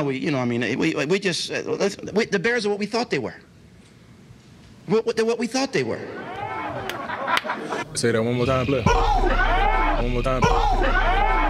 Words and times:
We, 0.00 0.16
you 0.16 0.30
know, 0.30 0.38
I 0.38 0.46
mean, 0.46 0.78
we, 0.78 0.94
we 0.94 1.18
just, 1.18 1.50
uh, 1.50 1.62
we, 2.14 2.24
the 2.24 2.38
Bears 2.38 2.64
are 2.64 2.70
what 2.70 2.78
we 2.78 2.86
thought 2.86 3.10
they 3.10 3.18
were. 3.18 3.34
What, 4.86 5.16
they're 5.16 5.26
what 5.26 5.38
we 5.38 5.46
thought 5.46 5.72
they 5.72 5.82
were. 5.84 6.00
Say 7.94 8.12
that 8.12 8.22
one 8.22 8.34
more 8.34 8.46
time. 8.46 8.66
One 8.66 10.10
more 10.10 10.22
time. 10.22 10.42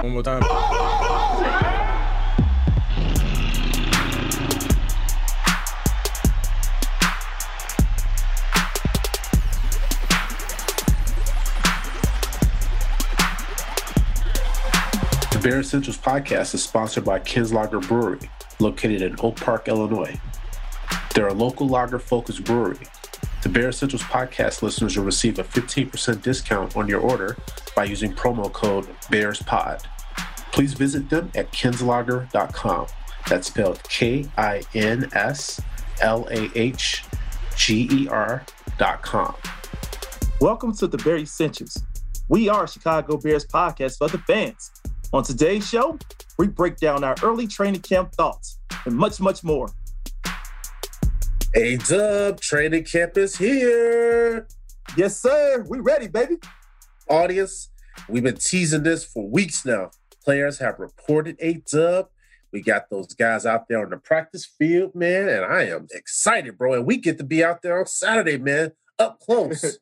One 0.02 0.12
more 0.12 0.22
time. 0.22 0.42
Bear 15.42 15.60
Essentials 15.60 15.98
podcast 15.98 16.54
is 16.54 16.62
sponsored 16.62 17.04
by 17.04 17.18
Kinslahger 17.18 17.86
Brewery, 17.86 18.30
located 18.60 19.02
in 19.02 19.16
Oak 19.20 19.36
Park, 19.36 19.68
Illinois. 19.68 20.18
They're 21.14 21.28
a 21.28 21.34
local 21.34 21.68
lager 21.68 21.98
focused 21.98 22.44
brewery 22.44 22.78
the 23.42 23.48
Bear 23.48 23.70
Essentials 23.70 24.02
podcast 24.02 24.62
listeners 24.62 24.96
will 24.96 25.04
receive 25.04 25.40
a 25.40 25.42
15% 25.42 26.22
discount 26.22 26.76
on 26.76 26.86
your 26.86 27.00
order 27.00 27.36
by 27.74 27.82
using 27.82 28.12
promo 28.14 28.52
code 28.52 28.86
BearsPod. 29.10 29.82
Please 30.52 30.74
visit 30.74 31.10
them 31.10 31.28
at 31.34 31.50
kinslahger.com. 31.50 32.86
That's 33.28 33.48
spelled 33.48 33.82
K 33.82 34.28
I 34.38 34.62
N 34.74 35.08
S 35.12 35.60
L 36.00 36.28
A 36.30 36.56
H 36.56 37.02
G 37.56 37.88
E 37.90 38.08
R.com. 38.08 39.34
Welcome 40.40 40.76
to 40.76 40.86
the 40.86 40.98
Bear 40.98 41.16
Essentials. 41.16 41.82
We 42.28 42.48
are 42.48 42.68
Chicago 42.68 43.16
Bears 43.16 43.44
podcast 43.44 43.98
for 43.98 44.06
the 44.06 44.18
fans. 44.18 44.70
On 45.14 45.22
today's 45.22 45.68
show, 45.68 45.98
we 46.38 46.48
break 46.48 46.78
down 46.78 47.04
our 47.04 47.14
early 47.22 47.46
training 47.46 47.82
camp 47.82 48.12
thoughts 48.12 48.58
and 48.86 48.96
much, 48.96 49.20
much 49.20 49.44
more. 49.44 49.68
A 51.54 51.76
dub 51.76 52.40
training 52.40 52.84
camp 52.84 53.18
is 53.18 53.36
here. 53.36 54.48
Yes, 54.96 55.20
sir. 55.20 55.66
We 55.68 55.80
ready, 55.80 56.08
baby. 56.08 56.36
Audience, 57.10 57.68
we've 58.08 58.22
been 58.22 58.38
teasing 58.38 58.84
this 58.84 59.04
for 59.04 59.28
weeks 59.28 59.66
now. 59.66 59.90
Players 60.24 60.58
have 60.60 60.78
reported 60.78 61.36
a 61.40 61.62
dub. 61.70 62.08
We 62.50 62.62
got 62.62 62.88
those 62.88 63.08
guys 63.08 63.44
out 63.44 63.68
there 63.68 63.84
on 63.84 63.90
the 63.90 63.98
practice 63.98 64.46
field, 64.46 64.94
man, 64.94 65.28
and 65.28 65.44
I 65.44 65.64
am 65.64 65.88
excited, 65.90 66.56
bro. 66.56 66.72
And 66.72 66.86
we 66.86 66.96
get 66.96 67.18
to 67.18 67.24
be 67.24 67.44
out 67.44 67.60
there 67.60 67.78
on 67.78 67.86
Saturday, 67.86 68.38
man, 68.38 68.72
up 68.98 69.20
close. 69.20 69.78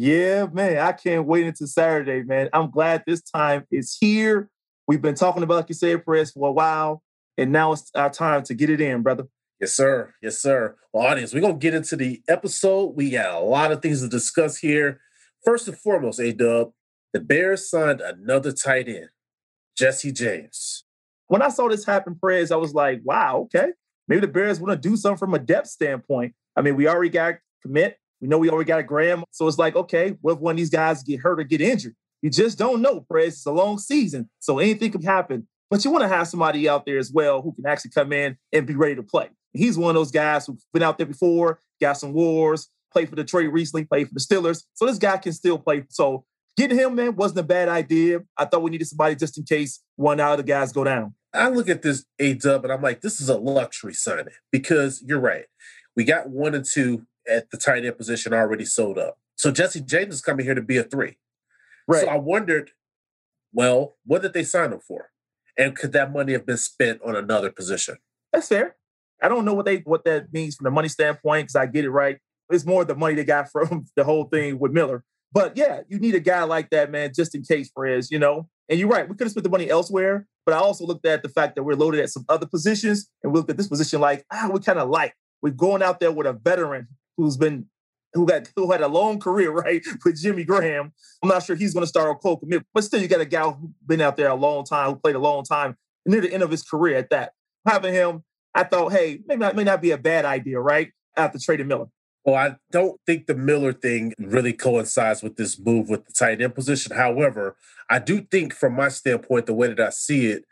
yeah, 0.00 0.46
man. 0.52 0.78
I 0.78 0.92
can't 0.92 1.26
wait 1.26 1.46
until 1.46 1.66
Saturday, 1.66 2.22
man. 2.22 2.48
I'm 2.52 2.70
glad 2.70 3.04
this 3.06 3.22
time 3.22 3.64
is 3.70 3.96
here. 4.00 4.50
We've 4.88 5.02
been 5.02 5.14
talking 5.14 5.42
about, 5.42 5.54
like 5.54 5.68
you 5.68 5.74
said, 5.74 6.04
press 6.04 6.32
for 6.32 6.48
a 6.48 6.52
while, 6.52 7.02
and 7.36 7.52
now 7.52 7.72
it's 7.72 7.90
our 7.94 8.10
time 8.10 8.42
to 8.44 8.54
get 8.54 8.70
it 8.70 8.80
in, 8.80 9.02
brother. 9.02 9.24
Yes, 9.60 9.72
sir. 9.72 10.14
Yes, 10.22 10.38
sir. 10.38 10.76
Well, 10.92 11.06
audience, 11.06 11.32
we're 11.32 11.40
gonna 11.40 11.54
get 11.54 11.74
into 11.74 11.96
the 11.96 12.22
episode. 12.28 12.94
We 12.96 13.10
got 13.10 13.34
a 13.34 13.44
lot 13.44 13.72
of 13.72 13.82
things 13.82 14.02
to 14.02 14.08
discuss 14.08 14.58
here. 14.58 15.00
First 15.44 15.68
and 15.68 15.76
foremost, 15.76 16.20
A 16.20 16.32
Dub, 16.32 16.72
the 17.12 17.20
Bears 17.20 17.70
signed 17.70 18.00
another 18.00 18.52
tight 18.52 18.88
end, 18.88 19.08
Jesse 19.76 20.12
James. 20.12 20.84
When 21.28 21.42
I 21.42 21.48
saw 21.48 21.68
this 21.68 21.84
happen, 21.84 22.14
Prez, 22.14 22.52
I 22.52 22.56
was 22.56 22.74
like, 22.74 23.00
wow, 23.04 23.48
okay. 23.54 23.72
Maybe 24.08 24.20
the 24.20 24.28
Bears 24.28 24.60
want 24.60 24.80
to 24.80 24.88
do 24.88 24.96
something 24.96 25.18
from 25.18 25.34
a 25.34 25.38
depth 25.38 25.68
standpoint. 25.68 26.34
I 26.54 26.62
mean, 26.62 26.76
we 26.76 26.86
already 26.86 27.10
got 27.10 27.36
Kmet. 27.66 27.94
We 28.20 28.28
know 28.28 28.38
we 28.38 28.50
already 28.50 28.68
got 28.68 28.80
a 28.80 28.82
Graham. 28.82 29.24
So 29.30 29.46
it's 29.46 29.58
like, 29.58 29.76
okay, 29.76 30.16
what 30.20 30.34
if 30.34 30.38
one 30.38 30.52
of 30.52 30.56
these 30.56 30.70
guys 30.70 31.02
get 31.02 31.20
hurt 31.20 31.40
or 31.40 31.44
get 31.44 31.60
injured? 31.60 31.94
You 32.22 32.30
just 32.30 32.58
don't 32.58 32.82
know, 32.82 33.00
Prez. 33.00 33.34
It's 33.34 33.46
a 33.46 33.52
long 33.52 33.78
season. 33.78 34.30
So 34.38 34.58
anything 34.58 34.92
can 34.92 35.02
happen. 35.02 35.46
But 35.70 35.84
you 35.84 35.90
want 35.90 36.02
to 36.02 36.08
have 36.08 36.28
somebody 36.28 36.68
out 36.68 36.86
there 36.86 36.98
as 36.98 37.12
well 37.12 37.42
who 37.42 37.52
can 37.52 37.66
actually 37.66 37.90
come 37.90 38.12
in 38.12 38.36
and 38.52 38.66
be 38.66 38.74
ready 38.74 38.94
to 38.94 39.02
play. 39.02 39.28
He's 39.52 39.76
one 39.76 39.90
of 39.90 39.94
those 39.94 40.10
guys 40.10 40.46
who's 40.46 40.64
been 40.72 40.82
out 40.82 40.98
there 40.98 41.06
before, 41.06 41.60
got 41.80 41.94
some 41.94 42.12
wars, 42.12 42.68
played 42.92 43.08
for 43.08 43.16
Detroit 43.16 43.52
recently, 43.52 43.84
played 43.84 44.08
for 44.08 44.14
the 44.14 44.20
Steelers. 44.20 44.64
So 44.74 44.86
this 44.86 44.98
guy 44.98 45.16
can 45.18 45.32
still 45.32 45.58
play. 45.58 45.84
So 45.88 46.24
getting 46.56 46.78
him, 46.78 46.94
man, 46.94 47.16
wasn't 47.16 47.40
a 47.40 47.44
bad 47.44 47.68
idea. 47.68 48.20
I 48.36 48.44
thought 48.44 48.62
we 48.62 48.70
needed 48.70 48.86
somebody 48.86 49.16
just 49.16 49.38
in 49.38 49.44
case 49.44 49.82
one 49.96 50.20
out 50.20 50.32
of 50.32 50.38
the 50.38 50.50
guys 50.50 50.72
go 50.72 50.84
down. 50.84 51.14
I 51.34 51.48
look 51.48 51.68
at 51.68 51.82
this 51.82 52.04
A 52.18 52.34
dub 52.34 52.64
and 52.64 52.72
I'm 52.72 52.82
like, 52.82 53.02
this 53.02 53.20
is 53.20 53.28
a 53.28 53.36
luxury 53.36 53.92
signing 53.92 54.34
because 54.50 55.02
you're 55.06 55.20
right. 55.20 55.46
We 55.94 56.04
got 56.04 56.30
one 56.30 56.54
and 56.54 56.64
two 56.64 57.06
at 57.28 57.50
the 57.50 57.56
tight 57.56 57.84
end 57.84 57.96
position 57.96 58.32
already 58.32 58.64
sold 58.64 58.98
up. 58.98 59.18
So 59.36 59.50
Jesse 59.50 59.80
James 59.80 60.14
is 60.14 60.20
coming 60.20 60.44
here 60.44 60.54
to 60.54 60.62
be 60.62 60.78
a 60.78 60.82
three. 60.82 61.18
Right. 61.86 62.02
So 62.02 62.08
I 62.08 62.16
wondered, 62.16 62.70
well, 63.52 63.96
what 64.04 64.22
did 64.22 64.32
they 64.32 64.44
sign 64.44 64.72
him 64.72 64.80
for? 64.80 65.10
And 65.58 65.76
could 65.76 65.92
that 65.92 66.12
money 66.12 66.32
have 66.32 66.46
been 66.46 66.56
spent 66.56 67.00
on 67.02 67.16
another 67.16 67.50
position? 67.50 67.96
That's 68.32 68.48
fair. 68.48 68.76
I 69.22 69.28
don't 69.28 69.44
know 69.44 69.54
what 69.54 69.64
they 69.64 69.78
what 69.78 70.04
that 70.04 70.32
means 70.32 70.56
from 70.56 70.64
the 70.64 70.70
money 70.70 70.88
standpoint 70.88 71.44
because 71.44 71.56
I 71.56 71.66
get 71.66 71.84
it 71.84 71.90
right. 71.90 72.18
It's 72.50 72.66
more 72.66 72.84
the 72.84 72.94
money 72.94 73.14
they 73.14 73.24
got 73.24 73.50
from 73.52 73.86
the 73.96 74.04
whole 74.04 74.24
thing 74.24 74.58
with 74.58 74.72
Miller. 74.72 75.04
But 75.32 75.56
yeah, 75.56 75.80
you 75.88 75.98
need 75.98 76.14
a 76.14 76.20
guy 76.20 76.44
like 76.44 76.70
that, 76.70 76.90
man, 76.90 77.12
just 77.14 77.34
in 77.34 77.42
case, 77.42 77.70
Perez, 77.70 78.10
you 78.10 78.18
know. 78.18 78.48
And 78.68 78.80
you're 78.80 78.88
right, 78.88 79.08
we 79.08 79.14
could 79.14 79.26
have 79.26 79.32
spent 79.32 79.44
the 79.44 79.50
money 79.50 79.70
elsewhere. 79.70 80.26
But 80.44 80.54
I 80.54 80.58
also 80.58 80.86
looked 80.86 81.06
at 81.06 81.22
the 81.22 81.28
fact 81.28 81.56
that 81.56 81.62
we're 81.62 81.74
loaded 81.74 82.00
at 82.00 82.10
some 82.10 82.24
other 82.28 82.46
positions, 82.46 83.10
and 83.22 83.32
we 83.32 83.38
looked 83.38 83.50
at 83.50 83.56
this 83.56 83.68
position 83.68 84.00
like, 84.00 84.24
ah, 84.32 84.48
we 84.52 84.60
kind 84.60 84.78
of 84.78 84.88
like. 84.88 85.14
We're 85.42 85.50
going 85.50 85.82
out 85.82 86.00
there 86.00 86.12
with 86.12 86.26
a 86.26 86.32
veteran 86.32 86.88
who's 87.16 87.36
been 87.36 87.66
who 88.14 88.26
got 88.26 88.48
who 88.56 88.70
had 88.72 88.80
a 88.80 88.88
long 88.88 89.18
career, 89.18 89.50
right, 89.64 89.82
with 90.04 90.20
Jimmy 90.20 90.44
Graham. 90.44 90.92
I'm 91.22 91.28
not 91.28 91.42
sure 91.42 91.56
he's 91.56 91.74
going 91.74 91.84
to 91.84 91.88
start 91.88 92.10
a 92.10 92.14
Cole 92.14 92.40
Kmet, 92.40 92.64
but 92.72 92.84
still, 92.84 93.00
you 93.00 93.08
got 93.08 93.20
a 93.20 93.26
guy 93.26 93.42
who's 93.50 93.70
been 93.86 94.00
out 94.00 94.16
there 94.16 94.28
a 94.28 94.34
long 94.34 94.64
time, 94.64 94.90
who 94.90 94.96
played 94.96 95.16
a 95.16 95.20
long 95.20 95.44
time 95.44 95.76
near 96.04 96.20
the 96.20 96.32
end 96.32 96.42
of 96.42 96.50
his 96.50 96.62
career 96.62 96.96
at 96.96 97.10
that. 97.10 97.32
Having 97.66 97.94
him 97.94 98.22
I 98.56 98.64
thought, 98.64 98.92
hey, 98.92 99.20
maybe 99.26 99.40
not, 99.40 99.54
may 99.54 99.64
not 99.64 99.82
be 99.82 99.90
a 99.90 99.98
bad 99.98 100.24
idea, 100.24 100.58
right? 100.58 100.90
After 101.14 101.38
trading 101.38 101.68
Miller. 101.68 101.86
Well, 102.24 102.36
I 102.36 102.56
don't 102.72 102.98
think 103.06 103.26
the 103.26 103.34
Miller 103.34 103.74
thing 103.74 104.14
really 104.18 104.54
coincides 104.54 105.22
with 105.22 105.36
this 105.36 105.60
move 105.60 105.90
with 105.90 106.06
the 106.06 106.12
tight 106.12 106.40
end 106.40 106.54
position. 106.54 106.96
However, 106.96 107.56
I 107.90 107.98
do 107.98 108.22
think, 108.22 108.54
from 108.54 108.74
my 108.74 108.88
standpoint, 108.88 109.44
the 109.44 109.52
way 109.52 109.68
that 109.68 109.78
I 109.78 109.90
see 109.90 110.28
it, 110.28 110.44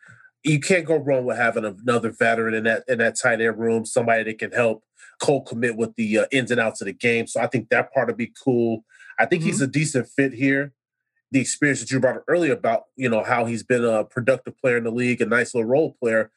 you 0.44 0.60
can't 0.60 0.84
go 0.84 0.96
wrong 0.96 1.24
with 1.24 1.38
having 1.38 1.64
another 1.64 2.10
veteran 2.10 2.52
in 2.52 2.64
that 2.64 2.84
in 2.86 2.98
that 2.98 3.16
tight 3.20 3.40
end 3.40 3.58
room, 3.58 3.86
somebody 3.86 4.22
that 4.24 4.38
can 4.38 4.52
help 4.52 4.84
Cole 5.20 5.44
Kmet 5.44 5.76
with 5.76 5.94
the 5.96 6.20
uh, 6.20 6.26
ins 6.30 6.50
and 6.50 6.60
outs 6.60 6.80
of 6.80 6.86
the 6.86 6.92
game. 6.92 7.26
So 7.26 7.40
I 7.40 7.46
think 7.46 7.68
that 7.68 7.92
part 7.92 8.08
would 8.08 8.16
be 8.16 8.32
cool. 8.44 8.84
I 9.18 9.26
think 9.26 9.42
mm-hmm. 9.42 9.50
he's 9.50 9.60
a 9.60 9.66
decent 9.66 10.08
fit 10.08 10.32
here. 10.32 10.72
The 11.30 11.40
experience 11.40 11.80
that 11.80 11.90
you 11.90 11.98
brought 12.00 12.16
up 12.16 12.24
earlier 12.28 12.52
about 12.52 12.84
you 12.96 13.08
know 13.08 13.22
how 13.24 13.44
he's 13.44 13.62
been 13.62 13.84
a 13.84 14.04
productive 14.04 14.56
player 14.58 14.76
in 14.76 14.84
the 14.84 14.90
league, 14.90 15.20
a 15.20 15.26
nice 15.26 15.54
little 15.54 15.68
role 15.68 15.96
player 16.00 16.30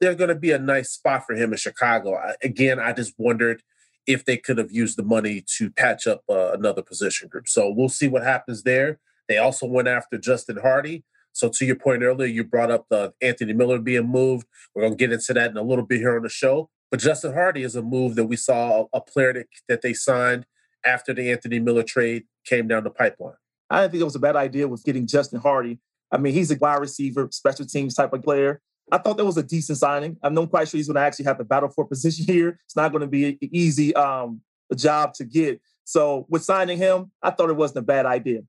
they're 0.00 0.14
going 0.14 0.28
to 0.28 0.34
be 0.34 0.52
a 0.52 0.58
nice 0.58 0.90
spot 0.90 1.24
for 1.26 1.34
him 1.34 1.52
in 1.52 1.58
Chicago. 1.58 2.14
I, 2.14 2.34
again, 2.42 2.78
I 2.78 2.92
just 2.92 3.14
wondered 3.18 3.62
if 4.06 4.24
they 4.24 4.36
could 4.36 4.58
have 4.58 4.70
used 4.70 4.98
the 4.98 5.02
money 5.02 5.42
to 5.56 5.70
patch 5.70 6.06
up 6.06 6.22
uh, 6.28 6.52
another 6.52 6.82
position 6.82 7.28
group. 7.28 7.48
So 7.48 7.70
we'll 7.70 7.88
see 7.88 8.08
what 8.08 8.22
happens 8.22 8.62
there. 8.62 8.98
They 9.28 9.38
also 9.38 9.66
went 9.66 9.88
after 9.88 10.18
Justin 10.18 10.58
Hardy. 10.58 11.04
So 11.32 11.48
to 11.48 11.64
your 11.64 11.76
point 11.76 12.02
earlier, 12.02 12.28
you 12.28 12.44
brought 12.44 12.70
up 12.70 12.86
the 12.90 13.14
Anthony 13.22 13.54
Miller 13.54 13.78
being 13.78 14.06
moved. 14.06 14.46
We're 14.74 14.82
going 14.82 14.92
to 14.92 14.98
get 14.98 15.12
into 15.12 15.32
that 15.32 15.50
in 15.50 15.56
a 15.56 15.62
little 15.62 15.86
bit 15.86 15.98
here 15.98 16.16
on 16.16 16.22
the 16.22 16.28
show. 16.28 16.68
But 16.90 17.00
Justin 17.00 17.32
Hardy 17.32 17.62
is 17.62 17.76
a 17.76 17.82
move 17.82 18.14
that 18.14 18.26
we 18.26 18.36
saw 18.36 18.86
a 18.92 19.00
player 19.00 19.32
that, 19.32 19.46
that 19.68 19.82
they 19.82 19.94
signed 19.94 20.46
after 20.84 21.12
the 21.12 21.30
Anthony 21.30 21.58
Miller 21.58 21.82
trade 21.82 22.24
came 22.44 22.68
down 22.68 22.84
the 22.84 22.90
pipeline. 22.90 23.34
I 23.70 23.80
didn't 23.80 23.92
think 23.92 24.00
it 24.02 24.04
was 24.04 24.14
a 24.14 24.20
bad 24.20 24.36
idea 24.36 24.68
with 24.68 24.84
getting 24.84 25.06
Justin 25.06 25.40
Hardy. 25.40 25.78
I 26.12 26.18
mean, 26.18 26.34
he's 26.34 26.50
a 26.50 26.56
wide 26.56 26.80
receiver, 26.80 27.28
special 27.32 27.66
teams 27.66 27.94
type 27.94 28.12
of 28.12 28.22
player. 28.22 28.60
I 28.92 28.98
thought 28.98 29.16
that 29.16 29.24
was 29.24 29.38
a 29.38 29.42
decent 29.42 29.78
signing. 29.78 30.18
I'm 30.22 30.34
not 30.34 30.50
quite 30.50 30.68
sure 30.68 30.78
he's 30.78 30.86
going 30.86 30.96
to 30.96 31.00
actually 31.00 31.24
have 31.24 31.38
to 31.38 31.44
battle 31.44 31.70
for 31.70 31.84
position 31.88 32.26
here. 32.26 32.60
It's 32.64 32.76
not 32.76 32.92
going 32.92 33.00
to 33.00 33.06
be 33.06 33.24
an 33.24 33.38
easy 33.40 33.94
um, 33.94 34.42
job 34.76 35.14
to 35.14 35.24
get. 35.24 35.60
So 35.84 36.26
with 36.28 36.44
signing 36.44 36.78
him, 36.78 37.10
I 37.22 37.30
thought 37.30 37.50
it 37.50 37.56
wasn't 37.56 37.78
a 37.78 37.82
bad 37.82 38.06
idea. 38.06 38.42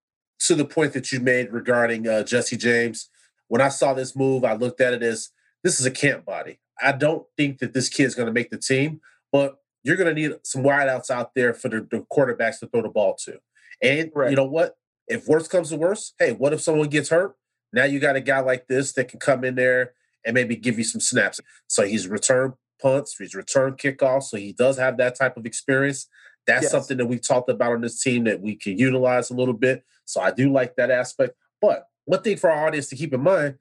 To 0.47 0.55
the 0.55 0.65
point 0.65 0.93
that 0.93 1.11
you 1.11 1.19
made 1.19 1.51
regarding 1.51 2.07
uh, 2.07 2.23
Jesse 2.23 2.57
James, 2.57 3.09
when 3.47 3.61
I 3.61 3.69
saw 3.69 3.93
this 3.93 4.15
move, 4.15 4.43
I 4.43 4.53
looked 4.53 4.81
at 4.81 4.93
it 4.93 5.03
as 5.03 5.29
this 5.63 5.79
is 5.79 5.85
a 5.85 5.91
camp 5.91 6.25
body. 6.25 6.59
I 6.81 6.91
don't 6.91 7.25
think 7.37 7.59
that 7.59 7.73
this 7.73 7.89
kid's 7.89 8.15
going 8.15 8.27
to 8.27 8.33
make 8.33 8.49
the 8.49 8.57
team, 8.57 9.01
but 9.31 9.57
you're 9.83 9.95
going 9.95 10.13
to 10.13 10.21
need 10.21 10.35
some 10.43 10.63
wideouts 10.63 11.09
out 11.09 11.35
there 11.35 11.53
for 11.53 11.69
the, 11.69 11.87
the, 11.89 12.05
quarterbacks 12.11 12.59
to 12.59 12.67
throw 12.67 12.81
the 12.81 12.89
ball 12.89 13.15
to. 13.25 13.39
And 13.81 14.11
right. 14.15 14.29
you 14.29 14.35
know 14.35 14.45
what? 14.45 14.75
If 15.07 15.27
worst 15.27 15.51
comes 15.51 15.69
to 15.69 15.75
worst, 15.77 16.15
hey, 16.17 16.31
what 16.33 16.53
if 16.53 16.61
someone 16.61 16.89
gets 16.89 17.09
hurt? 17.09 17.35
Now 17.71 17.83
you 17.83 17.99
got 17.99 18.15
a 18.15 18.21
guy 18.21 18.39
like 18.39 18.67
this 18.67 18.93
that 18.93 19.09
can 19.09 19.19
come 19.19 19.43
in 19.43 19.55
there 19.55 19.93
and 20.25 20.33
maybe 20.33 20.55
give 20.55 20.77
you 20.77 20.83
some 20.83 21.01
snaps. 21.01 21.39
So 21.67 21.83
he's 21.83 22.07
returned 22.07 22.53
punts, 22.81 23.15
he's 23.17 23.35
returned 23.35 23.77
kickoffs. 23.77 24.23
So 24.23 24.37
he 24.37 24.53
does 24.53 24.77
have 24.77 24.97
that 24.97 25.15
type 25.15 25.37
of 25.37 25.45
experience. 25.45 26.07
That's 26.47 26.63
yes. 26.63 26.71
something 26.71 26.97
that 26.97 27.05
we 27.05 27.19
talked 27.19 27.49
about 27.49 27.73
on 27.73 27.81
this 27.81 28.01
team 28.01 28.23
that 28.25 28.41
we 28.41 28.55
can 28.55 28.77
utilize 28.77 29.29
a 29.29 29.35
little 29.35 29.53
bit. 29.53 29.83
So 30.05 30.21
I 30.21 30.31
do 30.31 30.51
like 30.51 30.75
that 30.75 30.91
aspect. 30.91 31.33
But 31.61 31.87
one 32.05 32.21
thing 32.21 32.37
for 32.37 32.49
our 32.49 32.67
audience 32.67 32.87
to 32.89 32.95
keep 32.95 33.13
in 33.13 33.21
mind, 33.21 33.55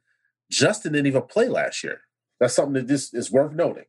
Justin 0.51 0.93
didn't 0.93 1.07
even 1.07 1.23
play 1.23 1.49
last 1.49 1.83
year. 1.83 2.01
That's 2.41 2.55
something 2.55 2.75
that 2.75 2.89
this 2.89 3.15
is 3.15 3.31
worth 3.31 3.53
noting. 3.53 3.85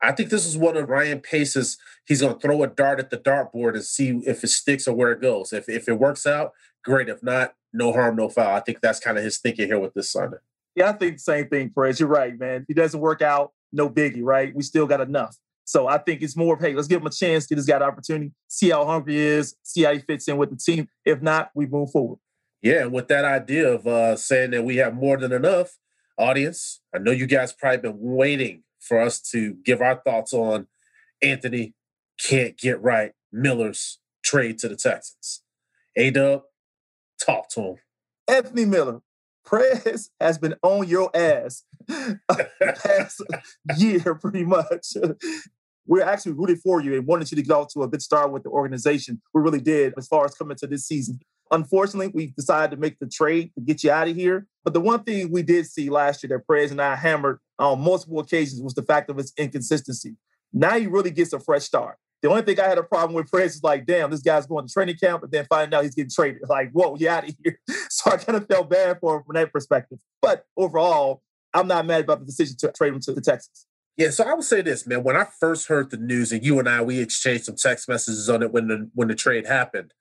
I 0.00 0.12
think 0.12 0.30
this 0.30 0.46
is 0.46 0.56
one 0.56 0.76
of 0.76 0.88
Ryan 0.88 1.20
Pace's. 1.20 1.76
He's 2.06 2.20
going 2.20 2.34
to 2.34 2.40
throw 2.40 2.62
a 2.62 2.68
dart 2.68 3.00
at 3.00 3.10
the 3.10 3.18
dartboard 3.18 3.74
and 3.74 3.84
see 3.84 4.20
if 4.26 4.44
it 4.44 4.48
sticks 4.48 4.86
or 4.86 4.94
where 4.94 5.10
it 5.12 5.20
goes. 5.20 5.52
If 5.52 5.68
if 5.68 5.88
it 5.88 5.98
works 5.98 6.26
out, 6.26 6.52
great. 6.84 7.08
If 7.08 7.22
not, 7.22 7.54
no 7.72 7.92
harm, 7.92 8.16
no 8.16 8.28
foul. 8.28 8.54
I 8.54 8.60
think 8.60 8.80
that's 8.80 9.00
kind 9.00 9.18
of 9.18 9.24
his 9.24 9.38
thinking 9.38 9.66
here 9.66 9.80
with 9.80 9.94
this 9.94 10.10
Sunday. 10.12 10.38
Yeah, 10.76 10.90
I 10.90 10.92
think 10.92 11.16
the 11.16 11.20
same 11.20 11.48
thing, 11.48 11.70
Perez. 11.70 11.98
You're 11.98 12.08
right, 12.08 12.38
man. 12.38 12.62
If 12.62 12.68
he 12.68 12.74
doesn't 12.74 13.00
work 13.00 13.22
out, 13.22 13.52
no 13.72 13.90
biggie, 13.90 14.22
right? 14.22 14.54
We 14.54 14.62
still 14.62 14.86
got 14.86 15.00
enough. 15.00 15.36
So 15.64 15.86
I 15.86 15.98
think 15.98 16.22
it's 16.22 16.36
more 16.36 16.54
of, 16.54 16.60
hey, 16.60 16.72
let's 16.72 16.88
give 16.88 17.02
him 17.02 17.06
a 17.08 17.10
chance, 17.10 17.46
get 17.46 17.56
this 17.56 17.66
guy 17.66 17.76
an 17.76 17.82
opportunity, 17.82 18.32
see 18.46 18.70
how 18.70 18.86
hungry 18.86 19.14
he 19.14 19.20
is, 19.20 19.54
see 19.64 19.82
how 19.82 19.92
he 19.92 19.98
fits 19.98 20.26
in 20.26 20.38
with 20.38 20.50
the 20.50 20.56
team. 20.56 20.88
If 21.04 21.20
not, 21.20 21.50
we 21.54 21.66
move 21.66 21.90
forward. 21.90 22.20
Yeah, 22.62 22.82
and 22.82 22.92
with 22.92 23.08
that 23.08 23.24
idea 23.26 23.72
of 23.72 23.86
uh, 23.86 24.16
saying 24.16 24.52
that 24.52 24.64
we 24.64 24.76
have 24.76 24.94
more 24.94 25.18
than 25.18 25.32
enough, 25.32 25.76
audience, 26.18 26.80
I 26.94 26.98
know 26.98 27.10
you 27.10 27.26
guys 27.26 27.52
probably 27.52 27.78
been 27.78 27.98
waiting 27.98 28.64
for 28.80 29.00
us 29.00 29.20
to 29.30 29.54
give 29.64 29.80
our 29.80 29.96
thoughts 30.04 30.32
on 30.32 30.66
Anthony 31.22 31.74
can't 32.18 32.56
get 32.56 32.80
right 32.82 33.12
Miller's 33.32 33.98
trade 34.22 34.58
to 34.58 34.68
the 34.68 34.76
Texans. 34.76 35.42
A 35.96 36.10
Dub, 36.10 36.42
talk 37.24 37.48
to 37.50 37.60
him. 37.60 37.76
Anthony 38.28 38.64
Miller, 38.64 39.00
press 39.44 40.10
has 40.20 40.38
been 40.38 40.54
on 40.62 40.86
your 40.86 41.10
ass 41.14 41.64
past 42.60 43.22
year, 43.76 44.14
pretty 44.14 44.44
much. 44.44 44.96
We're 45.86 46.04
actually 46.04 46.32
rooted 46.32 46.60
for 46.60 46.82
you 46.82 46.96
and 46.96 47.06
wanted 47.06 47.30
you 47.30 47.36
to 47.36 47.42
get 47.42 47.52
off 47.52 47.72
to 47.72 47.82
a 47.82 47.88
good 47.88 48.02
start 48.02 48.30
with 48.30 48.42
the 48.42 48.50
organization. 48.50 49.22
We 49.32 49.40
really 49.40 49.60
did 49.60 49.94
as 49.96 50.06
far 50.06 50.26
as 50.26 50.34
coming 50.34 50.56
to 50.58 50.66
this 50.66 50.86
season. 50.86 51.20
Unfortunately, 51.50 52.08
we 52.08 52.26
decided 52.28 52.74
to 52.74 52.80
make 52.80 52.98
the 52.98 53.08
trade 53.08 53.52
to 53.54 53.60
get 53.60 53.82
you 53.82 53.90
out 53.90 54.08
of 54.08 54.16
here. 54.16 54.46
But 54.64 54.74
the 54.74 54.80
one 54.80 55.02
thing 55.04 55.30
we 55.30 55.42
did 55.42 55.66
see 55.66 55.88
last 55.90 56.22
year 56.22 56.36
that 56.36 56.46
Prez 56.46 56.70
and 56.70 56.80
I 56.80 56.94
hammered 56.96 57.38
on 57.58 57.80
multiple 57.80 58.20
occasions 58.20 58.60
was 58.62 58.74
the 58.74 58.82
fact 58.82 59.10
of 59.10 59.16
his 59.16 59.32
inconsistency. 59.36 60.16
Now 60.52 60.78
he 60.78 60.86
really 60.86 61.10
gets 61.10 61.32
a 61.32 61.40
fresh 61.40 61.64
start. 61.64 61.96
The 62.20 62.28
only 62.28 62.42
thing 62.42 62.58
I 62.58 62.68
had 62.68 62.78
a 62.78 62.82
problem 62.82 63.14
with 63.14 63.30
Prez 63.30 63.56
is 63.56 63.62
like, 63.62 63.86
damn, 63.86 64.10
this 64.10 64.22
guy's 64.22 64.46
going 64.46 64.66
to 64.66 64.72
training 64.72 64.96
camp, 64.96 65.20
but 65.20 65.30
then 65.30 65.46
finding 65.48 65.76
out 65.76 65.84
he's 65.84 65.94
getting 65.94 66.10
traded. 66.10 66.42
Like, 66.48 66.72
whoa, 66.72 66.96
you 66.96 67.08
out 67.08 67.28
of 67.28 67.34
here. 67.42 67.58
So 67.90 68.10
I 68.10 68.16
kind 68.16 68.36
of 68.36 68.46
felt 68.46 68.68
bad 68.68 68.98
for 69.00 69.16
him 69.16 69.22
from 69.24 69.34
that 69.34 69.52
perspective. 69.52 69.98
But 70.20 70.44
overall, 70.56 71.22
I'm 71.54 71.66
not 71.66 71.86
mad 71.86 72.04
about 72.04 72.20
the 72.20 72.26
decision 72.26 72.56
to 72.58 72.72
trade 72.72 72.92
him 72.92 73.00
to 73.00 73.12
the 73.12 73.20
Texans. 73.20 73.66
Yeah, 73.96 74.10
so 74.10 74.24
I 74.24 74.34
would 74.34 74.44
say 74.44 74.62
this, 74.62 74.86
man. 74.86 75.02
When 75.02 75.16
I 75.16 75.26
first 75.40 75.66
heard 75.66 75.90
the 75.90 75.96
news, 75.96 76.30
and 76.30 76.44
you 76.44 76.58
and 76.60 76.68
I, 76.68 76.82
we 76.82 77.00
exchanged 77.00 77.46
some 77.46 77.56
text 77.56 77.88
messages 77.88 78.30
on 78.30 78.44
it 78.44 78.52
when 78.52 78.68
the 78.68 78.88
when 78.94 79.08
the 79.08 79.16
trade 79.16 79.46
happened. 79.46 79.92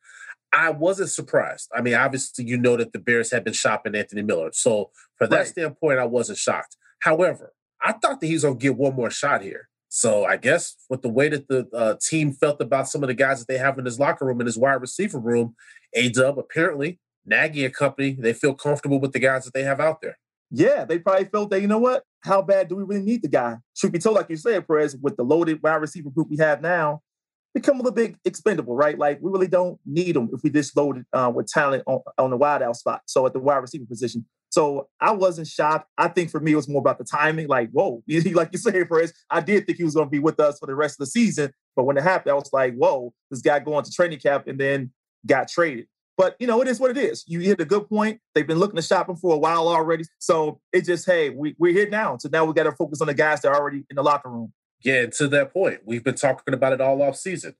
I 0.54 0.70
wasn't 0.72 1.10
surprised. 1.10 1.70
I 1.76 1.82
mean, 1.82 1.94
obviously, 1.94 2.46
you 2.46 2.58
know 2.58 2.78
that 2.78 2.94
the 2.94 3.00
Bears 3.00 3.32
had 3.32 3.44
been 3.44 3.54
shopping 3.54 3.96
Anthony 3.96 4.22
Miller, 4.24 4.50
so 4.54 4.92
from 5.18 5.30
that 5.30 5.38
Right. 5.38 5.48
standpoint, 5.48 6.00
I 6.00 6.06
wasn't 6.06 6.38
shocked. 6.38 6.78
However, 7.00 7.54
I 7.82 7.92
thought 7.94 8.20
that 8.22 8.28
he's 8.28 8.44
gonna 8.44 8.56
get 8.56 8.76
one 8.78 8.96
more 8.96 9.10
shot 9.12 9.42
here. 9.42 9.70
So 9.90 10.26
I 10.26 10.38
guess 10.38 10.76
with 10.90 11.02
the 11.02 11.10
way 11.10 11.30
that 11.30 11.48
the 11.48 11.68
uh, 11.74 11.96
team 12.02 12.34
felt 12.34 12.62
about 12.62 12.90
some 12.90 13.04
of 13.04 13.08
the 13.08 13.14
guys 13.14 13.40
that 13.40 13.48
they 13.48 13.58
have 13.58 13.78
in 13.80 13.86
his 13.86 14.00
locker 14.00 14.26
room, 14.26 14.40
in 14.42 14.46
his 14.46 14.58
wide 14.58 14.82
receiver 14.82 15.20
room, 15.20 15.56
A 15.94 16.10
Dub 16.10 16.38
apparently 16.40 17.00
Nagy 17.26 17.66
and 17.66 17.74
company, 17.74 18.18
they 18.20 18.34
feel 18.34 18.54
comfortable 18.54 19.00
with 19.00 19.12
the 19.14 19.20
guys 19.20 19.46
that 19.46 19.54
they 19.54 19.64
have 19.64 19.80
out 19.80 20.02
there. 20.02 20.18
Yeah, 20.50 20.86
they 20.86 20.98
probably 21.00 21.26
felt 21.26 21.50
that, 21.50 21.62
you 21.62 21.68
know 21.68 21.78
what? 21.78 22.04
How 22.22 22.42
bad 22.42 22.70
do 22.70 22.76
we 22.76 22.84
really 22.84 23.04
need 23.04 23.22
the 23.22 23.28
guy? 23.28 23.58
Should 23.76 23.92
be 23.92 24.00
told, 24.00 24.16
like 24.16 24.30
you 24.30 24.38
said, 24.38 24.66
Perez, 24.66 24.96
with 24.96 25.18
the 25.18 25.24
loaded 25.24 25.62
wide 25.62 25.76
receiver 25.76 26.10
group 26.10 26.30
we 26.30 26.38
have 26.38 26.62
now, 26.62 27.02
become 27.54 27.76
a 27.76 27.84
little 27.84 27.92
bit 27.92 28.16
expendable, 28.26 28.76
right? 28.76 28.98
Like 28.98 29.20
we 29.22 29.32
really 29.32 29.48
don't 29.48 29.80
need 29.86 30.16
them 30.16 30.30
if 30.34 30.42
we 30.44 30.50
just 30.50 30.76
loaded 30.76 31.06
uh, 31.14 31.32
with 31.34 31.48
talent 31.48 31.84
on, 31.88 32.02
on 32.18 32.30
the 32.30 32.38
wide 32.38 32.62
out 32.62 32.76
spot. 32.76 33.02
So 33.06 33.26
at 33.26 33.34
the 33.34 33.40
wide 33.40 33.58
receiver 33.58 33.86
position. 33.86 34.26
So 34.50 34.88
I 35.02 35.12
wasn't 35.12 35.48
shocked. 35.48 35.90
I 35.98 36.08
think 36.08 36.32
for 36.32 36.40
me, 36.40 36.54
it 36.54 36.56
was 36.56 36.70
more 36.70 36.80
about 36.80 36.98
the 36.98 37.04
timing. 37.04 37.48
Like, 37.48 37.70
whoa, 37.72 38.04
like 38.34 38.50
you 38.52 38.58
say, 38.58 38.84
Perez, 38.86 39.14
I 39.30 39.42
did 39.42 39.66
think 39.66 39.78
he 39.78 39.84
was 39.84 39.96
going 39.96 40.08
to 40.08 40.12
be 40.12 40.20
with 40.20 40.40
us 40.40 40.60
for 40.60 40.68
the 40.68 40.76
rest 40.76 40.96
of 40.96 41.00
the 41.00 41.12
season. 41.12 41.52
But 41.76 41.84
when 41.84 41.98
it 41.98 42.04
happened, 42.04 42.32
I 42.32 42.36
was 42.36 42.52
like, 42.54 42.76
whoa, 42.76 43.14
this 43.30 43.42
guy 43.42 43.60
going 43.60 43.84
to 43.84 43.92
training 43.92 44.20
camp 44.20 44.48
and 44.48 44.60
then 44.60 44.92
got 45.26 45.50
traded. 45.50 45.88
But 46.18 46.36
you 46.40 46.48
know, 46.48 46.62
it 46.62 46.68
is 46.68 46.80
what 46.80 46.90
it 46.90 46.98
is. 46.98 47.24
You 47.28 47.40
hit 47.42 47.62
a 47.62 47.66
good 47.66 47.88
point. 47.88 48.20
They've 48.34 48.48
been 48.48 48.58
looking 48.58 48.78
to 48.78 48.82
shop 48.82 49.08
him 49.08 49.18
for 49.18 49.36
a 49.36 49.38
while 49.38 49.68
already. 49.68 50.06
So 50.18 50.60
it 50.74 50.86
just, 50.86 51.06
hey, 51.06 51.30
we, 51.30 51.56
we're 51.60 51.74
here 51.74 51.90
now. 51.90 52.18
So 52.18 52.30
now 52.32 52.46
we 52.46 52.54
got 52.54 52.64
to 52.64 52.72
focus 52.72 53.02
on 53.02 53.08
the 53.08 53.14
guys 53.14 53.42
that 53.42 53.50
are 53.50 53.56
already 53.56 53.84
in 53.90 53.96
the 53.96 54.04
locker 54.04 54.30
room. 54.30 54.52
Yeah, 54.84 55.02
and 55.02 55.14
to 55.14 55.28
that 55.30 55.54
point, 55.54 55.82
we've 55.86 56.04
been 56.04 56.16
talking 56.16 56.54
about 56.54 56.74
it 56.74 56.82
all 56.82 57.02
off 57.02 57.18
season. 57.18 57.56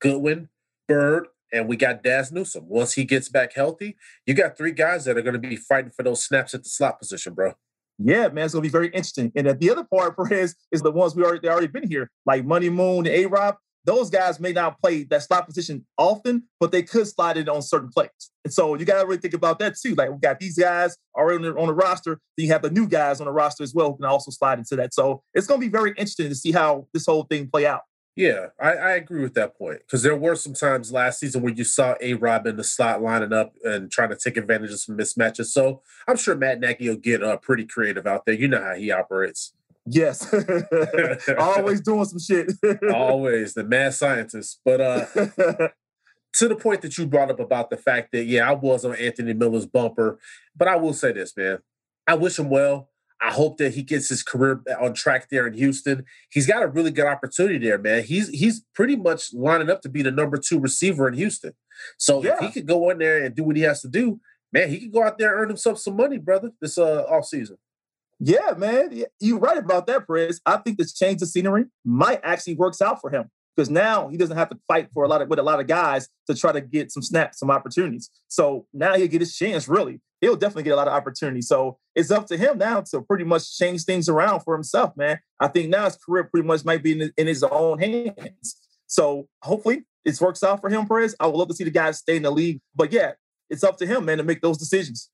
Goodwin, 0.00 0.48
Byrd, 0.88 1.28
and 1.52 1.68
we 1.68 1.76
got 1.76 2.02
Dazz 2.02 2.32
Newsome. 2.32 2.68
Once 2.68 2.94
he 2.94 3.04
gets 3.04 3.28
back 3.28 3.52
healthy, 3.52 3.96
you 4.26 4.34
got 4.34 4.56
three 4.56 4.72
guys 4.72 5.04
that 5.04 5.16
are 5.16 5.22
going 5.22 5.34
to 5.34 5.38
be 5.38 5.56
fighting 5.56 5.90
for 5.90 6.02
those 6.02 6.24
snaps 6.24 6.54
at 6.54 6.62
the 6.64 6.68
slot 6.68 6.98
position, 6.98 7.34
bro. 7.34 7.54
Yeah, 7.98 8.28
man, 8.28 8.46
it's 8.46 8.54
gonna 8.54 8.62
be 8.62 8.68
very 8.68 8.88
interesting. 8.88 9.30
And 9.36 9.46
uh, 9.46 9.54
the 9.58 9.70
other 9.70 9.84
part, 9.84 10.16
Perez, 10.28 10.56
is 10.70 10.82
the 10.82 10.90
ones 10.90 11.14
we 11.14 11.22
already 11.22 11.40
they 11.40 11.48
already 11.48 11.66
been 11.66 11.88
here, 11.88 12.10
like 12.26 12.44
Money 12.44 12.70
Moon, 12.70 13.06
A 13.06 13.26
Rob. 13.26 13.56
Those 13.84 14.10
guys 14.10 14.38
may 14.38 14.52
not 14.52 14.80
play 14.80 15.04
that 15.04 15.22
slot 15.22 15.46
position 15.46 15.84
often, 15.98 16.44
but 16.60 16.70
they 16.70 16.82
could 16.82 17.06
slide 17.06 17.36
it 17.36 17.48
on 17.48 17.62
certain 17.62 17.88
plays. 17.88 18.10
And 18.44 18.52
so 18.52 18.74
you 18.74 18.84
gotta 18.84 19.06
really 19.06 19.20
think 19.20 19.34
about 19.34 19.58
that 19.58 19.74
too. 19.76 19.94
Like 19.94 20.10
we 20.10 20.18
got 20.18 20.38
these 20.38 20.58
guys 20.58 20.96
already 21.16 21.36
on 21.36 21.54
the, 21.54 21.60
on 21.60 21.66
the 21.66 21.74
roster, 21.74 22.20
then 22.36 22.46
you 22.46 22.52
have 22.52 22.62
the 22.62 22.70
new 22.70 22.86
guys 22.86 23.20
on 23.20 23.26
the 23.26 23.32
roster 23.32 23.62
as 23.62 23.74
well 23.74 23.90
who 23.90 23.96
can 23.96 24.04
also 24.06 24.30
slide 24.30 24.58
into 24.58 24.76
that. 24.76 24.94
So 24.94 25.22
it's 25.34 25.46
gonna 25.46 25.60
be 25.60 25.68
very 25.68 25.90
interesting 25.90 26.28
to 26.28 26.34
see 26.34 26.52
how 26.52 26.86
this 26.92 27.06
whole 27.06 27.24
thing 27.24 27.48
play 27.48 27.66
out. 27.66 27.82
Yeah, 28.14 28.48
I, 28.60 28.72
I 28.72 28.90
agree 28.92 29.22
with 29.22 29.32
that 29.34 29.56
point 29.56 29.78
because 29.80 30.02
there 30.02 30.16
were 30.16 30.36
some 30.36 30.52
times 30.52 30.92
last 30.92 31.18
season 31.18 31.40
where 31.40 31.52
you 31.52 31.64
saw 31.64 31.94
A 32.00 32.12
Rob 32.12 32.46
in 32.46 32.56
the 32.56 32.64
slot 32.64 33.00
lining 33.00 33.32
up 33.32 33.54
and 33.64 33.90
trying 33.90 34.10
to 34.10 34.16
take 34.16 34.36
advantage 34.36 34.70
of 34.70 34.80
some 34.80 34.98
mismatches. 34.98 35.46
So 35.46 35.80
I'm 36.06 36.18
sure 36.18 36.34
Matt 36.34 36.60
Nagy 36.60 36.90
will 36.90 36.96
get 36.96 37.22
uh, 37.22 37.38
pretty 37.38 37.64
creative 37.64 38.06
out 38.06 38.26
there. 38.26 38.34
You 38.34 38.48
know 38.48 38.62
how 38.62 38.74
he 38.74 38.90
operates. 38.90 39.54
Yes, 39.84 40.32
always 41.38 41.80
doing 41.80 42.04
some 42.04 42.20
shit. 42.20 42.52
Always 42.94 43.54
the 43.54 43.64
mad 43.64 43.94
scientist. 43.94 44.60
But 44.64 44.80
uh, 44.80 45.06
to 46.34 46.48
the 46.48 46.54
point 46.54 46.82
that 46.82 46.96
you 46.96 47.06
brought 47.06 47.30
up 47.30 47.40
about 47.40 47.70
the 47.70 47.76
fact 47.76 48.12
that 48.12 48.24
yeah, 48.24 48.48
I 48.48 48.52
was 48.52 48.84
on 48.84 48.94
Anthony 48.94 49.32
Miller's 49.32 49.66
bumper, 49.66 50.20
but 50.56 50.68
I 50.68 50.76
will 50.76 50.92
say 50.92 51.12
this, 51.12 51.36
man. 51.36 51.58
I 52.06 52.14
wish 52.14 52.38
him 52.38 52.48
well. 52.48 52.90
I 53.20 53.30
hope 53.30 53.58
that 53.58 53.74
he 53.74 53.82
gets 53.82 54.08
his 54.08 54.22
career 54.22 54.62
on 54.80 54.94
track 54.94 55.28
there 55.30 55.46
in 55.46 55.54
Houston. 55.54 56.04
He's 56.30 56.46
got 56.46 56.62
a 56.62 56.68
really 56.68 56.90
good 56.90 57.06
opportunity 57.06 57.58
there, 57.58 57.78
man. 57.78 58.04
He's 58.04 58.28
he's 58.28 58.64
pretty 58.74 58.94
much 58.94 59.32
lining 59.34 59.70
up 59.70 59.82
to 59.82 59.88
be 59.88 60.02
the 60.02 60.10
number 60.12 60.36
two 60.36 60.60
receiver 60.60 61.08
in 61.08 61.14
Houston. 61.14 61.54
So 61.98 62.24
if 62.24 62.38
he 62.38 62.50
could 62.50 62.66
go 62.66 62.90
in 62.90 62.98
there 62.98 63.24
and 63.24 63.34
do 63.34 63.42
what 63.42 63.56
he 63.56 63.62
has 63.62 63.80
to 63.82 63.88
do, 63.88 64.20
man, 64.52 64.70
he 64.70 64.78
could 64.78 64.92
go 64.92 65.02
out 65.02 65.18
there 65.18 65.32
and 65.32 65.42
earn 65.42 65.48
himself 65.48 65.78
some 65.78 65.96
money, 65.96 66.18
brother, 66.18 66.50
this 66.60 66.78
uh 66.78 67.02
off 67.08 67.24
season. 67.24 67.58
Yeah, 68.24 68.54
man. 68.56 69.02
You're 69.18 69.40
right 69.40 69.58
about 69.58 69.88
that, 69.88 70.06
Perez. 70.06 70.40
I 70.46 70.56
think 70.58 70.78
this 70.78 70.92
change 70.92 71.20
of 71.22 71.28
scenery 71.28 71.64
might 71.84 72.20
actually 72.22 72.54
works 72.54 72.80
out 72.80 73.00
for 73.00 73.10
him 73.10 73.28
because 73.56 73.68
now 73.68 74.06
he 74.06 74.16
doesn't 74.16 74.36
have 74.36 74.48
to 74.50 74.58
fight 74.68 74.88
for 74.94 75.02
a 75.02 75.08
lot 75.08 75.22
of 75.22 75.28
with 75.28 75.40
a 75.40 75.42
lot 75.42 75.58
of 75.58 75.66
guys 75.66 76.08
to 76.28 76.34
try 76.36 76.52
to 76.52 76.60
get 76.60 76.92
some 76.92 77.02
snaps, 77.02 77.40
some 77.40 77.50
opportunities. 77.50 78.10
So 78.28 78.66
now 78.72 78.94
he'll 78.94 79.08
get 79.08 79.22
his 79.22 79.36
chance. 79.36 79.66
Really, 79.66 80.00
he'll 80.20 80.36
definitely 80.36 80.62
get 80.62 80.74
a 80.74 80.76
lot 80.76 80.86
of 80.86 80.94
opportunities. 80.94 81.48
So 81.48 81.78
it's 81.96 82.12
up 82.12 82.28
to 82.28 82.36
him 82.36 82.58
now 82.58 82.82
to 82.92 83.02
pretty 83.02 83.24
much 83.24 83.58
change 83.58 83.82
things 83.82 84.08
around 84.08 84.42
for 84.42 84.54
himself, 84.54 84.96
man. 84.96 85.18
I 85.40 85.48
think 85.48 85.68
now 85.68 85.86
his 85.86 85.96
career 85.96 86.22
pretty 86.22 86.46
much 86.46 86.64
might 86.64 86.84
be 86.84 86.92
in, 86.92 87.12
in 87.16 87.26
his 87.26 87.42
own 87.42 87.80
hands. 87.80 88.56
So 88.86 89.26
hopefully 89.42 89.82
it 90.04 90.20
works 90.20 90.44
out 90.44 90.60
for 90.60 90.70
him, 90.70 90.86
Perez. 90.86 91.16
I 91.18 91.26
would 91.26 91.36
love 91.36 91.48
to 91.48 91.54
see 91.54 91.64
the 91.64 91.70
guys 91.70 91.98
stay 91.98 92.18
in 92.18 92.22
the 92.22 92.30
league, 92.30 92.60
but 92.72 92.92
yeah, 92.92 93.14
it's 93.50 93.64
up 93.64 93.78
to 93.78 93.86
him, 93.86 94.04
man, 94.04 94.18
to 94.18 94.24
make 94.24 94.42
those 94.42 94.58
decisions. 94.58 95.10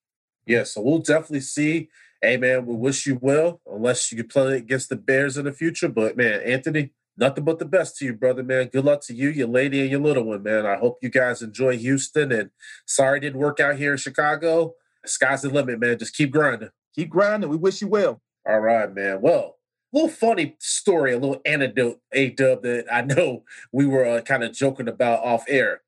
Yeah, 0.47 0.65
so 0.65 0.83
we'll 0.83 0.99
definitely 0.99 1.41
see. 1.41 1.89
Hey 2.21 2.37
man, 2.37 2.67
we 2.67 2.75
wish 2.75 3.07
you 3.07 3.17
well, 3.23 3.61
unless 3.65 4.11
you 4.11 4.25
play 4.25 4.57
against 4.57 4.89
the 4.89 4.97
Bears 4.97 5.37
in 5.37 5.45
the 5.45 5.53
future. 5.53 5.89
But 5.89 6.17
man, 6.17 6.41
Anthony, 6.43 6.91
nothing 7.17 7.45
but 7.45 7.61
the 7.61 7.65
best 7.65 7.97
to 7.99 8.07
you, 8.07 8.13
brother, 8.13 8.43
man. 8.43 8.71
Good 8.73 8.85
luck 8.85 9.03
to 9.03 9.15
you, 9.15 9.29
your 9.29 9.47
lady, 9.47 9.83
and 9.83 9.91
your 9.91 10.01
little 10.01 10.25
one, 10.25 10.43
man. 10.43 10.67
I 10.67 10.77
hope 10.77 10.99
you 11.01 11.11
guys 11.11 11.43
enjoy 11.43 11.79
Houston. 11.79 12.33
And 12.33 12.51
sorry 12.87 13.19
it 13.19 13.21
didn't 13.21 13.39
work 13.39 13.61
out 13.61 13.77
here 13.77 13.93
in 13.93 13.99
Chicago. 13.99 14.75
Sky's 15.07 15.43
the 15.43 15.49
limit, 15.49 15.79
man. 15.79 15.97
Just 15.97 16.17
keep 16.17 16.33
grinding. 16.33 16.71
Keep 16.93 17.11
grinding. 17.11 17.51
We 17.51 17.57
wish 17.57 17.81
you 17.81 17.87
well. 17.87 18.21
All 18.45 18.61
right, 18.61 18.93
man. 18.93 19.21
Well, 19.21 19.57
a 19.93 19.97
little 19.97 20.11
funny 20.11 20.57
story, 20.59 21.13
a 21.13 21.19
little 21.19 21.41
anecdote, 21.47 22.01
A 22.13 22.31
Dub, 22.31 22.63
that 22.63 22.87
I 22.93 23.03
know 23.03 23.45
we 23.73 23.87
were 23.87 24.05
uh, 24.05 24.21
kind 24.23 24.43
of 24.43 24.53
joking 24.53 24.89
about 24.89 25.25
off 25.25 25.45
air 25.49 25.83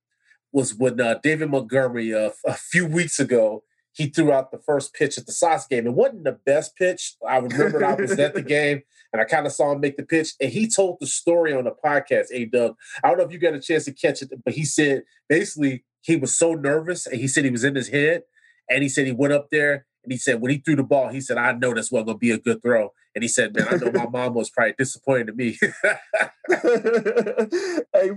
was 0.53 0.75
when 0.75 1.01
uh, 1.01 1.15
David 1.23 1.51
Montgomery 1.51 2.15
uh, 2.15 2.31
a 2.47 2.55
few 2.55 2.87
weeks 2.87 3.19
ago 3.19 3.65
he 3.93 4.07
threw 4.07 4.33
out 4.33 4.51
the 4.51 4.59
first 4.59 4.95
pitch 4.95 5.19
at 5.19 5.27
the 5.27 5.33
Sox 5.33 5.67
game. 5.67 5.87
It 5.87 5.95
wasn't 5.95 6.25
the 6.25 6.39
best 6.45 6.77
pitch. 6.77 7.17
I 7.27 7.39
remember 7.39 7.85
I 7.85 7.95
was 7.95 8.13
at 8.13 8.35
the 8.35 8.43
game 8.59 8.83
and 9.13 9.21
I 9.21 9.25
kind 9.25 9.47
of 9.47 9.53
saw 9.53 9.73
him 9.73 9.81
make 9.81 9.97
the 9.97 10.05
pitch, 10.05 10.35
and 10.41 10.53
he 10.53 10.69
told 10.69 10.99
the 11.01 11.07
story 11.07 11.53
on 11.53 11.65
the 11.65 11.73
podcast. 11.73 12.27
A 12.33 12.45
Dub, 12.45 12.77
I 13.03 13.09
don't 13.09 13.19
know 13.19 13.25
if 13.25 13.33
you 13.33 13.39
got 13.39 13.55
a 13.55 13.61
chance 13.61 13.87
to 13.87 13.93
catch 13.93 14.23
it, 14.23 14.33
but 14.45 14.55
he 14.55 14.65
said 14.65 15.03
basically 15.29 15.85
he 16.01 16.17
was 16.17 16.37
so 16.37 16.55
nervous, 16.55 17.07
and 17.07 17.21
he 17.21 17.27
said 17.27 17.45
he 17.45 17.51
was 17.51 17.65
in 17.65 17.75
his 17.75 17.89
head, 17.89 18.23
and 18.69 18.83
he 18.83 18.89
said 18.89 19.07
he 19.07 19.13
went 19.13 19.33
up 19.33 19.51
there 19.51 19.87
and 20.03 20.13
he 20.13 20.19
said 20.19 20.41
when 20.41 20.51
he 20.51 20.59
threw 20.59 20.77
the 20.77 20.83
ball, 20.83 21.09
he 21.09 21.21
said, 21.21 21.37
"I 21.37 21.53
know 21.53 21.75
this 21.75 21.91
wasn't 21.91 22.07
gonna 22.07 22.19
be 22.19 22.31
a 22.31 22.39
good 22.39 22.63
throw." 22.63 22.93
And 23.15 23.23
he 23.23 23.29
said, 23.29 23.55
"Man, 23.55 23.67
I 23.71 23.77
know 23.77 23.93
my 23.93 24.07
mom 24.11 24.35
was 24.35 24.51
probably 24.51 24.75
disappointed 24.79 25.31
in 25.31 25.37
me." 25.37 25.59
hey, 25.63 25.69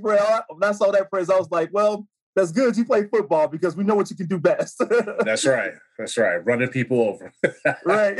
Fred, 0.02 0.44
when 0.48 0.64
I 0.64 0.72
saw 0.72 0.92
that 0.92 1.08
phrase, 1.10 1.30
I 1.30 1.38
was 1.38 1.52
like, 1.52 1.70
well, 1.74 2.08
that's 2.36 2.52
good. 2.52 2.76
You 2.76 2.86
play 2.86 3.06
football 3.06 3.48
because 3.48 3.76
we 3.76 3.84
know 3.84 3.96
what 3.96 4.10
you 4.10 4.16
can 4.16 4.28
do 4.28 4.40
best. 4.40 4.82
That's 5.26 5.46
right. 5.46 5.74
That's 6.00 6.18
right. 6.18 6.38
Running 6.46 6.70
people 6.70 7.02
over. 7.02 7.32
right. 7.86 8.18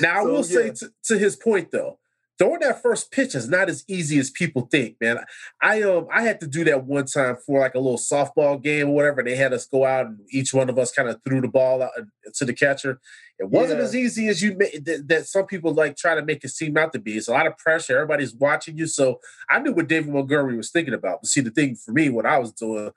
Now, 0.00 0.20
I 0.20 0.22
So, 0.22 0.32
will 0.32 0.42
say 0.42 0.66
yeah. 0.66 0.72
to, 0.72 0.92
to 1.04 1.18
his 1.18 1.36
point, 1.36 1.70
though, 1.70 1.98
throwing 2.40 2.60
that 2.60 2.82
first 2.82 3.12
pitch 3.12 3.34
is 3.34 3.48
not 3.48 3.68
as 3.68 3.84
easy 3.86 4.18
as 4.18 4.30
people 4.30 4.62
think, 4.70 4.96
man. 5.00 5.18
I 5.62 5.82
um 5.82 6.08
I 6.12 6.22
had 6.22 6.40
to 6.40 6.46
do 6.46 6.64
that 6.64 6.84
one 6.86 7.04
time 7.04 7.36
for 7.46 7.60
like 7.60 7.74
a 7.74 7.78
little 7.78 7.98
softball 7.98 8.60
game 8.62 8.88
or 8.88 8.94
whatever. 8.94 9.22
They 9.22 9.36
had 9.36 9.52
us 9.52 9.66
go 9.66 9.84
out 9.84 10.06
and 10.06 10.20
each 10.30 10.54
one 10.54 10.70
of 10.70 10.78
us 10.78 10.90
kind 10.90 11.08
of 11.08 11.20
threw 11.22 11.40
the 11.42 11.48
ball 11.48 11.82
out 11.82 11.90
uh, 11.98 12.02
to 12.34 12.44
the 12.46 12.54
catcher. 12.54 12.98
It 13.38 13.48
wasn't 13.50 13.78
Yeah. 13.80 13.84
as 13.84 13.94
easy 13.94 14.28
as 14.28 14.42
you 14.42 14.54
that, 14.56 15.04
that 15.08 15.26
some 15.26 15.46
people 15.46 15.74
like 15.74 15.96
try 15.96 16.14
to 16.14 16.24
make 16.24 16.42
it 16.44 16.48
seem 16.48 16.76
out 16.78 16.92
to 16.94 16.98
be. 16.98 17.16
It's 17.16 17.28
a 17.28 17.32
lot 17.32 17.46
of 17.46 17.56
pressure. 17.58 17.96
Everybody's 17.96 18.34
watching 18.34 18.76
you. 18.78 18.86
So 18.86 19.20
I 19.50 19.58
knew 19.60 19.72
what 19.72 19.88
David 19.88 20.12
Montgomery 20.12 20.56
was 20.56 20.70
thinking 20.70 20.94
about. 20.94 21.20
But 21.22 21.28
see, 21.28 21.42
the 21.42 21.50
thing 21.50 21.76
for 21.76 21.92
me, 21.92 22.08
what 22.08 22.26
I 22.26 22.38
was 22.38 22.52
doing, 22.52 22.90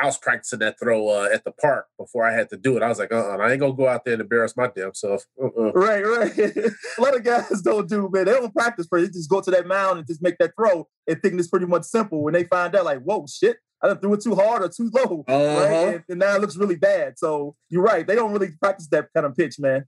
I 0.00 0.06
was 0.06 0.18
practicing 0.18 0.60
that 0.60 0.78
throw 0.78 1.08
uh, 1.08 1.28
at 1.32 1.44
the 1.44 1.52
park 1.52 1.86
before 1.98 2.26
I 2.26 2.32
had 2.32 2.48
to 2.50 2.56
do 2.56 2.76
it. 2.76 2.82
I 2.82 2.88
was 2.88 2.98
like, 2.98 3.12
uh-uh, 3.12 3.36
I 3.38 3.52
ain't 3.52 3.60
gonna 3.60 3.72
go 3.72 3.88
out 3.88 4.04
there 4.04 4.14
and 4.14 4.22
embarrass 4.22 4.56
my 4.56 4.70
damn 4.74 4.94
self. 4.94 5.24
Uh-uh. 5.42 5.72
Right, 5.72 6.02
right. 6.02 6.38
a 6.98 7.00
lot 7.00 7.16
of 7.16 7.24
guys 7.24 7.60
don't 7.64 7.88
do, 7.88 8.08
man. 8.12 8.26
They 8.26 8.32
don't 8.32 8.54
practice 8.54 8.86
for 8.88 8.98
it. 8.98 9.02
They 9.02 9.08
just 9.08 9.30
go 9.30 9.40
to 9.40 9.50
that 9.50 9.66
mound 9.66 9.98
and 9.98 10.06
just 10.06 10.22
make 10.22 10.38
that 10.38 10.52
throw 10.56 10.86
and 11.08 11.20
think 11.20 11.38
it's 11.38 11.48
pretty 11.48 11.66
much 11.66 11.84
simple. 11.84 12.22
When 12.22 12.34
they 12.34 12.44
find 12.44 12.74
out, 12.74 12.84
like, 12.84 13.02
whoa, 13.02 13.26
shit, 13.26 13.56
I 13.82 13.88
done 13.88 13.98
threw 13.98 14.14
it 14.14 14.22
too 14.22 14.34
hard 14.34 14.62
or 14.62 14.68
too 14.68 14.90
low. 14.92 15.24
Uh-huh. 15.26 15.60
Right? 15.60 15.94
And, 15.94 16.04
and 16.08 16.18
now 16.18 16.36
it 16.36 16.40
looks 16.40 16.56
really 16.56 16.76
bad. 16.76 17.18
So 17.18 17.56
you're 17.68 17.82
right. 17.82 18.06
They 18.06 18.14
don't 18.14 18.32
really 18.32 18.50
practice 18.60 18.88
that 18.88 19.08
kind 19.14 19.26
of 19.26 19.36
pitch, 19.36 19.58
man. 19.58 19.86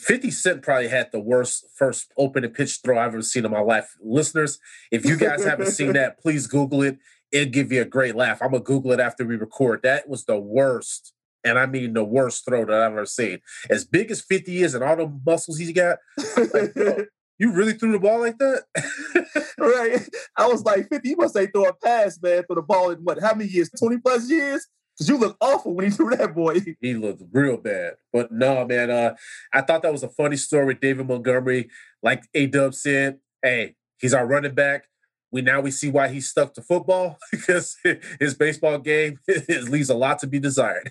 50 0.00 0.30
Cent 0.30 0.62
probably 0.62 0.88
had 0.88 1.10
the 1.10 1.18
worst 1.18 1.66
first 1.74 2.12
opening 2.16 2.52
pitch 2.52 2.78
throw 2.84 2.98
I've 2.98 3.08
ever 3.08 3.22
seen 3.22 3.44
in 3.44 3.50
my 3.50 3.60
life. 3.60 3.96
Listeners, 4.00 4.60
if 4.92 5.04
you 5.04 5.16
guys 5.16 5.44
haven't 5.44 5.72
seen 5.72 5.92
that, 5.94 6.20
please 6.20 6.46
Google 6.46 6.82
it. 6.82 6.98
It'll 7.30 7.52
give 7.52 7.72
you 7.72 7.82
a 7.82 7.86
great 7.86 8.14
laugh. 8.14 8.40
I'm 8.42 8.50
gonna 8.50 8.62
Google 8.62 8.92
it 8.92 9.00
after 9.00 9.24
we 9.24 9.36
record. 9.36 9.80
That 9.82 10.08
was 10.08 10.24
the 10.24 10.38
worst, 10.38 11.12
and 11.44 11.58
I 11.58 11.66
mean 11.66 11.92
the 11.92 12.04
worst 12.04 12.44
throw 12.44 12.64
that 12.64 12.82
I've 12.82 12.92
ever 12.92 13.06
seen. 13.06 13.40
As 13.68 13.84
big 13.84 14.10
as 14.10 14.20
50 14.20 14.62
is 14.62 14.74
and 14.74 14.82
all 14.82 14.96
the 14.96 15.12
muscles 15.26 15.58
he's 15.58 15.72
got, 15.72 15.98
like, 16.36 16.74
you 17.38 17.52
really 17.52 17.72
threw 17.72 17.92
the 17.92 17.98
ball 17.98 18.20
like 18.20 18.38
that? 18.38 18.64
right. 19.58 20.08
I 20.36 20.46
was 20.46 20.62
like, 20.64 20.88
50, 20.88 21.08
you 21.08 21.16
must 21.16 21.34
say 21.34 21.46
throw 21.46 21.64
a 21.64 21.72
pass, 21.72 22.18
man, 22.22 22.42
for 22.46 22.56
the 22.56 22.62
ball 22.62 22.90
in 22.90 22.98
what, 22.98 23.20
how 23.20 23.34
many 23.34 23.50
years? 23.50 23.70
20 23.78 23.98
plus 23.98 24.30
years? 24.30 24.66
Because 24.96 25.08
you 25.08 25.18
look 25.18 25.36
awful 25.40 25.74
when 25.74 25.86
you 25.86 25.92
threw 25.92 26.10
that 26.16 26.34
boy. 26.34 26.60
he 26.80 26.94
looked 26.94 27.22
real 27.32 27.56
bad. 27.56 27.94
But 28.12 28.32
no, 28.32 28.66
man, 28.66 28.90
uh, 28.90 29.14
I 29.52 29.60
thought 29.60 29.82
that 29.82 29.92
was 29.92 30.02
a 30.02 30.08
funny 30.08 30.36
story. 30.36 30.74
David 30.74 31.06
Montgomery, 31.06 31.70
like 32.02 32.24
A 32.34 32.46
Dub 32.46 32.74
said, 32.74 33.18
hey, 33.42 33.76
he's 33.98 34.14
our 34.14 34.26
running 34.26 34.54
back. 34.54 34.86
We 35.30 35.42
now 35.42 35.60
we 35.60 35.70
see 35.70 35.90
why 35.90 36.08
he's 36.08 36.28
stuck 36.28 36.54
to 36.54 36.62
football 36.62 37.18
because 37.30 37.76
his 38.18 38.34
baseball 38.34 38.78
game 38.78 39.18
leaves 39.48 39.90
a 39.90 39.94
lot 39.94 40.18
to 40.20 40.26
be 40.26 40.38
desired. 40.38 40.90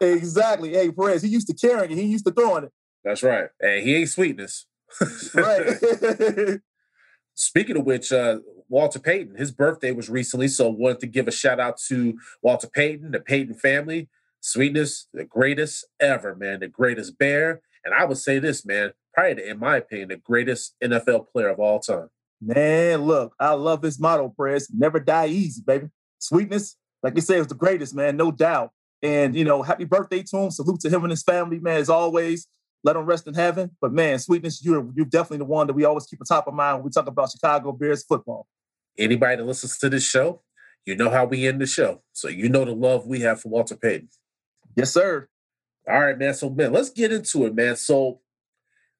exactly. 0.00 0.72
Hey, 0.72 0.90
Perez, 0.90 1.22
he 1.22 1.28
used 1.28 1.48
to 1.48 1.54
carrying 1.54 1.92
it. 1.92 1.98
He 1.98 2.04
used 2.04 2.26
to 2.26 2.32
throwing 2.32 2.64
it. 2.64 2.72
That's 3.04 3.22
right. 3.22 3.48
Hey, 3.60 3.82
he 3.82 3.96
ain't 3.96 4.08
sweetness. 4.08 4.66
Right. 5.34 6.60
Speaking 7.34 7.76
of 7.76 7.84
which, 7.84 8.12
uh, 8.12 8.38
Walter 8.68 8.98
Payton, 8.98 9.36
his 9.36 9.50
birthday 9.50 9.92
was 9.92 10.08
recently, 10.08 10.48
so 10.48 10.70
wanted 10.70 11.00
to 11.00 11.06
give 11.06 11.28
a 11.28 11.32
shout 11.32 11.60
out 11.60 11.78
to 11.88 12.18
Walter 12.42 12.68
Payton, 12.68 13.10
the 13.10 13.20
Payton 13.20 13.54
family. 13.54 14.08
Sweetness, 14.40 15.08
the 15.12 15.24
greatest 15.24 15.86
ever, 16.00 16.34
man, 16.34 16.60
the 16.60 16.68
greatest 16.68 17.18
bear. 17.18 17.60
And 17.84 17.94
I 17.94 18.04
would 18.04 18.18
say 18.18 18.38
this, 18.38 18.64
man, 18.64 18.92
probably, 19.12 19.48
in 19.48 19.58
my 19.58 19.76
opinion, 19.76 20.08
the 20.08 20.16
greatest 20.16 20.74
NFL 20.82 21.28
player 21.30 21.48
of 21.48 21.58
all 21.58 21.80
time. 21.80 22.08
Man, 22.40 23.02
look, 23.02 23.34
I 23.38 23.52
love 23.52 23.82
his 23.82 23.98
motto, 23.98 24.28
Press. 24.28 24.68
Never 24.70 25.00
die 25.00 25.28
easy, 25.28 25.62
baby. 25.64 25.88
Sweetness, 26.18 26.76
like 27.02 27.14
you 27.14 27.22
say, 27.22 27.38
was 27.38 27.46
the 27.46 27.54
greatest, 27.54 27.94
man, 27.94 28.16
no 28.16 28.30
doubt. 28.30 28.70
And, 29.02 29.36
you 29.36 29.44
know, 29.44 29.62
happy 29.62 29.84
birthday 29.84 30.22
to 30.22 30.36
him. 30.38 30.50
Salute 30.50 30.80
to 30.80 30.90
him 30.90 31.04
and 31.04 31.10
his 31.10 31.22
family, 31.22 31.58
man, 31.58 31.78
as 31.78 31.90
always. 31.90 32.46
Let 32.82 32.96
him 32.96 33.06
rest 33.06 33.26
in 33.26 33.34
heaven. 33.34 33.70
But, 33.80 33.92
man, 33.92 34.18
Sweetness, 34.18 34.64
you're, 34.64 34.90
you're 34.94 35.06
definitely 35.06 35.38
the 35.38 35.44
one 35.44 35.66
that 35.66 35.74
we 35.74 35.84
always 35.84 36.06
keep 36.06 36.20
on 36.20 36.26
top 36.26 36.48
of 36.48 36.54
mind 36.54 36.78
when 36.78 36.84
we 36.84 36.90
talk 36.90 37.06
about 37.06 37.30
Chicago 37.30 37.72
Bears 37.72 38.04
football. 38.04 38.46
Anybody 38.98 39.36
that 39.36 39.44
listens 39.44 39.78
to 39.78 39.88
this 39.88 40.06
show, 40.06 40.42
you 40.86 40.96
know 40.96 41.10
how 41.10 41.24
we 41.24 41.46
end 41.46 41.60
the 41.60 41.66
show. 41.66 42.02
So 42.12 42.28
you 42.28 42.48
know 42.48 42.64
the 42.64 42.74
love 42.74 43.06
we 43.06 43.20
have 43.20 43.40
for 43.40 43.48
Walter 43.48 43.76
Payton. 43.76 44.08
Yes, 44.76 44.92
sir. 44.92 45.28
All 45.88 46.00
right, 46.00 46.18
man. 46.18 46.34
So, 46.34 46.50
man, 46.50 46.72
let's 46.72 46.90
get 46.90 47.12
into 47.12 47.44
it, 47.46 47.54
man. 47.54 47.76
So, 47.76 48.20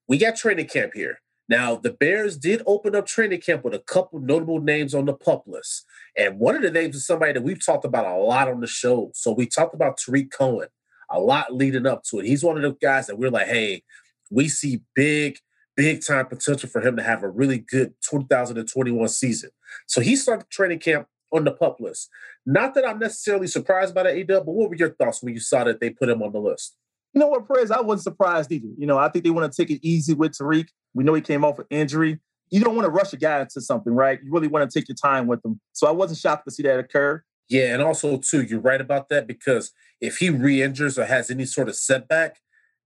we 0.07 0.19
got 0.19 0.37
training 0.37 0.67
camp 0.67 0.93
here. 0.95 1.19
Now, 1.49 1.77
the 1.77 1.91
Bears 1.93 2.39
did 2.39 2.63
open 2.67 2.95
up 2.95 3.07
training 3.07 3.41
camp 3.41 3.65
with 3.65 3.75
a 3.75 3.79
couple 3.79 4.21
notable 4.21 4.61
names 4.61 4.95
on 4.95 5.05
the 5.05 5.13
pup 5.13 5.45
list. 5.47 5.85
And 6.17 6.39
one 6.39 6.57
of 6.57 6.63
the 6.63 6.71
names 6.71 6.97
is 6.97 7.07
somebody 7.07 7.33
that 7.33 7.43
we've 7.43 7.65
talked 7.65 7.85
about 7.85 8.07
a 8.07 8.17
lot 8.17 8.49
on 8.49 8.61
the 8.61 8.67
show. 8.67 9.11
So, 9.15 9.33
we 9.33 9.47
talked 9.47 9.75
about 9.75 9.99
Tarik 9.99 10.31
Cohen 10.31 10.69
a 11.11 11.21
lot 11.21 11.55
leading 11.55 11.87
up 11.87 12.03
to 12.05 12.19
it. 12.19 12.27
He's 12.27 12.43
one 12.43 12.57
of 12.57 12.63
the 12.63 12.77
guys 12.81 13.07
that 13.07 13.19
we're 13.19 13.31
like, 13.31 13.47
hey, 13.47 13.83
we 14.31 14.49
see 14.49 14.83
big, 14.95 15.39
big 15.77 16.05
time 16.05 16.27
potential 16.27 16.69
for 16.69 16.81
him 16.81 16.97
to 16.97 17.03
have 17.03 17.23
a 17.23 17.29
really 17.29 17.59
good 17.59 17.95
2021 18.09 19.09
season. 19.09 19.51
So, 19.87 20.01
he 20.01 20.17
started 20.17 20.49
training 20.49 20.79
camp 20.79 21.09
on 21.31 21.45
the 21.45 21.53
pup 21.53 21.79
list. 21.81 22.09
Not 22.47 22.75
that 22.75 22.87
I'm 22.87 22.99
necessarily 22.99 23.49
surprised 23.49 23.95
by 23.95 24.05
that, 24.05 24.17
AW, 24.17 24.41
but 24.41 24.53
what 24.53 24.71
were 24.71 24.77
your 24.77 24.95
thoughts 24.95 25.23
when 25.23 25.35
you 25.35 25.41
saw 25.41 25.65
that 25.65 25.81
they 25.81 25.91
put 25.91 26.09
him 26.09 26.23
on 26.23 26.33
the 26.33 26.39
list? 26.39 26.77
You 27.14 27.21
know 27.21 27.28
what, 27.28 27.47
Perez? 27.47 27.71
I 27.71 27.80
wasn't 27.80 28.02
surprised 28.02 28.50
either. 28.50 28.68
You 28.76 28.87
know, 28.87 28.99
I 28.99 29.09
think 29.09 29.25
they 29.25 29.30
want 29.30 29.50
to 29.50 29.62
take 29.62 29.71
it 29.71 29.87
easy 29.87 30.14
with 30.14 30.37
Tarik. 30.37 30.68
We 30.94 31.04
know 31.04 31.14
he 31.14 31.21
came 31.21 31.44
off 31.44 31.59
an 31.61 31.66
injury. 31.71 32.18
You 32.50 32.61
don't 32.61 32.75
want 32.75 32.87
to 32.87 32.90
rush 32.90 33.12
a 33.12 33.16
guy 33.16 33.40
into 33.40 33.61
something, 33.61 33.94
right? 33.94 34.18
You 34.23 34.33
really 34.33 34.49
want 34.49 34.68
to 34.68 34.78
take 34.78 34.88
your 34.88 34.97
time 34.97 35.26
with 35.26 35.44
him. 35.44 35.61
So 35.73 35.87
I 35.87 35.92
wasn't 35.92 36.18
shocked 36.18 36.44
to 36.47 36.50
see 36.50 36.64
that 36.64 36.78
occur. 36.78 37.23
Yeah, 37.49 37.73
and 37.73 37.83
also 37.83 38.16
too, 38.16 38.42
you're 38.42 38.61
right 38.61 38.80
about 38.80 39.09
that 39.11 39.26
because 39.26 39.73
if 40.00 40.18
he 40.18 40.30
re-injures 40.30 40.99
or 40.99 41.04
has 41.04 41.30
any 41.30 41.44
sort 41.44 41.68
of 41.68 41.76
setback, 41.76 42.38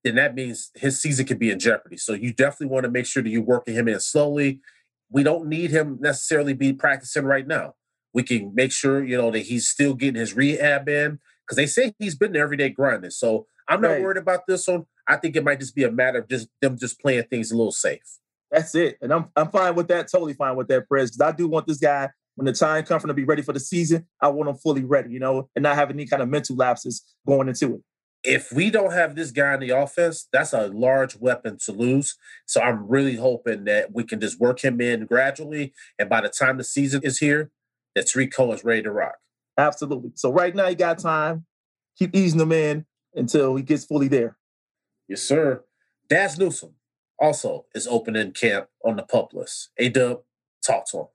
then 0.05 0.17
that 0.17 0.35
means 0.35 0.71
his 0.75 1.01
season 1.01 1.27
could 1.27 1.39
be 1.39 1.51
in 1.51 1.59
jeopardy. 1.59 1.97
So 1.97 2.13
you 2.13 2.33
definitely 2.33 2.73
want 2.73 2.85
to 2.85 2.91
make 2.91 3.07
sure 3.07 3.23
that 3.23 3.31
you're 3.31 3.43
working 3.43 3.75
him 3.75 3.89
in 3.89 4.01
slowly. 4.01 4.61
We 5.11 5.23
don't 5.23 5.49
need 5.49 5.71
him 5.71 5.99
necessarily 6.01 6.55
be 6.55 6.73
practicing 6.73 7.25
right 7.25 7.47
now. 7.47 7.75
We 8.13 8.23
can 8.23 8.55
make 8.55 8.73
sure 8.73 9.05
you 9.05 9.17
know 9.17 9.31
that 9.31 9.41
he's 9.41 9.69
still 9.69 9.95
getting 9.95 10.21
his 10.21 10.35
rehab 10.35 10.89
in 10.89 11.19
because 11.47 11.57
they 11.57 11.67
say 11.67 11.95
he's 11.99 12.15
been 12.15 12.33
there 12.33 12.43
every 12.43 12.57
day 12.57 12.69
grinding. 12.69 13.11
So 13.11 13.47
I'm 13.69 13.81
not 13.81 13.89
Right. 13.93 14.03
worried 14.03 14.17
about 14.17 14.47
this 14.47 14.67
one. 14.67 14.87
I 15.07 15.17
think 15.17 15.37
it 15.37 15.45
might 15.45 15.61
just 15.61 15.75
be 15.75 15.85
a 15.85 15.91
matter 15.93 16.19
of 16.21 16.29
just 16.29 16.49
them 16.61 16.77
just 16.79 17.01
playing 17.01 17.25
things 17.25 17.51
a 17.53 17.57
little 17.57 17.73
safe. 17.73 18.03
That's 18.51 18.75
it. 18.75 18.97
And 19.03 19.13
I'm 19.13 19.27
I'm 19.37 19.51
fine 19.51 19.75
with 19.75 19.89
that, 19.89 20.09
totally 20.11 20.33
fine 20.35 20.57
with 20.57 20.69
that, 20.69 20.89
Perez, 20.89 21.11
because 21.11 21.33
I 21.33 21.37
do 21.37 21.49
want 21.49 21.67
this 21.67 21.79
guy, 21.79 22.09
when 22.37 22.47
the 22.47 22.53
time 22.53 22.85
comes 22.85 23.03
for 23.03 23.07
him 23.07 23.11
to 23.11 23.15
be 23.15 23.25
ready 23.25 23.43
for 23.43 23.53
the 23.53 23.61
season, 23.61 24.07
I 24.21 24.29
want 24.29 24.49
him 24.49 24.57
fully 24.57 24.85
ready, 24.85 25.11
you 25.11 25.19
know, 25.21 25.49
and 25.55 25.63
not 25.63 25.75
have 25.77 25.91
any 25.91 26.07
kind 26.07 26.23
of 26.23 26.29
mental 26.29 26.57
lapses 26.57 27.05
going 27.27 27.49
into 27.49 27.75
it. 27.77 27.81
if 28.25 28.51
we 28.53 28.69
don't 28.71 28.93
have 28.93 29.15
this 29.15 29.31
guy 29.31 29.55
in 29.55 29.61
the 29.61 29.71
offense, 29.71 30.29
that's 30.33 30.53
a 30.53 30.67
large 30.69 31.15
weapon 31.17 31.57
to 31.67 31.73
lose. 31.73 32.17
So 32.47 32.61
I'm 32.61 32.87
really 32.89 33.15
hoping 33.17 33.65
that 33.65 33.93
we 33.95 34.03
can 34.03 34.19
just 34.21 34.41
work 34.41 34.65
him 34.65 34.81
in 34.81 35.07
gradually. 35.07 35.73
And 36.01 36.09
by 36.09 36.21
the 36.23 36.29
time 36.29 36.57
the 36.59 36.65
season 36.65 37.01
is 37.05 37.19
here, 37.19 37.51
that 37.95 38.07
Tarik 38.09 38.35
is 38.55 38.65
ready 38.65 38.83
to 38.83 38.91
rock. 38.91 39.17
Absolutely. 39.57 40.11
So 40.17 40.33
right 40.33 40.55
now 40.55 40.67
you 40.69 40.75
got 40.77 40.99
time. 40.99 41.47
Keep 41.99 42.15
easing 42.17 42.41
him 42.41 42.53
in 42.53 42.87
until 43.15 43.57
he 43.57 43.63
gets 43.63 43.85
fully 43.85 44.09
there. 44.09 44.37
Yes, 45.09 45.23
sir. 45.23 45.65
Dazz 46.09 46.39
Newsome 46.39 46.75
also 47.19 47.67
is 47.75 47.87
opening 47.87 48.33
camp 48.33 48.69
on 48.85 48.97
the 48.97 49.03
pup 49.03 49.33
list. 49.33 49.71
A 49.79 49.89
dub, 49.89 50.21
talk 50.65 50.89
to 50.91 50.99
him. 50.99 51.07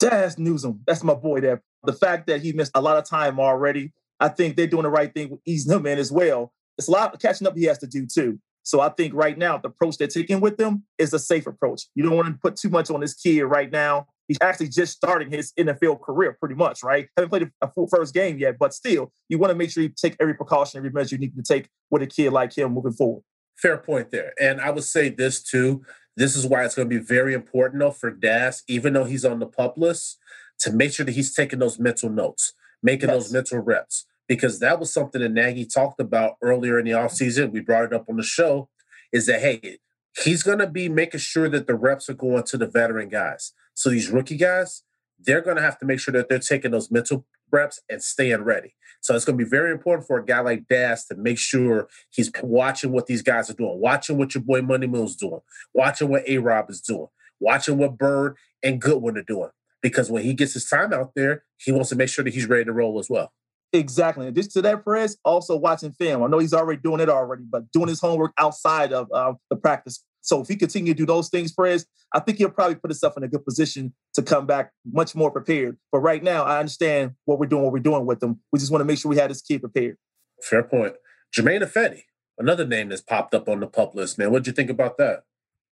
Dazz 0.00 0.38
Newsome, 0.38 0.80
that's 0.86 1.04
my 1.04 1.14
boy 1.14 1.40
there. 1.40 1.62
The 1.84 1.92
fact 1.92 2.26
that 2.26 2.42
he 2.42 2.52
missed 2.52 2.72
a 2.74 2.80
lot 2.80 2.96
of 2.96 3.04
time 3.04 3.38
already, 3.38 3.92
I 4.20 4.28
think 4.28 4.56
they're 4.56 4.66
doing 4.66 4.84
the 4.84 4.90
right 4.90 5.12
thing 5.12 5.30
with 5.30 5.40
easing 5.46 5.72
him 5.72 5.86
in 5.86 5.98
as 5.98 6.10
well. 6.10 6.52
It's 6.78 6.88
a 6.88 6.90
lot 6.90 7.14
of 7.14 7.20
catching 7.20 7.46
up 7.46 7.56
he 7.56 7.64
has 7.64 7.78
to 7.78 7.86
do 7.86 8.06
too. 8.06 8.38
So 8.62 8.80
I 8.80 8.88
think 8.88 9.12
right 9.14 9.36
now 9.36 9.58
the 9.58 9.68
approach 9.68 9.98
they're 9.98 10.08
taking 10.08 10.40
with 10.40 10.56
them 10.56 10.84
is 10.98 11.12
a 11.12 11.18
safe 11.18 11.46
approach. 11.46 11.82
You 11.94 12.02
don't 12.02 12.16
want 12.16 12.28
to 12.28 12.34
put 12.34 12.56
too 12.56 12.70
much 12.70 12.90
on 12.90 13.00
this 13.00 13.14
kid 13.14 13.42
right 13.42 13.70
now. 13.70 14.08
He's 14.28 14.38
actually 14.40 14.68
just 14.68 14.94
starting 14.94 15.30
his 15.30 15.52
NFL 15.58 16.00
career, 16.00 16.36
pretty 16.40 16.54
much, 16.54 16.82
right? 16.82 17.08
Haven't 17.16 17.30
played 17.30 17.50
a 17.60 17.70
full 17.70 17.86
first 17.88 18.14
game 18.14 18.38
yet, 18.38 18.56
but 18.58 18.72
still, 18.72 19.12
you 19.28 19.38
want 19.38 19.50
to 19.50 19.54
make 19.54 19.70
sure 19.70 19.82
you 19.82 19.90
take 19.90 20.16
every 20.18 20.34
precaution, 20.34 20.78
every 20.78 20.90
measure 20.90 21.16
you 21.16 21.20
need 21.20 21.36
to 21.36 21.42
take 21.42 21.68
with 21.90 22.02
a 22.02 22.06
kid 22.06 22.32
like 22.32 22.56
him 22.56 22.72
moving 22.72 22.92
forward. 22.92 23.22
Fair 23.56 23.76
point 23.78 24.10
there. 24.10 24.32
And 24.40 24.60
I 24.60 24.70
would 24.70 24.84
say 24.84 25.08
this 25.10 25.42
too. 25.42 25.82
This 26.16 26.36
is 26.36 26.46
why 26.46 26.64
it's 26.64 26.74
going 26.74 26.88
to 26.88 26.98
be 26.98 27.04
very 27.04 27.34
important 27.34 27.80
though 27.80 27.90
for 27.90 28.10
Dazz, 28.10 28.62
even 28.68 28.92
though 28.94 29.04
he's 29.04 29.24
on 29.24 29.40
the 29.40 29.46
pup 29.46 29.76
list, 29.76 30.18
to 30.60 30.72
make 30.72 30.92
sure 30.92 31.04
that 31.04 31.12
he's 31.12 31.34
taking 31.34 31.58
those 31.58 31.78
mental 31.78 32.08
notes, 32.08 32.54
making 32.82 33.08
Yes. 33.10 33.24
those 33.24 33.32
mental 33.32 33.58
reps. 33.58 34.06
Because 34.26 34.58
that 34.60 34.80
was 34.80 34.90
something 34.92 35.20
that 35.20 35.32
Nagy 35.32 35.66
talked 35.66 36.00
about 36.00 36.36
earlier 36.40 36.78
in 36.78 36.86
the 36.86 36.92
offseason. 36.92 37.50
We 37.52 37.60
brought 37.60 37.84
it 37.84 37.92
up 37.92 38.08
on 38.08 38.16
the 38.16 38.22
show. 38.22 38.70
Is 39.12 39.26
that 39.26 39.40
hey, 39.40 39.78
he's 40.22 40.42
gonna 40.42 40.68
be 40.68 40.88
making 40.88 41.20
sure 41.20 41.48
that 41.48 41.66
the 41.66 41.74
reps 41.74 42.08
are 42.08 42.14
going 42.14 42.44
to 42.44 42.58
the 42.58 42.66
veteran 42.66 43.08
guys. 43.08 43.52
So 43.74 43.90
these 43.90 44.10
rookie 44.10 44.36
guys, 44.36 44.82
they're 45.18 45.40
gonna 45.40 45.62
have 45.62 45.78
to 45.78 45.86
make 45.86 46.00
sure 46.00 46.12
that 46.12 46.28
they're 46.28 46.38
taking 46.38 46.70
those 46.70 46.90
mental 46.90 47.26
reps 47.50 47.80
and 47.88 48.02
staying 48.02 48.42
ready. 48.42 48.74
So 49.00 49.14
it's 49.14 49.24
gonna 49.24 49.38
be 49.38 49.44
very 49.44 49.70
important 49.70 50.06
for 50.06 50.18
a 50.18 50.24
guy 50.24 50.40
like 50.40 50.68
Dazz 50.68 51.06
to 51.06 51.16
make 51.16 51.38
sure 51.38 51.88
he's 52.10 52.30
watching 52.42 52.92
what 52.92 53.06
these 53.06 53.22
guys 53.22 53.50
are 53.50 53.54
doing, 53.54 53.80
watching 53.80 54.16
what 54.18 54.34
your 54.34 54.42
boy 54.42 54.62
Money 54.62 54.86
Mill's 54.86 55.16
doing, 55.16 55.40
watching 55.72 56.08
what 56.08 56.28
A 56.28 56.38
Rob 56.38 56.70
is 56.70 56.80
doing, 56.80 57.08
watching 57.40 57.78
what 57.78 57.98
Byrd 57.98 58.36
and 58.62 58.80
Goodwin 58.80 59.18
are 59.18 59.22
doing. 59.22 59.50
Because 59.82 60.10
when 60.10 60.22
he 60.22 60.32
gets 60.32 60.54
his 60.54 60.66
time 60.66 60.94
out 60.94 61.12
there, 61.14 61.44
he 61.58 61.70
wants 61.70 61.90
to 61.90 61.96
make 61.96 62.08
sure 62.08 62.24
that 62.24 62.32
he's 62.32 62.48
ready 62.48 62.64
to 62.64 62.72
roll 62.72 62.98
as 62.98 63.10
well. 63.10 63.32
Exactly. 63.74 64.28
And 64.28 64.36
just 64.36 64.52
to 64.52 64.62
that, 64.62 64.84
Perez, 64.84 65.18
also 65.24 65.56
watching 65.56 65.90
film. 65.90 66.22
I 66.22 66.28
know 66.28 66.38
he's 66.38 66.54
already 66.54 66.80
doing 66.80 67.00
it 67.00 67.08
already, 67.08 67.42
but 67.42 67.70
doing 67.72 67.88
his 67.88 68.00
homework 68.00 68.32
outside 68.38 68.92
of 68.92 69.08
uh, 69.12 69.32
the 69.50 69.56
practice 69.56 70.04
So 70.24 70.40
if 70.40 70.48
he 70.48 70.56
continue 70.56 70.94
to 70.94 70.96
do 70.96 71.04
those 71.04 71.28
things, 71.28 71.52
Perez, 71.52 71.84
I 72.12 72.20
think 72.20 72.38
he'll 72.38 72.50
probably 72.50 72.76
put 72.76 72.90
himself 72.90 73.16
in 73.16 73.24
a 73.24 73.28
good 73.28 73.44
position 73.44 73.92
to 74.14 74.22
come 74.22 74.46
back 74.46 74.72
much 74.90 75.14
more 75.14 75.30
prepared. 75.30 75.76
But 75.92 75.98
right 75.98 76.22
now, 76.22 76.44
I 76.44 76.60
understand 76.60 77.12
what 77.26 77.38
we're 77.38 77.46
doing, 77.46 77.64
what 77.64 77.72
we're 77.72 77.80
doing 77.80 78.06
with 78.06 78.20
them. 78.20 78.40
We 78.52 78.58
just 78.58 78.70
want 78.70 78.80
to 78.80 78.86
make 78.86 78.98
sure 78.98 79.10
we 79.10 79.18
have 79.18 79.28
this 79.28 79.42
kid 79.42 79.60
prepared. 79.60 79.96
Fair 80.42 80.62
point. 80.62 80.94
Germain 81.32 81.60
Ifedi, 81.60 82.02
another 82.38 82.66
name 82.66 82.88
that's 82.88 83.02
popped 83.02 83.34
up 83.34 83.48
on 83.48 83.60
the 83.60 83.66
pup 83.66 83.94
list, 83.94 84.18
man. 84.18 84.30
What'd 84.30 84.46
you 84.46 84.52
think 84.52 84.70
about 84.70 84.98
that? 84.98 85.24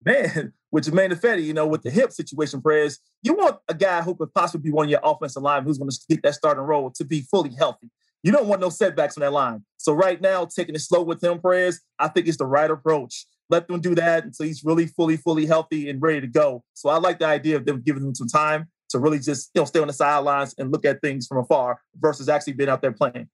Man, 0.03 0.53
with 0.71 0.85
Germain 0.85 1.11
Ifedi, 1.11 1.43
you 1.43 1.53
know, 1.53 1.67
with 1.67 1.83
the 1.83 1.91
hip 1.91 2.11
situation, 2.11 2.61
Perez, 2.61 2.99
you 3.23 3.33
want 3.33 3.57
a 3.67 3.73
guy 3.73 4.01
who 4.01 4.15
could 4.15 4.33
possibly 4.33 4.69
be 4.69 4.73
one 4.73 4.85
of 4.85 4.91
your 4.91 5.01
offensive 5.03 5.43
line 5.43 5.63
who's 5.63 5.77
going 5.77 5.89
to 5.89 5.99
get 6.09 6.23
that 6.23 6.35
starting 6.35 6.63
role 6.63 6.91
to 6.91 7.05
be 7.05 7.21
fully 7.21 7.53
healthy. 7.55 7.89
You 8.23 8.31
don't 8.31 8.47
want 8.47 8.61
no 8.61 8.69
setbacks 8.69 9.17
on 9.17 9.21
that 9.21 9.33
line. 9.33 9.63
So 9.77 9.93
right 9.93 10.21
now, 10.21 10.45
taking 10.45 10.75
it 10.75 10.81
slow 10.81 11.01
with 11.01 11.23
him, 11.23 11.39
Perez, 11.39 11.81
I 11.97 12.07
think 12.07 12.27
it's 12.27 12.37
the 12.37 12.45
right 12.45 12.69
approach. 12.69 13.25
Let 13.49 13.67
them 13.67 13.81
do 13.81 13.95
that 13.95 14.23
until 14.23 14.45
he's 14.45 14.63
really 14.63 14.87
fully, 14.87 15.17
fully 15.17 15.45
healthy 15.45 15.89
and 15.89 16.01
ready 16.01 16.21
to 16.21 16.27
go. 16.27 16.63
So 16.73 16.89
I 16.89 16.97
like 16.97 17.19
the 17.19 17.25
idea 17.25 17.57
of 17.57 17.65
them 17.65 17.81
giving 17.81 18.03
him 18.03 18.15
some 18.15 18.27
time 18.27 18.69
to 18.89 18.99
really 18.99 19.19
just 19.19 19.49
you 19.53 19.61
know 19.61 19.65
stay 19.65 19.79
on 19.79 19.87
the 19.87 19.93
sidelines 19.93 20.53
and 20.57 20.71
look 20.71 20.85
at 20.85 21.01
things 21.01 21.25
from 21.25 21.39
afar 21.39 21.81
versus 21.95 22.29
actually 22.29 22.53
being 22.53 22.69
out 22.69 22.81
there 22.81 22.91
playing. 22.91 23.27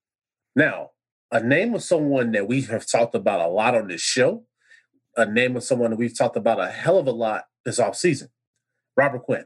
Now, 0.55 0.91
a 1.31 1.41
name 1.43 1.75
of 1.75 1.83
someone 1.83 2.31
that 2.31 2.47
we 2.47 2.61
have 2.63 2.89
talked 2.89 3.13
about 3.13 3.41
a 3.41 3.47
lot 3.47 3.75
on 3.75 3.87
this 3.87 4.01
show, 4.01 4.45
a 5.17 5.25
name 5.25 5.57
of 5.57 5.63
someone 5.63 5.89
that 5.89 5.97
we've 5.97 6.17
talked 6.17 6.37
about 6.37 6.59
a 6.59 6.67
hell 6.67 6.97
of 6.97 7.07
a 7.07 7.11
lot 7.11 7.45
this 7.65 7.79
offseason, 7.79 8.29
Robert 8.95 9.23
Quinn. 9.23 9.45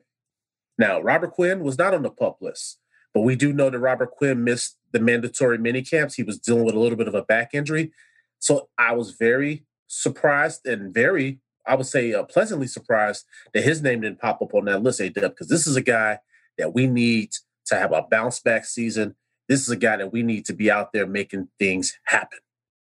Now, 0.78 1.01
Robert 1.01 1.32
Quinn 1.32 1.62
was 1.62 1.78
not 1.78 1.94
on 1.94 2.04
the 2.04 2.12
pup 2.12 2.38
list, 2.42 2.80
but 3.13 3.22
we 3.22 3.36
do 3.36 3.54
know 3.54 3.70
that 3.70 3.80
Robert 3.80 4.12
Quinn 4.12 4.44
missed 4.44 4.78
the 4.92 5.00
mandatory 5.00 5.58
mini 5.58 5.82
camps. 5.82 6.16
He 6.16 6.24
was 6.24 6.38
dealing 6.38 6.66
with 6.66 6.75
a 6.75 6.80
little 6.80 6.98
bit 6.98 7.08
of 7.08 7.16
a 7.16 7.24
back 7.24 7.51
injury. 7.54 7.92
So 8.40 8.70
I 8.78 8.94
was 8.94 9.12
very 9.12 9.66
surprised 9.88 10.66
and 10.66 10.94
very, 10.94 11.40
I 11.66 11.75
would 11.75 11.86
say, 11.86 12.13
uh, 12.13 12.24
pleasantly 12.24 12.68
surprised 12.68 13.25
that 13.54 13.63
his 13.63 13.82
name 13.82 14.01
didn't 14.01 14.20
pop 14.20 14.42
up 14.42 14.54
on 14.54 14.66
that 14.66 14.84
list, 14.84 15.01
AW, 15.01 15.08
because 15.13 15.48
this 15.48 15.68
is 15.68 15.75
a 15.75 15.82
guy 15.82 16.20
that 16.58 16.74
we 16.74 16.88
need 16.88 17.32
to 17.68 17.75
have 17.75 17.94
a 17.94 18.01
bounce 18.01 18.40
back 18.40 18.66
season. 18.66 19.16
This 19.48 19.62
is 19.62 19.70
a 19.70 19.78
guy 19.78 19.98
that 19.98 20.12
we 20.12 20.24
need 20.24 20.46
to 20.46 20.54
be 20.54 20.72
out 20.72 20.94
there 20.94 21.08
making 21.08 21.50
things 21.60 21.98
happen. 22.06 22.40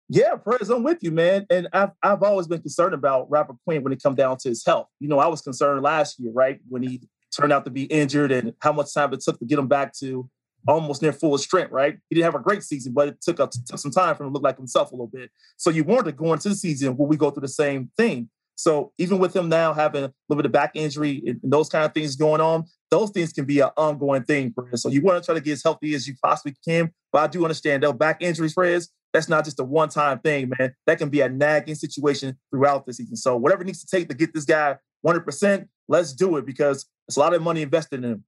Yeah, 0.09 0.35
Perez, 0.35 0.71
I'm 0.71 0.81
with 0.81 1.03
you, 1.03 1.11
man. 1.11 1.45
And 1.51 1.67
I've 1.71 1.91
I've 2.01 2.23
always 2.23 2.47
been 2.47 2.61
concerned 2.61 2.95
about 2.95 3.29
Robert 3.29 3.57
Quinn 3.63 3.83
when 3.83 3.93
it 3.93 4.01
come 4.01 4.15
down 4.15 4.37
to 4.37 4.49
his 4.49 4.65
health. 4.65 4.87
You 4.99 5.07
know, 5.07 5.19
I 5.19 5.27
was 5.27 5.41
concerned 5.41 5.83
last 5.83 6.19
year, 6.19 6.31
right, 6.33 6.59
when 6.67 6.81
he 6.81 7.07
turned 7.35 7.53
out 7.53 7.63
to 7.65 7.71
be 7.71 7.83
injured 7.83 8.31
and 8.31 8.53
how 8.59 8.73
much 8.73 8.91
time 8.93 9.13
it 9.13 9.21
took 9.21 9.37
to 9.37 9.45
get 9.45 9.59
him 9.59 9.67
back 9.67 9.93
to 9.99 10.27
almost 10.67 11.01
near 11.01 11.13
full 11.13 11.37
strength, 11.37 11.71
right? 11.71 11.97
He 12.09 12.15
didn't 12.15 12.25
have 12.25 12.41
a 12.41 12.43
great 12.43 12.63
season, 12.63 12.93
but 12.93 13.07
it 13.07 13.21
took, 13.21 13.39
a, 13.39 13.47
took 13.67 13.79
some 13.79 13.91
time 13.91 14.15
for 14.15 14.23
him 14.23 14.29
to 14.29 14.33
look 14.33 14.43
like 14.43 14.57
himself 14.57 14.91
a 14.91 14.95
little 14.95 15.07
bit. 15.07 15.29
So 15.57 15.69
you 15.69 15.83
wanted 15.83 16.05
to 16.05 16.11
go 16.11 16.33
into 16.33 16.49
the 16.49 16.55
season 16.55 16.97
where 16.97 17.07
we 17.07 17.15
go 17.15 17.31
through 17.31 17.41
the 17.41 17.47
same 17.47 17.91
thing. 17.95 18.29
So 18.55 18.91
even 18.97 19.19
with 19.19 19.33
him 19.33 19.47
now 19.47 19.73
having 19.73 20.03
a 20.03 20.13
little 20.27 20.41
bit 20.41 20.47
of 20.47 20.51
back 20.51 20.71
injury 20.73 21.23
and, 21.25 21.39
those 21.43 21.69
kind 21.69 21.85
of 21.85 21.93
things 21.93 22.17
going 22.17 22.41
on, 22.41 22.65
those 22.91 23.09
things 23.11 23.31
can 23.31 23.45
be 23.45 23.61
an 23.61 23.69
ongoing 23.77 24.23
thing 24.23 24.51
for 24.53 24.67
him. 24.67 24.75
So 24.75 24.89
you 24.89 25.01
want 25.01 25.23
to 25.23 25.25
try 25.25 25.35
to 25.35 25.41
get 25.41 25.53
as 25.53 25.63
healthy 25.63 25.93
as 25.93 26.07
you 26.07 26.15
possibly 26.21 26.55
can. 26.67 26.91
But 27.13 27.19
I 27.19 27.27
do 27.27 27.43
understand 27.43 27.83
those 27.83 27.93
back 27.93 28.21
injuries, 28.21 28.53
Fred, 28.53 28.81
that's 29.13 29.29
not 29.29 29.45
just 29.45 29.59
a 29.59 29.63
one-time 29.63 30.19
thing, 30.19 30.51
man. 30.57 30.75
That 30.85 30.97
can 30.97 31.09
be 31.09 31.21
a 31.21 31.29
nagging 31.29 31.75
situation 31.75 32.37
throughout 32.51 32.85
the 32.85 32.93
season. 32.93 33.15
So 33.15 33.35
whatever 33.35 33.63
it 33.63 33.65
needs 33.65 33.83
to 33.83 33.97
take 33.97 34.09
to 34.09 34.15
get 34.15 34.33
this 34.33 34.45
guy 34.45 34.77
100%, 35.05 35.67
let's 35.87 36.13
do 36.13 36.37
it 36.37 36.45
because 36.45 36.85
it's 37.07 37.17
a 37.17 37.19
lot 37.19 37.33
of 37.33 37.41
money 37.41 37.61
invested 37.61 38.03
in 38.03 38.11
him. 38.11 38.23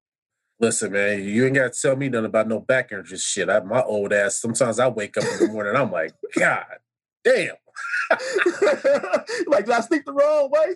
Listen, 0.59 0.91
man, 0.91 1.23
you 1.23 1.45
ain't 1.45 1.55
got 1.55 1.73
to 1.73 1.79
tell 1.81 1.95
me 1.95 2.07
nothing 2.09 2.25
about 2.25 2.47
no 2.47 2.59
back 2.59 2.91
injury 2.91 3.17
shit. 3.17 3.50
I, 3.50 3.61
my 3.61 3.81
old 3.81 4.13
ass, 4.13 4.39
sometimes 4.39 4.79
I 4.79 4.88
wake 4.88 5.17
up 5.17 5.23
in 5.23 5.47
the 5.47 5.53
morning, 5.53 5.75
I'm 5.75 5.91
like, 5.91 6.13
God 6.38 6.65
damn. 7.23 7.55
like, 9.47 9.65
did 9.65 9.71
I 9.71 9.81
sleep 9.81 10.05
the 10.05 10.13
wrong 10.13 10.50
way? 10.51 10.75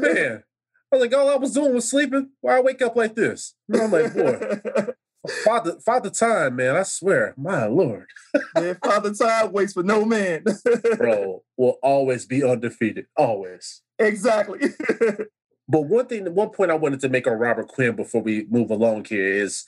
man, 0.00 0.44
I 0.92 0.96
was 0.96 1.00
like, 1.02 1.14
all 1.14 1.28
I 1.28 1.36
was 1.36 1.52
doing 1.52 1.74
was 1.74 1.88
sleeping. 1.88 2.30
Why 2.40 2.56
I 2.56 2.60
wake 2.60 2.80
up 2.80 2.96
like 2.96 3.14
this? 3.14 3.54
And 3.68 3.82
I'm 3.82 3.90
like, 3.90 4.14
boy, 4.14 4.38
father, 5.44 5.78
father 5.84 6.10
time, 6.10 6.56
man. 6.56 6.76
I 6.76 6.82
swear, 6.82 7.34
my 7.36 7.66
lord. 7.66 8.06
man, 8.54 8.76
father 8.84 9.12
time 9.12 9.52
waits 9.52 9.72
for 9.72 9.82
no 9.82 10.04
man. 10.04 10.44
Bro, 10.96 11.42
will 11.56 11.78
always 11.82 12.26
be 12.26 12.44
undefeated. 12.44 13.06
Always. 13.16 13.82
Exactly. 13.98 14.60
But 15.68 15.82
one 15.82 16.06
thing, 16.06 16.34
one 16.34 16.48
point 16.48 16.70
I 16.70 16.74
wanted 16.74 17.00
to 17.00 17.10
make 17.10 17.26
on 17.26 17.34
Robert 17.34 17.68
Quinn 17.68 17.94
before 17.94 18.22
we 18.22 18.46
move 18.48 18.70
along 18.70 19.04
here 19.04 19.26
is 19.26 19.66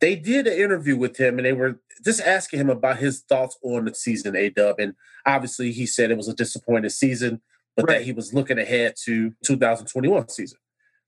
they 0.00 0.16
did 0.16 0.46
an 0.46 0.58
interview 0.58 0.96
with 0.96 1.18
him 1.18 1.38
and 1.38 1.44
they 1.44 1.52
were 1.52 1.78
just 2.02 2.22
asking 2.22 2.60
him 2.60 2.70
about 2.70 2.98
his 2.98 3.20
thoughts 3.20 3.58
on 3.62 3.84
the 3.84 3.94
season, 3.94 4.34
A 4.34 4.48
Dub. 4.48 4.76
And 4.78 4.94
obviously 5.26 5.72
he 5.72 5.86
said 5.86 6.10
it 6.10 6.16
was 6.16 6.28
a 6.28 6.34
disappointing 6.34 6.88
season, 6.90 7.42
but 7.76 7.86
right. 7.86 7.98
that 7.98 8.04
he 8.04 8.12
was 8.12 8.32
looking 8.32 8.58
ahead 8.58 8.94
to 9.04 9.34
2021 9.44 10.30
season. 10.30 10.58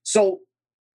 So 0.03 0.41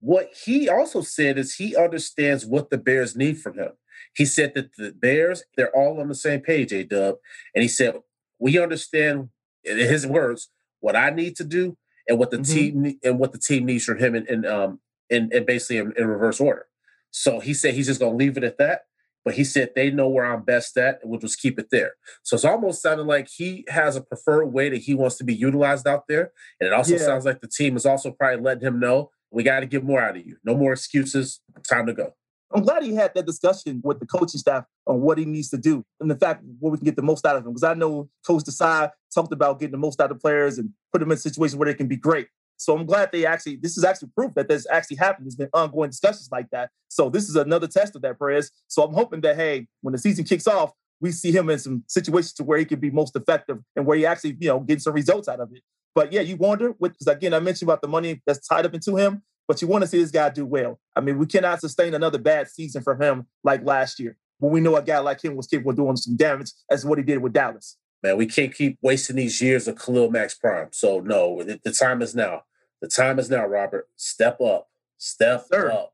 what 0.03 0.31
he 0.43 0.67
also 0.67 0.99
said 0.99 1.37
is 1.37 1.55
he 1.55 1.77
understands 1.77 2.45
what 2.45 2.69
the 2.69 2.77
Bears 2.77 3.15
need 3.15 3.37
from 3.37 3.57
him. 3.57 3.69
He 4.13 4.25
said 4.25 4.53
that 4.53 4.75
the 4.77 4.91
Bears, 4.91 5.43
they're 5.55 5.73
all 5.73 6.01
on 6.01 6.09
the 6.09 6.15
same 6.15 6.41
page, 6.41 6.73
A 6.73 6.83
Dub. 6.83 7.15
And 7.55 7.61
he 7.61 7.69
said, 7.69 7.95
We 8.37 8.59
understand, 8.59 9.29
in 9.63 9.77
his 9.77 10.05
words, 10.05 10.49
what 10.81 10.97
I 10.97 11.09
need 11.09 11.37
to 11.37 11.45
do 11.45 11.77
and 12.09 12.19
what 12.19 12.31
the 12.31 12.37
mm-hmm. 12.37 12.83
team 12.83 12.99
and 13.01 13.17
what 13.17 13.31
the 13.31 13.39
team 13.39 13.65
needs 13.65 13.85
from 13.85 13.97
him, 13.97 14.13
and 14.13 14.45
um 14.45 14.81
and, 15.09 15.31
and 15.31 15.45
basically 15.45 15.77
in, 15.77 15.93
in, 15.97 16.07
reverse 16.07 16.41
order. 16.41 16.65
So 17.11 17.39
he 17.39 17.53
said 17.53 17.73
he's 17.73 17.87
just 17.87 18.01
gonna 18.01 18.17
leave 18.17 18.35
it 18.35 18.43
at 18.43 18.57
that. 18.57 18.81
But 19.23 19.35
he 19.35 19.45
said 19.45 19.69
they 19.73 19.89
know 19.89 20.09
where 20.09 20.25
I'm 20.25 20.43
best 20.43 20.75
at, 20.75 20.99
and 21.01 21.09
we'll 21.09 21.21
just 21.21 21.41
keep 21.41 21.57
it 21.57 21.69
there. 21.71 21.93
So 22.23 22.35
it's 22.35 22.43
almost 22.43 22.81
sounding 22.81 23.07
like 23.07 23.29
he 23.29 23.63
has 23.69 23.95
a 23.95 24.01
preferred 24.01 24.47
way 24.47 24.67
that 24.67 24.81
he 24.81 24.93
wants 24.93 25.15
to 25.19 25.23
be 25.23 25.33
utilized 25.33 25.87
out 25.87 26.09
there, 26.09 26.33
and 26.59 26.67
it 26.67 26.73
also 26.73 26.95
yeah. 26.95 27.05
sounds 27.05 27.23
like 27.23 27.39
the 27.39 27.47
team 27.47 27.77
is 27.77 27.85
also 27.85 28.11
probably 28.11 28.43
letting 28.43 28.67
him 28.67 28.81
know 28.81 29.11
we 29.33 29.43
got 29.43 29.61
to 29.61 29.65
get 29.65 29.83
more 29.83 29.99
out 29.99 30.15
of 30.15 30.25
you. 30.25 30.37
No 30.43 30.55
more 30.55 30.73
excuses. 30.73 31.41
Time 31.67 31.87
to 31.87 31.93
go. 31.93 32.13
I'm 32.53 32.61
glad 32.61 32.83
he 32.83 32.93
had 32.93 33.15
that 33.15 33.25
discussion 33.25 33.81
with 33.83 33.99
the 33.99 34.05
coaching 34.05 34.39
staff 34.39 34.65
on 34.85 35.01
what 35.01 35.17
he 35.17 35.25
needs 35.25 35.49
to 35.49 35.57
do 35.57 35.83
and 35.99 36.09
the 36.09 36.15
fact 36.15 36.43
where 36.59 36.71
we 36.71 36.77
can 36.77 36.85
get 36.85 36.95
the 36.95 37.01
most 37.01 37.25
out 37.25 37.35
of 37.35 37.43
him. 37.43 37.51
Because 37.51 37.63
I 37.63 37.73
know 37.73 38.09
Coach 38.25 38.43
Desai 38.43 38.91
talked 39.13 39.33
about 39.33 39.59
getting 39.59 39.71
the 39.71 39.77
most 39.79 39.99
out 39.99 40.11
of 40.11 40.19
players 40.19 40.59
and 40.59 40.69
put 40.91 40.99
them 40.99 41.11
in 41.11 41.17
situations 41.17 41.55
where 41.55 41.65
they 41.65 41.73
can 41.73 41.87
be 41.87 41.95
great. 41.95 42.27
So 42.57 42.77
I'm 42.77 42.85
glad 42.85 43.11
they 43.11 43.25
actually, 43.25 43.55
this 43.55 43.75
is 43.75 43.83
actually 43.83 44.09
proof 44.15 44.35
that 44.35 44.47
this 44.47 44.67
actually 44.69 44.97
happened. 44.97 45.25
There's 45.25 45.35
been 45.35 45.49
ongoing 45.51 45.89
discussions 45.89 46.29
like 46.31 46.49
that. 46.51 46.69
So 46.89 47.09
this 47.09 47.27
is 47.27 47.35
another 47.35 47.67
test 47.67 47.95
of 47.95 48.03
that, 48.03 48.19
Perez. 48.19 48.51
So 48.67 48.83
I'm 48.83 48.93
hoping 48.93 49.21
that, 49.21 49.35
hey, 49.35 49.67
when 49.81 49.93
the 49.93 49.97
season 49.97 50.23
kicks 50.23 50.45
off, 50.45 50.71
we 51.01 51.11
see 51.11 51.31
him 51.31 51.49
in 51.49 51.57
some 51.57 51.83
situations 51.87 52.33
to 52.33 52.43
where 52.43 52.59
he 52.59 52.65
can 52.65 52.79
be 52.79 52.91
most 52.91 53.15
effective 53.15 53.57
and 53.75 53.85
where 53.87 53.97
he 53.97 54.05
actually, 54.05 54.37
you 54.39 54.49
know, 54.49 54.59
getting 54.59 54.79
some 54.79 54.93
results 54.93 55.27
out 55.27 55.39
of 55.39 55.49
it. 55.53 55.63
But 55.95 56.11
yeah, 56.11 56.21
you 56.21 56.37
wonder, 56.37 56.73
because 56.73 57.07
again, 57.07 57.33
I 57.33 57.39
mentioned 57.39 57.69
about 57.69 57.81
the 57.81 57.87
money 57.87 58.21
that's 58.25 58.47
tied 58.47 58.65
up 58.65 58.73
into 58.73 58.97
him 58.97 59.21
but 59.47 59.61
you 59.61 59.67
want 59.67 59.83
to 59.83 59.87
see 59.87 59.99
this 59.99 60.11
guy 60.11 60.29
do 60.29 60.45
well. 60.45 60.79
I 60.95 61.01
mean, 61.01 61.17
we 61.17 61.25
cannot 61.25 61.61
sustain 61.61 61.93
another 61.93 62.17
bad 62.17 62.47
season 62.47 62.81
from 62.81 63.01
him 63.01 63.27
like 63.43 63.65
last 63.65 63.99
year 63.99 64.17
when 64.39 64.51
we 64.51 64.61
know 64.61 64.75
a 64.75 64.81
guy 64.81 64.99
like 64.99 65.23
him 65.23 65.35
was 65.35 65.47
capable 65.47 65.71
of 65.71 65.77
doing 65.77 65.95
some 65.95 66.15
damage 66.15 66.51
as 66.69 66.85
what 66.85 66.97
he 66.97 67.03
did 67.03 67.19
with 67.19 67.33
Dallas. 67.33 67.77
Man, 68.01 68.17
we 68.17 68.25
can't 68.25 68.53
keep 68.53 68.77
wasting 68.81 69.15
these 69.15 69.41
years 69.41 69.67
of 69.67 69.77
Khalil 69.77 70.11
Mack's 70.11 70.35
prime. 70.35 70.69
So 70.71 70.99
no, 70.99 71.41
the, 71.43 71.59
the 71.63 71.71
time 71.71 72.01
is 72.01 72.15
now. 72.15 72.43
The 72.81 72.87
time 72.87 73.17
is 73.19 73.29
now, 73.29 73.45
Robert. 73.45 73.87
Step 73.95 74.41
up. 74.41 74.67
Step 74.97 75.45
Sir. 75.51 75.71
up. 75.71 75.93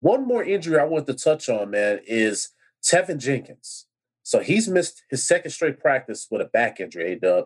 One 0.00 0.26
more 0.26 0.42
injury 0.42 0.78
I 0.78 0.84
want 0.84 1.06
to 1.06 1.14
touch 1.14 1.48
on, 1.48 1.70
man, 1.70 2.00
is 2.06 2.50
Teven 2.82 3.18
Jenkins. 3.18 3.86
So 4.22 4.40
he's 4.40 4.68
missed 4.68 5.02
his 5.10 5.26
second 5.26 5.50
straight 5.50 5.80
practice 5.80 6.26
with 6.30 6.40
a 6.40 6.46
back 6.46 6.80
injury, 6.80 7.12
A 7.12 7.16
Dub. 7.16 7.44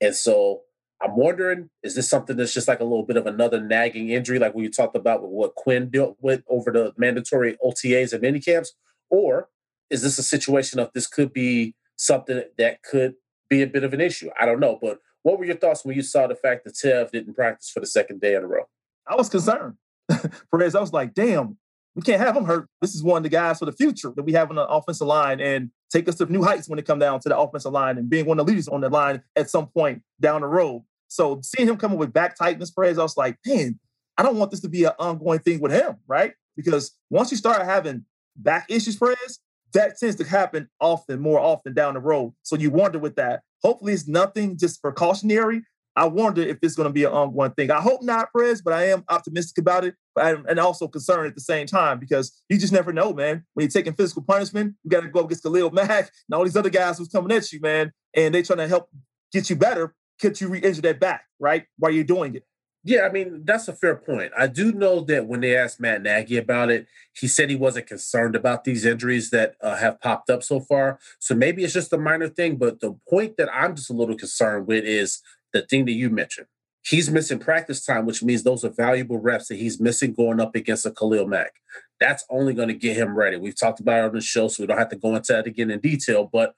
And 0.00 0.14
so 0.14 0.62
I'm 1.02 1.16
wondering, 1.16 1.68
is 1.82 1.94
this 1.96 2.08
something 2.08 2.36
that's 2.36 2.54
just 2.54 2.68
like 2.68 2.80
a 2.80 2.84
little 2.84 3.04
bit 3.04 3.16
of 3.16 3.26
another 3.26 3.60
nagging 3.60 4.10
injury, 4.10 4.38
like 4.38 4.54
we 4.54 4.68
talked 4.68 4.94
about 4.94 5.22
with 5.22 5.30
what 5.30 5.54
Quinn 5.56 5.90
dealt 5.90 6.16
with 6.20 6.42
over 6.48 6.70
the 6.70 6.92
mandatory 6.96 7.56
OTAs 7.64 8.12
and 8.12 8.22
mini 8.22 8.38
camps? 8.38 8.74
Or 9.10 9.48
is 9.90 10.02
this 10.02 10.18
a 10.18 10.22
situation 10.22 10.78
of 10.78 10.90
this 10.94 11.06
could 11.06 11.32
be 11.32 11.74
something 11.96 12.42
that 12.56 12.82
could 12.82 13.14
be 13.50 13.62
a 13.62 13.66
bit 13.66 13.84
of 13.84 13.92
an 13.92 14.00
issue? 14.00 14.30
I 14.40 14.46
don't 14.46 14.60
know. 14.60 14.78
But 14.80 15.00
what 15.22 15.38
were 15.38 15.44
your 15.44 15.56
thoughts 15.56 15.84
when 15.84 15.96
you 15.96 16.02
saw 16.02 16.26
the 16.26 16.36
fact 16.36 16.64
that 16.64 16.74
Tev 16.74 17.10
didn't 17.10 17.34
practice 17.34 17.70
for 17.70 17.80
the 17.80 17.86
second 17.86 18.20
day 18.20 18.34
in 18.34 18.44
a 18.44 18.46
row? 18.46 18.64
I 19.06 19.16
was 19.16 19.28
concerned. 19.28 19.74
Perez, 20.50 20.74
I 20.74 20.80
was 20.80 20.92
like, 20.92 21.14
damn, 21.14 21.58
we 21.94 22.02
can't 22.02 22.20
have 22.20 22.36
him 22.36 22.44
hurt. 22.44 22.68
This 22.80 22.94
is 22.94 23.02
one 23.02 23.18
of 23.18 23.22
the 23.24 23.28
guys 23.28 23.58
for 23.58 23.66
the 23.66 23.72
future 23.72 24.12
that 24.14 24.22
we 24.22 24.32
have 24.32 24.50
on 24.50 24.56
the 24.56 24.66
offensive 24.66 25.06
line 25.06 25.40
and 25.40 25.70
take 25.90 26.08
us 26.08 26.14
to 26.16 26.26
new 26.26 26.42
heights 26.42 26.68
when 26.68 26.78
it 26.78 26.86
come 26.86 26.98
down 26.98 27.20
to 27.20 27.28
the 27.28 27.38
offensive 27.38 27.72
line 27.72 27.98
and 27.98 28.08
being 28.08 28.26
one 28.26 28.38
of 28.38 28.46
the 28.46 28.50
leaders 28.50 28.68
on 28.68 28.80
the 28.80 28.88
line 28.88 29.22
at 29.36 29.50
some 29.50 29.66
point 29.66 30.02
down 30.20 30.40
the 30.40 30.46
road. 30.46 30.82
So 31.12 31.40
seeing 31.42 31.68
him 31.68 31.76
coming 31.76 31.98
with 31.98 32.12
back 32.12 32.36
tightness 32.36 32.70
praise, 32.70 32.98
I 32.98 33.02
was 33.02 33.16
like, 33.16 33.36
man, 33.46 33.78
I 34.16 34.22
don't 34.22 34.36
want 34.36 34.50
this 34.50 34.60
to 34.60 34.68
be 34.68 34.84
an 34.84 34.92
ongoing 34.98 35.40
thing 35.40 35.60
with 35.60 35.72
him, 35.72 35.96
right? 36.06 36.32
Because 36.56 36.96
once 37.10 37.30
you 37.30 37.36
start 37.36 37.62
having 37.64 38.06
back 38.36 38.66
issues, 38.70 38.96
praise, 38.96 39.40
that 39.74 39.98
tends 39.98 40.16
to 40.16 40.24
happen 40.24 40.68
often, 40.80 41.20
more 41.20 41.38
often 41.38 41.74
down 41.74 41.94
the 41.94 42.00
road. 42.00 42.32
So 42.42 42.56
you 42.56 42.70
wonder 42.70 42.98
with 42.98 43.16
that. 43.16 43.42
Hopefully, 43.62 43.92
it's 43.92 44.08
nothing 44.08 44.58
just 44.58 44.80
precautionary. 44.82 45.62
I 45.94 46.06
wonder 46.06 46.40
if 46.40 46.56
it's 46.62 46.74
going 46.74 46.88
to 46.88 46.92
be 46.92 47.04
an 47.04 47.12
ongoing 47.12 47.52
thing. 47.52 47.70
I 47.70 47.82
hope 47.82 48.02
not, 48.02 48.32
Prez, 48.32 48.62
but 48.62 48.72
I 48.72 48.84
am 48.88 49.04
optimistic 49.10 49.58
about 49.58 49.84
it, 49.84 49.94
but 50.14 50.48
and 50.48 50.58
also 50.58 50.88
concerned 50.88 51.26
at 51.26 51.34
the 51.34 51.42
same 51.42 51.66
time 51.66 51.98
because 51.98 52.42
you 52.48 52.56
just 52.56 52.72
never 52.72 52.92
know, 52.92 53.12
man. 53.12 53.44
When 53.52 53.64
you're 53.64 53.70
taking 53.70 53.92
physical 53.92 54.22
punishment, 54.22 54.76
you 54.82 54.90
got 54.90 55.02
to 55.02 55.08
go 55.08 55.20
against 55.20 55.42
Khalil 55.42 55.70
Mack 55.70 56.10
and 56.28 56.34
all 56.34 56.44
these 56.44 56.56
other 56.56 56.70
guys 56.70 56.96
who's 56.96 57.08
coming 57.08 57.36
at 57.36 57.52
you, 57.52 57.60
man, 57.60 57.92
and 58.14 58.34
they 58.34 58.42
trying 58.42 58.58
to 58.58 58.68
help 58.68 58.88
get 59.30 59.50
you 59.50 59.56
better 59.56 59.94
could 60.20 60.40
you 60.40 60.48
re-injure 60.48 60.82
that 60.82 61.00
back, 61.00 61.24
right? 61.38 61.64
While 61.78 61.92
you're 61.92 62.04
doing 62.04 62.34
it. 62.36 62.44
Yeah, 62.84 63.02
I 63.02 63.10
mean, 63.10 63.42
that's 63.44 63.68
a 63.68 63.72
fair 63.72 63.94
point. 63.94 64.32
I 64.36 64.48
do 64.48 64.72
know 64.72 65.02
that 65.02 65.26
when 65.26 65.40
they 65.40 65.56
asked 65.56 65.78
Matt 65.78 66.02
Nagy 66.02 66.36
about 66.36 66.68
it, 66.68 66.88
he 67.12 67.28
said 67.28 67.48
he 67.48 67.54
wasn't 67.54 67.86
concerned 67.86 68.34
about 68.34 68.64
these 68.64 68.84
injuries 68.84 69.30
that 69.30 69.54
uh, 69.60 69.76
have 69.76 70.00
popped 70.00 70.30
up 70.30 70.42
so 70.42 70.58
far. 70.58 70.98
So 71.20 71.36
maybe 71.36 71.62
it's 71.62 71.74
just 71.74 71.92
a 71.92 71.98
minor 71.98 72.28
thing. 72.28 72.56
But 72.56 72.80
the 72.80 72.98
point 73.08 73.36
that 73.36 73.48
I'm 73.54 73.76
just 73.76 73.90
a 73.90 73.92
little 73.92 74.16
concerned 74.16 74.66
with 74.66 74.84
is 74.84 75.22
the 75.52 75.62
thing 75.62 75.84
that 75.84 75.92
you 75.92 76.10
mentioned. 76.10 76.48
He's 76.84 77.08
missing 77.08 77.38
practice 77.38 77.84
time, 77.84 78.04
which 78.04 78.24
means 78.24 78.42
those 78.42 78.64
are 78.64 78.70
valuable 78.70 79.18
reps 79.18 79.46
that 79.46 79.58
he's 79.58 79.80
missing 79.80 80.12
going 80.12 80.40
up 80.40 80.56
against 80.56 80.84
a 80.84 80.90
Khalil 80.90 81.28
Mack. 81.28 81.52
That's 82.00 82.24
only 82.28 82.52
going 82.52 82.66
to 82.66 82.74
get 82.74 82.96
him 82.96 83.16
ready. 83.16 83.36
We've 83.36 83.58
talked 83.58 83.78
about 83.78 84.00
it 84.00 84.04
on 84.06 84.14
the 84.14 84.20
show, 84.20 84.48
so 84.48 84.60
we 84.60 84.66
don't 84.66 84.78
have 84.78 84.88
to 84.88 84.96
go 84.96 85.14
into 85.14 85.32
that 85.34 85.46
again 85.46 85.70
in 85.70 85.78
detail. 85.78 86.28
But 86.32 86.56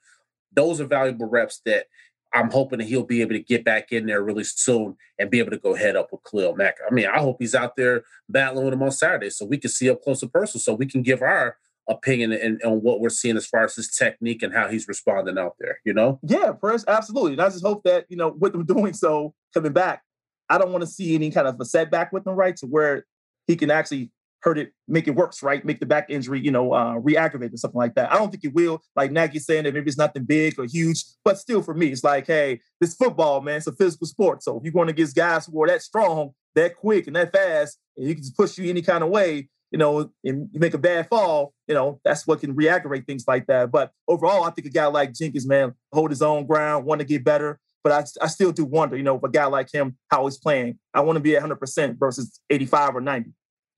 those 0.51 0.81
are 0.81 0.87
valuable 0.87 1.27
reps 1.27 1.61
that 1.65 1.85
I'm 2.33 2.51
hoping 2.51 2.79
that 2.79 2.87
he'll 2.87 3.03
be 3.03 3.21
able 3.21 3.33
to 3.33 3.39
get 3.39 3.63
back 3.63 3.91
in 3.91 4.05
there 4.05 4.21
really 4.21 4.43
soon 4.43 4.97
and 5.17 5.29
be 5.29 5.39
able 5.39 5.51
to 5.51 5.57
go 5.57 5.73
head 5.73 5.95
up 5.95 6.09
with 6.11 6.21
Khalil 6.29 6.55
Mack. 6.55 6.75
I 6.89 6.93
mean, 6.93 7.05
I 7.05 7.19
hope 7.19 7.37
he's 7.39 7.55
out 7.55 7.75
there 7.75 8.03
battling 8.27 8.65
with 8.65 8.73
him 8.73 8.83
on 8.83 8.91
Saturday 8.91 9.29
so 9.29 9.45
we 9.45 9.57
can 9.57 9.69
see 9.69 9.89
up 9.89 10.01
close 10.01 10.21
and 10.21 10.31
personal, 10.31 10.61
so 10.61 10.73
we 10.73 10.85
can 10.85 11.01
give 11.01 11.21
our 11.21 11.57
opinion 11.87 12.33
and 12.33 12.61
on 12.63 12.81
what 12.81 12.99
we're 12.99 13.09
seeing 13.09 13.37
as 13.37 13.45
far 13.45 13.63
as 13.63 13.75
his 13.75 13.89
technique 13.95 14.41
and 14.43 14.53
how 14.53 14.67
he's 14.67 14.87
responding 14.87 15.37
out 15.37 15.55
there. 15.59 15.79
You 15.85 15.93
know? 15.93 16.19
Yeah, 16.23 16.51
Press, 16.51 16.83
absolutely. 16.87 17.33
And 17.33 17.41
I 17.41 17.49
just 17.49 17.65
hope 17.65 17.83
that 17.83 18.05
you 18.09 18.17
know 18.17 18.29
with 18.29 18.53
them 18.53 18.65
doing 18.65 18.93
so, 18.93 19.33
coming 19.53 19.73
back, 19.73 20.03
I 20.49 20.57
don't 20.57 20.71
want 20.71 20.83
to 20.83 20.89
see 20.89 21.15
any 21.15 21.31
kind 21.31 21.47
of 21.47 21.59
a 21.59 21.65
setback 21.65 22.11
with 22.11 22.27
him, 22.27 22.33
right? 22.35 22.55
To 22.57 22.65
where 22.65 23.05
he 23.47 23.55
can 23.55 23.71
actually 23.71 24.11
hurt 24.45 24.59
it, 24.59 24.71
make 24.87 25.07
it 25.07 25.15
worse, 25.15 25.41
right? 25.41 25.65
Make 25.65 25.79
the 25.79 25.87
back 25.87 26.05
injury, 26.07 26.39
you 26.39 26.51
know, 26.51 26.73
uh, 26.73 26.93
re-aggravate 26.95 27.51
or 27.51 27.57
something 27.57 27.79
like 27.79 27.95
that. 27.95 28.11
I 28.11 28.17
don't 28.17 28.29
think 28.29 28.43
it 28.43 28.53
will. 28.53 28.81
Like 28.95 29.11
Nagy 29.11 29.39
saying 29.39 29.63
that 29.63 29.73
maybe 29.73 29.87
it's 29.87 29.97
nothing 29.97 30.23
big 30.23 30.59
or 30.59 30.65
huge, 30.65 31.03
but 31.25 31.39
still 31.39 31.63
for 31.63 31.73
me, 31.73 31.87
it's 31.87 32.03
like, 32.03 32.27
hey, 32.27 32.61
this 32.79 32.93
football, 32.93 33.41
man, 33.41 33.57
it's 33.57 33.67
a 33.67 33.73
physical 33.73 34.05
sport. 34.05 34.43
So 34.43 34.57
if 34.57 34.63
you're 34.63 34.71
going 34.71 34.89
against 34.89 35.15
guys 35.15 35.47
who 35.47 35.61
are 35.63 35.67
that 35.67 35.81
strong, 35.81 36.31
that 36.53 36.75
quick, 36.75 37.07
and 37.07 37.15
that 37.15 37.33
fast, 37.33 37.79
and 37.97 38.07
you 38.07 38.13
can 38.13 38.23
just 38.23 38.37
push 38.37 38.57
you 38.57 38.69
any 38.69 38.83
kind 38.83 39.03
of 39.03 39.09
way, 39.09 39.49
you 39.71 39.79
know, 39.79 40.11
and 40.23 40.47
you 40.51 40.59
make 40.59 40.75
a 40.75 40.77
bad 40.77 41.09
fall, 41.09 41.53
you 41.67 41.73
know, 41.73 41.99
that's 42.05 42.27
what 42.27 42.39
can 42.39 42.55
re-aggravate 42.55 43.07
things 43.07 43.25
like 43.27 43.47
that. 43.47 43.71
But 43.71 43.91
overall, 44.07 44.43
I 44.43 44.51
think 44.51 44.67
a 44.67 44.69
guy 44.71 44.85
like 44.85 45.13
Jenkins, 45.13 45.47
man, 45.47 45.73
hold 45.91 46.11
his 46.11 46.21
own 46.21 46.45
ground, 46.45 46.85
want 46.85 47.01
to 47.01 47.05
get 47.05 47.23
better. 47.23 47.59
But 47.83 47.91
I, 47.91 48.25
I 48.25 48.27
still 48.27 48.51
do 48.51 48.65
wonder, 48.65 48.95
you 48.95 49.03
know, 49.03 49.17
if 49.17 49.23
a 49.23 49.29
guy 49.29 49.45
like 49.45 49.71
him, 49.71 49.97
how 50.09 50.25
he's 50.25 50.37
playing. 50.37 50.79
I 50.93 51.01
want 51.01 51.17
to 51.17 51.19
be 51.19 51.35
at 51.35 51.43
100% 51.43 51.99
versus 51.99 52.39
85 52.49 52.95
or 52.95 53.01
90. 53.01 53.31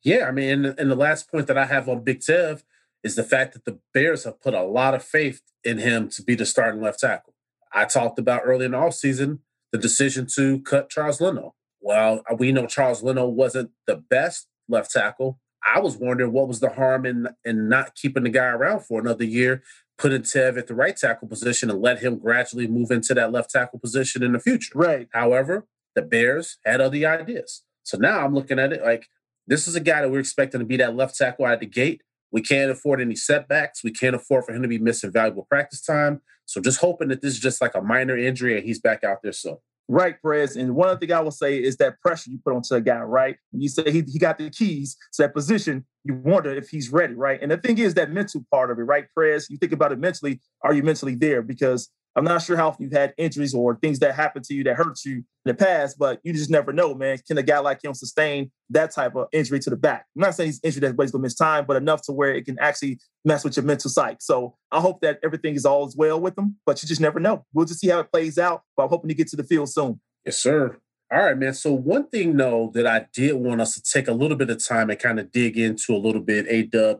Yeah, 0.03 0.25
I 0.27 0.31
mean, 0.31 0.65
and, 0.65 0.79
and 0.79 0.91
the 0.91 0.95
last 0.95 1.29
point 1.29 1.47
that 1.47 1.57
I 1.57 1.65
have 1.65 1.89
on 1.89 2.03
Big 2.03 2.19
Tev 2.19 2.63
is 3.03 3.15
the 3.15 3.23
fact 3.23 3.53
that 3.53 3.65
the 3.65 3.79
Bears 3.93 4.23
have 4.23 4.41
put 4.41 4.53
a 4.53 4.63
lot 4.63 4.93
of 4.93 5.03
faith 5.03 5.41
in 5.63 5.79
him 5.79 6.09
to 6.09 6.23
be 6.23 6.35
the 6.35 6.45
starting 6.45 6.81
left 6.81 6.99
tackle. 6.99 7.33
I 7.73 7.85
talked 7.85 8.19
about 8.19 8.41
early 8.45 8.65
in 8.65 8.71
the 8.71 8.77
offseason 8.77 9.39
the 9.71 9.77
decision 9.77 10.27
to 10.35 10.59
cut 10.61 10.89
Charles 10.89 11.19
Leno. 11.19 11.53
Well, 11.81 12.23
uh, 12.29 12.35
we 12.35 12.51
know 12.51 12.67
Charles 12.67 13.03
Leno 13.03 13.27
wasn't 13.27 13.71
the 13.85 13.97
best 13.97 14.47
left 14.67 14.91
tackle. 14.91 15.39
I 15.65 15.79
was 15.79 15.97
wondering 15.97 16.31
what 16.31 16.47
was 16.47 16.59
the 16.59 16.69
harm 16.69 17.05
in 17.05 17.27
in 17.43 17.67
not 17.67 17.95
keeping 17.95 18.23
the 18.23 18.29
guy 18.29 18.47
around 18.47 18.81
for 18.81 18.99
another 18.99 19.25
year, 19.25 19.63
putting 19.97 20.21
Tev 20.21 20.57
at 20.57 20.67
the 20.67 20.75
right 20.75 20.95
tackle 20.95 21.27
position 21.27 21.69
and 21.69 21.81
let 21.81 21.99
him 21.99 22.17
gradually 22.17 22.67
move 22.67 22.91
into 22.91 23.13
that 23.13 23.31
left 23.31 23.51
tackle 23.51 23.79
position 23.79 24.23
in 24.23 24.33
the 24.33 24.39
future. 24.39 24.71
Right. 24.75 25.07
However, 25.13 25.67
the 25.95 26.01
Bears 26.01 26.57
had 26.65 26.79
other 26.79 27.05
ideas. 27.05 27.63
So 27.83 27.97
now 27.97 28.23
I'm 28.23 28.33
looking 28.33 28.59
at 28.59 28.73
it 28.73 28.83
like 28.83 29.07
this 29.47 29.67
is 29.67 29.75
a 29.75 29.79
guy 29.79 30.01
that 30.01 30.11
we're 30.11 30.19
expecting 30.19 30.59
to 30.59 30.65
be 30.65 30.77
that 30.77 30.95
left 30.95 31.17
tackle 31.17 31.45
out 31.45 31.55
of 31.55 31.59
the 31.61 31.65
gate. 31.65 32.01
We 32.31 32.41
can't 32.41 32.69
afford 32.69 33.01
any 33.01 33.15
setbacks. 33.15 33.83
We 33.83 33.91
can't 33.91 34.15
afford 34.15 34.45
for 34.45 34.53
him 34.53 34.61
to 34.61 34.67
be 34.67 34.77
missing 34.77 35.11
valuable 35.11 35.47
practice 35.49 35.81
time. 35.81 36.21
So 36.45 36.61
just 36.61 36.79
hoping 36.79 37.07
that 37.09 37.21
this 37.21 37.33
is 37.33 37.39
just 37.39 37.61
like 37.61 37.75
a 37.75 37.81
minor 37.81 38.17
injury 38.17 38.57
and 38.57 38.65
he's 38.65 38.79
back 38.79 39.03
out 39.03 39.19
there 39.23 39.31
soon. 39.31 39.57
Right, 39.89 40.21
Perez. 40.21 40.57
And 40.57 40.75
one 40.75 40.89
other 40.89 40.99
thing 40.99 41.13
I 41.13 41.21
will 41.21 41.31
say 41.31 41.57
is 41.57 41.77
that 41.77 41.99
pressure 42.01 42.29
you 42.29 42.39
put 42.43 42.53
onto 42.53 42.75
a 42.75 42.81
guy, 42.81 42.99
right? 42.99 43.37
You 43.53 43.69
say 43.69 43.89
he, 43.89 44.03
he 44.05 44.19
got 44.19 44.37
the 44.37 44.49
keys 44.49 44.97
to 45.13 45.23
that 45.23 45.33
position, 45.33 45.85
you 46.03 46.15
wonder 46.15 46.53
if 46.53 46.69
he's 46.69 46.91
ready, 46.91 47.13
right? 47.13 47.41
And 47.41 47.51
the 47.51 47.57
thing 47.57 47.77
is 47.77 47.93
that 47.93 48.11
mental 48.11 48.45
part 48.51 48.69
of 48.69 48.79
it, 48.79 48.83
right, 48.83 49.05
Perez? 49.15 49.49
You 49.49 49.57
think 49.57 49.71
about 49.71 49.93
it 49.93 49.99
mentally, 49.99 50.41
are 50.61 50.73
you 50.73 50.83
mentally 50.83 51.15
there? 51.15 51.41
Because 51.41 51.89
I'm 52.17 52.23
not 52.23 52.41
sure 52.41 52.57
how 52.57 52.75
you've 52.79 52.91
had 52.91 53.13
injuries 53.15 53.53
or 53.53 53.75
things 53.75 53.99
that 53.99 54.15
happened 54.15 54.43
to 54.45 54.55
you 54.55 54.63
that 54.63 54.75
hurt 54.75 54.97
you 55.05 55.17
in 55.17 55.25
the 55.45 55.53
past, 55.53 55.99
but 55.99 56.19
you 56.23 56.33
just 56.33 56.49
never 56.49 56.73
know, 56.73 56.95
man. 56.95 57.19
Can 57.27 57.37
a 57.37 57.43
guy 57.43 57.59
like 57.59 57.83
him 57.83 57.93
sustain 57.93 58.49
that 58.71 58.89
type 58.89 59.15
of 59.15 59.27
injury 59.31 59.59
to 59.59 59.69
the 59.69 59.75
back? 59.75 60.07
I'm 60.15 60.21
not 60.21 60.33
saying 60.33 60.49
he's 60.49 60.59
injured 60.63 60.81
that 60.81 60.99
he's 60.99 61.11
gonna 61.11 61.21
miss 61.21 61.35
time, 61.35 61.65
but 61.67 61.77
enough 61.77 62.01
to 62.03 62.11
where 62.11 62.33
it 62.33 62.45
can 62.45 62.57
actually 62.57 62.99
mess 63.23 63.43
with 63.43 63.55
your 63.55 63.65
mental 63.65 63.91
psyche. 63.91 64.17
So 64.19 64.55
I 64.71 64.79
hope 64.79 65.01
that 65.01 65.19
everything 65.23 65.53
is 65.53 65.63
all 65.63 65.85
as 65.85 65.95
well 65.95 66.19
with 66.19 66.35
him, 66.35 66.55
but 66.65 66.81
you 66.81 66.89
just 66.89 66.99
never 66.99 67.19
know. 67.19 67.45
We'll 67.53 67.67
just 67.67 67.81
see 67.81 67.89
how 67.89 67.99
it 67.99 68.11
plays 68.11 68.39
out. 68.39 68.63
But 68.75 68.85
I'm 68.85 68.89
hoping 68.89 69.09
to 69.09 69.13
get 69.13 69.27
to 69.27 69.35
the 69.35 69.43
field 69.43 69.69
soon. 69.69 70.01
Yes, 70.25 70.37
sir. 70.37 70.79
All 71.11 71.23
right, 71.23 71.37
man. 71.37 71.53
So 71.53 71.71
one 71.71 72.09
thing, 72.09 72.35
though, 72.35 72.71
that 72.73 72.87
I 72.87 73.05
did 73.13 73.35
want 73.35 73.61
us 73.61 73.75
to 73.75 73.81
take 73.81 74.07
a 74.07 74.13
little 74.13 74.35
bit 74.35 74.49
of 74.49 74.65
time 74.65 74.89
and 74.89 74.99
kind 74.99 75.19
of 75.19 75.31
dig 75.31 75.57
into 75.57 75.95
a 75.95 75.97
little 75.97 76.21
bit, 76.21 76.47
A 76.49 76.63
Dub, 76.63 76.99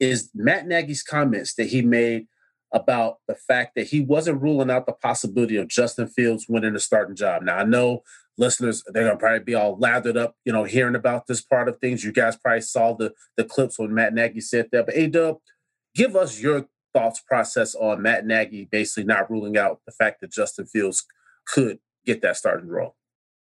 is 0.00 0.28
Matt 0.34 0.66
Nagy's 0.66 1.04
comments 1.04 1.54
that 1.54 1.68
he 1.68 1.82
made 1.82 2.26
about 2.72 3.18
the 3.28 3.34
fact 3.34 3.74
that 3.76 3.88
he 3.88 4.00
wasn't 4.00 4.42
ruling 4.42 4.70
out 4.70 4.86
the 4.86 4.92
possibility 4.92 5.56
of 5.56 5.68
Justin 5.68 6.08
Fields 6.08 6.46
winning 6.48 6.72
the 6.72 6.80
starting 6.80 7.16
job. 7.16 7.42
Now 7.42 7.58
I 7.58 7.64
know 7.64 8.02
listeners 8.38 8.82
they're 8.88 9.04
gonna 9.04 9.18
probably 9.18 9.40
be 9.40 9.54
all 9.54 9.76
lathered 9.78 10.16
up, 10.16 10.36
you 10.44 10.52
know, 10.52 10.64
hearing 10.64 10.94
about 10.94 11.26
this 11.26 11.42
part 11.42 11.68
of 11.68 11.78
things. 11.78 12.04
You 12.04 12.12
guys 12.12 12.36
probably 12.36 12.60
saw 12.60 12.94
the 12.94 13.12
the 13.36 13.44
clips 13.44 13.78
when 13.78 13.94
Matt 13.94 14.14
Nagy 14.14 14.40
said 14.40 14.68
that. 14.72 14.86
But 14.86 14.96
A 14.96 15.06
Dub, 15.06 15.38
give 15.94 16.16
us 16.16 16.40
your 16.40 16.66
thoughts 16.92 17.20
process 17.20 17.74
on 17.74 18.02
Matt 18.02 18.26
Nagy 18.26 18.68
basically 18.70 19.04
not 19.04 19.30
ruling 19.30 19.56
out 19.56 19.80
the 19.86 19.92
fact 19.92 20.20
that 20.20 20.32
Justin 20.32 20.66
Fields 20.66 21.04
could 21.46 21.78
get 22.04 22.22
that 22.22 22.36
starting 22.36 22.68
role. 22.68 22.96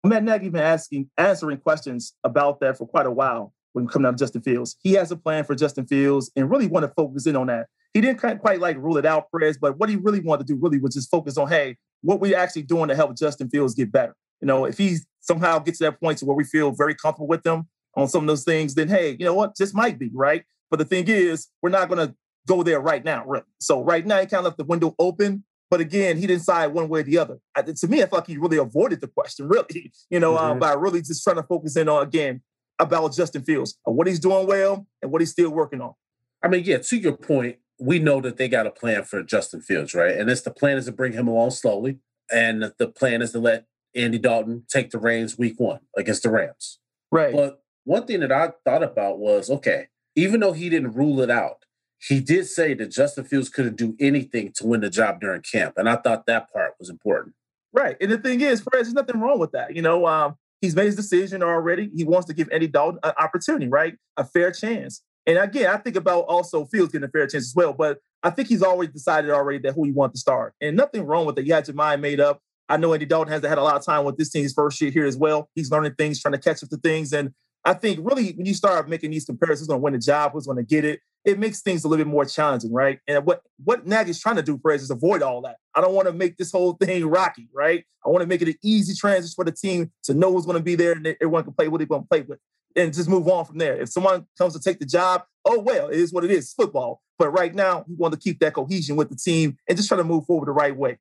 Matt 0.04 0.24
Nagy 0.24 0.48
been 0.48 0.62
asking 0.62 1.10
answering 1.18 1.58
questions 1.58 2.14
about 2.24 2.60
that 2.60 2.78
for 2.78 2.86
quite 2.86 3.06
a 3.06 3.10
while 3.10 3.52
when 3.72 3.86
coming 3.86 4.06
out 4.06 4.14
of 4.14 4.18
Justin 4.18 4.42
Fields. 4.42 4.76
He 4.80 4.92
has 4.92 5.10
a 5.10 5.16
plan 5.16 5.44
for 5.44 5.54
Justin 5.54 5.86
Fields 5.86 6.30
and 6.34 6.50
really 6.50 6.66
want 6.66 6.84
to 6.84 6.92
focus 6.96 7.26
in 7.26 7.36
on 7.36 7.48
that 7.48 7.66
he 7.96 8.02
didn't 8.02 8.18
quite 8.18 8.60
like 8.60 8.76
rule 8.76 8.98
it 8.98 9.06
out, 9.06 9.30
Perez, 9.30 9.56
but 9.56 9.78
what 9.78 9.88
he 9.88 9.96
really 9.96 10.20
wanted 10.20 10.46
to 10.46 10.52
do 10.52 10.60
really 10.60 10.78
was 10.78 10.92
just 10.92 11.10
focus 11.10 11.38
on, 11.38 11.48
hey, 11.48 11.78
what 12.02 12.20
we 12.20 12.34
actually 12.34 12.60
doing 12.60 12.88
to 12.88 12.94
help 12.94 13.16
Justin 13.16 13.48
Fields 13.48 13.72
get 13.72 13.90
better. 13.90 14.14
You 14.42 14.46
know, 14.46 14.66
if 14.66 14.76
he 14.76 14.98
somehow 15.20 15.60
gets 15.60 15.78
to 15.78 15.84
that 15.84 15.98
point 15.98 16.18
to 16.18 16.26
where 16.26 16.36
we 16.36 16.44
feel 16.44 16.72
very 16.72 16.94
comfortable 16.94 17.26
with 17.26 17.42
them 17.42 17.68
on 17.96 18.06
some 18.06 18.24
of 18.24 18.26
those 18.26 18.44
things, 18.44 18.74
then 18.74 18.88
hey, 18.88 19.16
you 19.18 19.24
know 19.24 19.32
what, 19.32 19.54
this 19.58 19.72
might 19.72 19.98
be 19.98 20.10
right. 20.12 20.44
But 20.70 20.78
the 20.78 20.84
thing 20.84 21.08
is, 21.08 21.48
we're 21.62 21.70
not 21.70 21.88
going 21.88 22.06
to 22.06 22.14
go 22.46 22.62
there 22.62 22.80
right 22.80 23.02
now, 23.02 23.24
really. 23.24 23.46
So 23.60 23.82
right 23.82 24.04
now, 24.04 24.20
he 24.20 24.26
kind 24.26 24.40
of 24.40 24.44
left 24.44 24.58
the 24.58 24.64
window 24.64 24.94
open. 24.98 25.44
But 25.70 25.80
again, 25.80 26.18
he 26.18 26.26
didn't 26.26 26.42
side 26.42 26.74
one 26.74 26.90
way 26.90 27.00
or 27.00 27.04
the 27.04 27.16
other. 27.16 27.38
I, 27.54 27.62
to 27.62 27.88
me, 27.88 28.02
I 28.02 28.06
felt 28.06 28.24
like 28.24 28.26
he 28.26 28.36
really 28.36 28.58
avoided 28.58 29.00
the 29.00 29.08
question, 29.08 29.48
really. 29.48 29.90
You 30.10 30.20
know, 30.20 30.34
mm-hmm. 30.34 30.44
um, 30.44 30.58
by 30.58 30.74
really 30.74 31.00
just 31.00 31.24
trying 31.24 31.36
to 31.36 31.44
focus 31.44 31.78
in 31.78 31.88
on 31.88 32.02
again 32.02 32.42
about 32.78 33.14
Justin 33.14 33.42
Fields, 33.42 33.78
what 33.84 34.06
he's 34.06 34.20
doing 34.20 34.46
well 34.46 34.86
and 35.00 35.10
what 35.10 35.22
he's 35.22 35.30
still 35.30 35.48
working 35.48 35.80
on. 35.80 35.94
I 36.42 36.48
mean, 36.48 36.62
yeah, 36.62 36.76
to 36.76 36.96
your 36.98 37.16
point, 37.16 37.56
we 37.78 37.98
know 37.98 38.20
that 38.20 38.36
they 38.36 38.48
got 38.48 38.66
a 38.66 38.70
plan 38.70 39.04
for 39.04 39.22
Justin 39.22 39.60
Fields, 39.60 39.94
right? 39.94 40.16
And 40.16 40.30
it's 40.30 40.42
the 40.42 40.50
plan 40.50 40.78
is 40.78 40.86
to 40.86 40.92
bring 40.92 41.12
him 41.12 41.28
along 41.28 41.50
slowly, 41.50 41.98
and 42.30 42.72
the 42.78 42.88
plan 42.88 43.22
is 43.22 43.32
to 43.32 43.38
let 43.38 43.66
Andy 43.94 44.18
Dalton 44.18 44.64
take 44.68 44.90
the 44.90 44.98
reins 44.98 45.38
week 45.38 45.58
one 45.58 45.80
against 45.96 46.22
the 46.22 46.30
Rams. 46.30 46.78
Right. 47.10 47.32
But 47.32 47.62
one 47.84 48.06
thing 48.06 48.20
that 48.20 48.32
I 48.32 48.52
thought 48.64 48.82
about 48.82 49.18
was 49.18 49.50
okay, 49.50 49.88
even 50.14 50.40
though 50.40 50.52
he 50.52 50.68
didn't 50.68 50.92
rule 50.92 51.20
it 51.20 51.30
out, 51.30 51.64
he 51.98 52.20
did 52.20 52.46
say 52.46 52.74
that 52.74 52.90
Justin 52.90 53.24
Fields 53.24 53.48
couldn't 53.48 53.76
do 53.76 53.96
anything 53.98 54.52
to 54.56 54.66
win 54.66 54.80
the 54.80 54.90
job 54.90 55.20
during 55.20 55.42
camp, 55.42 55.74
and 55.76 55.88
I 55.88 55.96
thought 55.96 56.26
that 56.26 56.52
part 56.52 56.74
was 56.78 56.90
important. 56.90 57.34
Right. 57.72 57.96
And 58.00 58.10
the 58.10 58.18
thing 58.18 58.40
is, 58.40 58.60
Fred, 58.60 58.84
there's 58.84 58.94
nothing 58.94 59.20
wrong 59.20 59.38
with 59.38 59.52
that. 59.52 59.76
You 59.76 59.82
know, 59.82 60.06
um, 60.06 60.36
he's 60.62 60.74
made 60.74 60.86
his 60.86 60.96
decision 60.96 61.42
already. 61.42 61.90
He 61.94 62.04
wants 62.04 62.26
to 62.28 62.34
give 62.34 62.48
Andy 62.50 62.68
Dalton 62.68 63.00
an 63.02 63.12
opportunity, 63.18 63.68
right? 63.68 63.96
A 64.16 64.24
fair 64.24 64.50
chance. 64.50 65.02
And 65.26 65.38
again, 65.38 65.70
I 65.70 65.76
think 65.76 65.96
about 65.96 66.20
also 66.22 66.66
Fields 66.66 66.92
getting 66.92 67.08
a 67.08 67.10
fair 67.10 67.26
chance 67.26 67.46
as 67.46 67.54
well, 67.54 67.72
but 67.72 67.98
I 68.22 68.30
think 68.30 68.48
he's 68.48 68.62
already 68.62 68.92
decided 68.92 69.30
already 69.30 69.58
that 69.60 69.74
who 69.74 69.84
he 69.84 69.92
wants 69.92 70.14
to 70.14 70.20
start. 70.20 70.54
And 70.60 70.76
nothing 70.76 71.04
wrong 71.04 71.26
with 71.26 71.38
it. 71.38 71.46
You 71.46 71.54
had 71.54 71.66
your 71.66 71.74
mind 71.74 72.00
made 72.00 72.20
up. 72.20 72.40
I 72.68 72.76
know 72.76 72.92
Andy 72.92 73.06
Dalton 73.06 73.32
has 73.32 73.44
had 73.44 73.58
a 73.58 73.62
lot 73.62 73.76
of 73.76 73.84
time 73.84 74.04
with 74.04 74.16
this 74.16 74.30
team 74.30 74.42
his 74.42 74.52
first 74.52 74.80
year 74.80 74.90
here 74.90 75.06
as 75.06 75.16
well. 75.16 75.48
He's 75.54 75.70
learning 75.70 75.94
things, 75.94 76.20
trying 76.20 76.32
to 76.32 76.38
catch 76.38 76.62
up 76.62 76.70
to 76.70 76.76
things. 76.76 77.12
And 77.12 77.32
I 77.64 77.74
think 77.74 78.00
really 78.02 78.32
when 78.32 78.46
you 78.46 78.54
start 78.54 78.88
making 78.88 79.10
these 79.10 79.24
comparisons, 79.24 79.60
who's 79.60 79.68
going 79.68 79.80
to 79.80 79.82
win 79.82 79.92
the 79.92 79.98
job, 79.98 80.32
who's 80.32 80.46
going 80.46 80.58
to 80.58 80.64
get 80.64 80.84
it, 80.84 81.00
it 81.24 81.38
makes 81.40 81.60
things 81.60 81.84
a 81.84 81.88
little 81.88 82.04
bit 82.04 82.10
more 82.10 82.24
challenging, 82.24 82.72
right? 82.72 83.00
And 83.08 83.24
what 83.24 83.42
what 83.64 83.86
Nagy's 83.86 84.20
trying 84.20 84.36
to 84.36 84.42
do, 84.42 84.58
Perez, 84.58 84.82
is 84.82 84.90
avoid 84.90 85.22
all 85.22 85.42
that. 85.42 85.56
I 85.74 85.80
don't 85.80 85.94
want 85.94 86.06
to 86.06 86.14
make 86.14 86.36
this 86.36 86.52
whole 86.52 86.74
thing 86.74 87.04
rocky, 87.06 87.48
right? 87.52 87.84
I 88.04 88.08
want 88.08 88.22
to 88.22 88.28
make 88.28 88.42
it 88.42 88.48
an 88.48 88.54
easy 88.62 88.94
transition 88.94 89.34
for 89.34 89.44
the 89.44 89.52
team 89.52 89.90
to 90.04 90.14
know 90.14 90.32
who's 90.32 90.46
going 90.46 90.58
to 90.58 90.62
be 90.62 90.76
there 90.76 90.92
and 90.92 91.06
everyone 91.06 91.42
can 91.42 91.52
play 91.52 91.66
what 91.66 91.78
they're 91.78 91.86
going 91.86 92.02
to 92.02 92.08
play 92.08 92.22
with 92.22 92.38
and 92.76 92.94
just 92.94 93.08
move 93.08 93.26
on 93.28 93.44
from 93.44 93.58
there. 93.58 93.76
If 93.80 93.88
someone 93.88 94.26
comes 94.38 94.52
to 94.52 94.60
take 94.60 94.78
the 94.78 94.86
job, 94.86 95.24
oh 95.44 95.58
well, 95.58 95.88
it 95.88 95.98
is 95.98 96.12
what 96.12 96.24
it 96.24 96.30
is, 96.30 96.52
football. 96.52 97.02
But 97.18 97.30
right 97.30 97.54
now, 97.54 97.84
we 97.88 97.94
want 97.94 98.12
to 98.12 98.20
keep 98.20 98.38
that 98.40 98.52
cohesion 98.52 98.94
with 98.96 99.08
the 99.08 99.16
team 99.16 99.56
and 99.66 99.76
just 99.76 99.88
try 99.88 99.96
to 99.96 100.04
move 100.04 100.26
forward 100.26 100.48
the 100.48 100.52
right 100.52 100.76
way. 100.76 100.98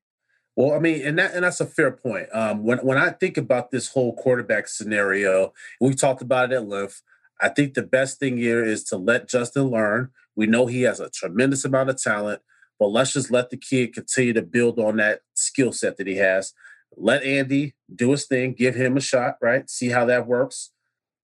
Well, 0.56 0.74
I 0.74 0.78
mean, 0.78 1.06
and 1.06 1.18
that 1.18 1.34
and 1.34 1.44
that's 1.44 1.60
a 1.60 1.66
fair 1.66 1.90
point. 1.90 2.28
Um, 2.32 2.64
when 2.64 2.78
when 2.78 2.96
I 2.96 3.10
think 3.10 3.36
about 3.36 3.70
this 3.70 3.88
whole 3.88 4.14
quarterback 4.16 4.68
scenario, 4.68 5.52
we've 5.80 6.00
talked 6.00 6.22
about 6.22 6.50
it 6.50 6.56
at 6.56 6.66
length. 6.66 7.02
I 7.40 7.50
think 7.50 7.74
the 7.74 7.82
best 7.82 8.18
thing 8.18 8.38
here 8.38 8.64
is 8.64 8.82
to 8.84 8.96
let 8.96 9.28
Justin 9.28 9.64
learn. 9.64 10.10
We 10.34 10.46
know 10.46 10.66
he 10.66 10.82
has 10.82 11.00
a 11.00 11.10
tremendous 11.10 11.66
amount 11.66 11.90
of 11.90 12.02
talent, 12.02 12.40
but 12.78 12.86
let's 12.88 13.12
just 13.12 13.30
let 13.30 13.50
the 13.50 13.58
kid 13.58 13.92
continue 13.92 14.32
to 14.32 14.40
build 14.40 14.78
on 14.78 14.96
that 14.96 15.20
skill 15.34 15.72
set 15.72 15.98
that 15.98 16.06
he 16.06 16.16
has. 16.16 16.54
let 16.96 17.22
Andy 17.22 17.74
do 17.94 18.10
his 18.12 18.26
thing, 18.26 18.54
give 18.54 18.74
him 18.74 18.96
a 18.96 19.00
shot, 19.00 19.36
right? 19.40 19.68
See 19.68 19.90
how 19.90 20.04
that 20.06 20.26
works. 20.26 20.70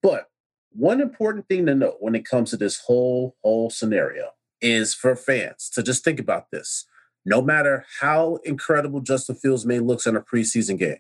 But 0.02 0.28
one 0.74 1.00
important 1.00 1.48
thing 1.48 1.66
to 1.66 1.74
note 1.74 1.96
when 2.00 2.14
it 2.14 2.24
comes 2.24 2.50
to 2.50 2.56
this 2.56 2.80
whole 2.80 3.37
whole 3.42 3.70
scenario 3.70 4.30
is 4.61 4.94
for 4.94 5.16
fans 5.16 5.68
to 5.74 5.82
just 5.82 6.04
think 6.04 6.20
about 6.20 6.50
this. 6.50 6.87
No 7.24 7.42
matter 7.42 7.85
how 8.00 8.38
incredible 8.44 9.00
Justin 9.00 9.37
Fields 9.37 9.66
may 9.66 9.78
looks 9.78 10.06
in 10.06 10.16
a 10.16 10.20
preseason 10.20 10.78
game, 10.78 10.98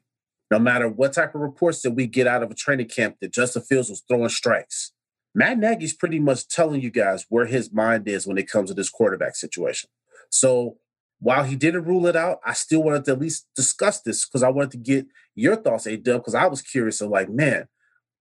no 0.50 0.58
matter 0.58 0.88
what 0.88 1.12
type 1.14 1.34
of 1.34 1.40
reports 1.40 1.82
that 1.82 1.92
we 1.92 2.06
get 2.06 2.26
out 2.26 2.42
of 2.42 2.50
a 2.50 2.54
training 2.54 2.88
camp 2.88 3.16
that 3.20 3.32
Justin 3.32 3.62
Fields 3.62 3.88
was 3.88 4.02
throwing 4.06 4.28
strikes, 4.28 4.92
Matt 5.34 5.58
Nagy's 5.58 5.94
pretty 5.94 6.20
much 6.20 6.48
telling 6.48 6.80
you 6.82 6.90
guys 6.90 7.24
where 7.28 7.46
his 7.46 7.72
mind 7.72 8.06
is 8.06 8.26
when 8.26 8.38
it 8.38 8.50
comes 8.50 8.68
to 8.68 8.74
this 8.74 8.90
quarterback 8.90 9.34
situation. 9.34 9.88
So 10.30 10.76
while 11.20 11.44
he 11.44 11.56
didn't 11.56 11.84
rule 11.84 12.06
it 12.06 12.16
out, 12.16 12.40
I 12.44 12.52
still 12.52 12.82
wanted 12.82 13.04
to 13.06 13.12
at 13.12 13.20
least 13.20 13.46
discuss 13.54 14.02
this 14.02 14.26
because 14.26 14.42
I 14.42 14.48
wanted 14.48 14.72
to 14.72 14.78
get 14.78 15.06
your 15.34 15.56
thoughts, 15.56 15.86
A 15.86 15.96
Dub, 15.96 16.20
because 16.20 16.34
I 16.34 16.46
was 16.46 16.62
curious 16.62 17.00
of 17.00 17.10
like, 17.10 17.30
man, 17.30 17.68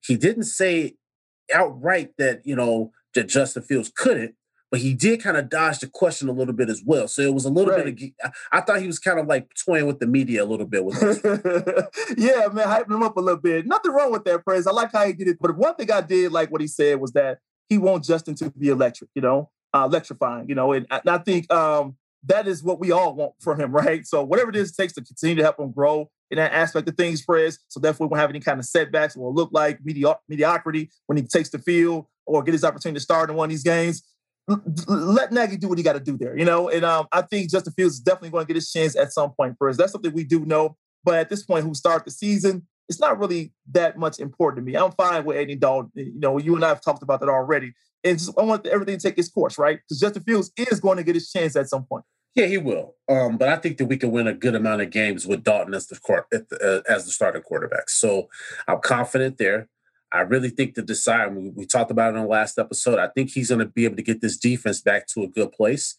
he 0.01 0.15
didn't 0.15 0.43
say 0.43 0.95
outright 1.53 2.11
that, 2.17 2.45
you 2.45 2.55
know, 2.55 2.91
that 3.13 3.27
Justin 3.27 3.63
Fields 3.63 3.91
couldn't, 3.95 4.35
but 4.69 4.79
he 4.79 4.93
did 4.93 5.21
kind 5.21 5.35
of 5.37 5.49
dodge 5.49 5.79
the 5.79 5.87
question 5.87 6.29
a 6.29 6.31
little 6.31 6.53
bit 6.53 6.69
as 6.69 6.81
well. 6.85 7.07
So 7.07 7.21
it 7.21 7.33
was 7.33 7.43
a 7.45 7.49
little 7.49 7.73
Right. 7.73 7.95
bit 7.97 8.11
of, 8.23 8.31
I 8.51 8.61
thought 8.61 8.79
he 8.81 8.87
was 8.87 8.99
kind 8.99 9.19
of 9.19 9.27
like 9.27 9.49
toying 9.65 9.85
with 9.85 9.99
the 9.99 10.07
media 10.07 10.43
a 10.43 10.45
little 10.45 10.65
bit 10.65 10.85
with 10.85 10.95
yeah, 12.17 12.47
man, 12.53 12.67
hyping 12.67 12.91
him 12.95 13.03
up 13.03 13.17
a 13.17 13.21
little 13.21 13.39
bit. 13.41 13.65
Nothing 13.65 13.91
wrong 13.91 14.11
with 14.11 14.23
that, 14.25 14.43
praise. 14.45 14.67
I 14.67 14.71
like 14.71 14.91
how 14.93 15.05
he 15.05 15.13
did 15.13 15.27
it. 15.27 15.37
But 15.39 15.57
one 15.57 15.75
thing 15.75 15.91
I 15.91 16.01
did 16.01 16.31
like 16.31 16.51
what 16.51 16.61
he 16.61 16.67
said 16.67 16.99
was 16.99 17.11
that 17.13 17.39
he 17.69 17.77
wants 17.77 18.07
Justin 18.07 18.35
to 18.35 18.49
be 18.51 18.69
electric, 18.69 19.09
you 19.15 19.21
know, 19.21 19.49
uh, 19.73 19.87
electrifying, 19.89 20.47
you 20.49 20.55
know, 20.55 20.73
and, 20.73 20.85
I- 20.89 20.99
and 20.99 21.09
I 21.09 21.17
think 21.19 21.51
um, 21.53 21.95
that 22.25 22.47
is 22.47 22.63
what 22.63 22.79
we 22.79 22.91
all 22.91 23.13
want 23.15 23.33
for 23.39 23.55
him, 23.55 23.71
right? 23.75 24.05
So 24.05 24.23
whatever 24.23 24.49
it 24.51 24.55
is 24.55 24.71
it 24.71 24.75
takes 24.77 24.93
to 24.93 25.01
continue 25.03 25.35
to 25.37 25.43
help 25.43 25.59
him 25.59 25.71
grow 25.71 26.09
in 26.31 26.37
that 26.37 26.53
aspect 26.53 26.87
of 26.87 26.95
things, 26.95 27.23
Prez. 27.23 27.59
So 27.67 27.79
we 27.81 28.07
won't 28.07 28.17
have 28.17 28.29
any 28.29 28.39
kind 28.39 28.59
of 28.59 28.65
setbacks 28.65 29.15
or 29.15 29.31
look 29.31 29.49
like 29.51 29.79
medio- 29.83 30.19
mediocrity 30.27 30.89
when 31.07 31.17
he 31.17 31.23
takes 31.23 31.49
the 31.49 31.59
field 31.59 32.05
or 32.25 32.41
get 32.41 32.53
his 32.53 32.63
opportunity 32.63 32.97
to 32.97 33.03
start 33.03 33.29
in 33.29 33.35
one 33.35 33.47
of 33.47 33.49
these 33.51 33.63
games. 33.63 34.01
Let 34.87 35.31
Nagy 35.31 35.57
do 35.57 35.67
what 35.67 35.77
he 35.77 35.83
got 35.83 35.93
to 35.93 35.99
do 35.99 36.17
there, 36.17 36.37
you 36.37 36.45
know. 36.45 36.69
And 36.69 36.83
um, 36.83 37.07
I 37.11 37.21
think 37.21 37.51
Justin 37.51 37.73
Fields 37.73 37.95
is 37.95 37.99
definitely 37.99 38.31
going 38.31 38.45
to 38.45 38.47
get 38.47 38.55
his 38.55 38.71
chance 38.71 38.95
at 38.95 39.13
some 39.13 39.31
point. 39.31 39.57
Prez. 39.59 39.77
That's 39.77 39.91
something 39.91 40.13
we 40.13 40.23
do 40.23 40.45
know. 40.45 40.77
But 41.03 41.15
at 41.15 41.29
this 41.29 41.43
point, 41.43 41.65
who 41.65 41.73
start 41.73 42.05
the 42.05 42.11
season, 42.11 42.67
it's 42.89 42.99
not 42.99 43.19
really 43.19 43.53
that 43.71 43.97
much 43.97 44.19
important 44.19 44.65
to 44.65 44.71
me. 44.71 44.77
I'm 44.77 44.91
fine 44.91 45.25
with 45.25 45.37
Andy 45.37 45.55
Dalton. 45.55 45.91
You 45.95 46.19
know, 46.19 46.37
you 46.37 46.55
and 46.55 46.65
I 46.65 46.69
have 46.69 46.81
talked 46.81 47.03
about 47.03 47.19
that 47.19 47.29
already. 47.29 47.73
And 48.03 48.17
just, 48.17 48.37
I 48.37 48.41
want 48.43 48.65
everything 48.65 48.97
to 48.97 49.07
take 49.07 49.17
its 49.17 49.29
course, 49.29 49.57
right? 49.57 49.77
Because 49.77 49.99
Justin 49.99 50.23
Fields 50.23 50.51
is 50.57 50.79
going 50.79 50.97
to 50.97 51.03
get 51.03 51.15
his 51.15 51.29
chance 51.29 51.55
at 51.55 51.69
some 51.69 51.85
point. 51.85 52.03
Yeah, 52.35 52.45
he 52.45 52.57
will. 52.57 52.95
Um, 53.09 53.37
but 53.37 53.49
I 53.49 53.57
think 53.57 53.77
that 53.77 53.85
we 53.87 53.97
can 53.97 54.11
win 54.11 54.27
a 54.27 54.33
good 54.33 54.55
amount 54.55 54.81
of 54.81 54.89
games 54.89 55.27
with 55.27 55.43
Dalton 55.43 55.73
as 55.73 55.87
the 55.87 55.97
court 55.99 56.27
at 56.33 56.47
the, 56.49 56.83
uh, 56.87 56.91
as 56.91 57.05
the 57.05 57.11
starting 57.11 57.41
quarterback. 57.41 57.89
So 57.89 58.29
I'm 58.67 58.79
confident 58.79 59.37
there. 59.37 59.67
I 60.13 60.21
really 60.21 60.49
think 60.49 60.75
the 60.75 60.83
Desai. 60.83 61.33
We, 61.33 61.49
we 61.49 61.65
talked 61.65 61.91
about 61.91 62.13
it 62.13 62.17
in 62.17 62.23
the 62.23 62.29
last 62.29 62.57
episode. 62.57 62.99
I 62.99 63.07
think 63.07 63.31
he's 63.31 63.49
going 63.49 63.59
to 63.59 63.65
be 63.65 63.85
able 63.85 63.97
to 63.97 64.01
get 64.03 64.21
this 64.21 64.37
defense 64.37 64.81
back 64.81 65.07
to 65.07 65.23
a 65.23 65.27
good 65.27 65.51
place. 65.51 65.97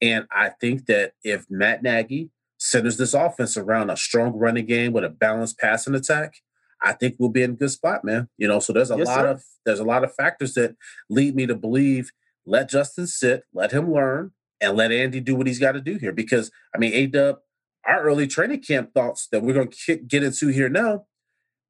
And 0.00 0.26
I 0.30 0.50
think 0.60 0.86
that 0.86 1.12
if 1.22 1.46
Matt 1.50 1.82
Nagy 1.82 2.30
centers 2.58 2.96
this 2.96 3.14
offense 3.14 3.56
around 3.56 3.90
a 3.90 3.96
strong 3.96 4.32
running 4.32 4.66
game 4.66 4.92
with 4.92 5.04
a 5.04 5.08
balanced 5.10 5.58
passing 5.58 5.94
attack, 5.94 6.34
I 6.82 6.92
think 6.92 7.16
we'll 7.18 7.30
be 7.30 7.42
in 7.42 7.52
a 7.52 7.54
good 7.54 7.70
spot, 7.70 8.04
man. 8.04 8.28
You 8.36 8.48
know, 8.48 8.58
so 8.58 8.72
there's 8.72 8.90
a 8.90 8.96
Yes, 8.96 9.06
lot 9.06 9.20
sir. 9.20 9.28
of 9.28 9.44
there's 9.64 9.80
a 9.80 9.84
lot 9.84 10.04
of 10.04 10.14
factors 10.14 10.54
that 10.54 10.76
lead 11.08 11.34
me 11.34 11.46
to 11.46 11.54
believe 11.54 12.10
let 12.46 12.68
Justin 12.68 13.06
sit, 13.06 13.44
let 13.54 13.72
him 13.72 13.90
learn, 13.92 14.32
and 14.60 14.76
let 14.76 14.92
Andy 14.92 15.20
do 15.20 15.34
what 15.34 15.46
he's 15.46 15.58
got 15.58 15.72
to 15.72 15.80
do 15.80 15.96
here. 15.96 16.12
Because 16.12 16.50
I 16.74 16.78
mean, 16.78 16.92
A 16.94 17.06
Dub, 17.06 17.38
our 17.86 18.02
early 18.02 18.26
training 18.26 18.62
camp 18.62 18.92
thoughts 18.94 19.28
that 19.32 19.42
we're 19.42 19.54
going 19.54 19.72
to 19.86 19.96
get 19.96 20.22
into 20.22 20.48
here 20.48 20.68
now. 20.68 21.06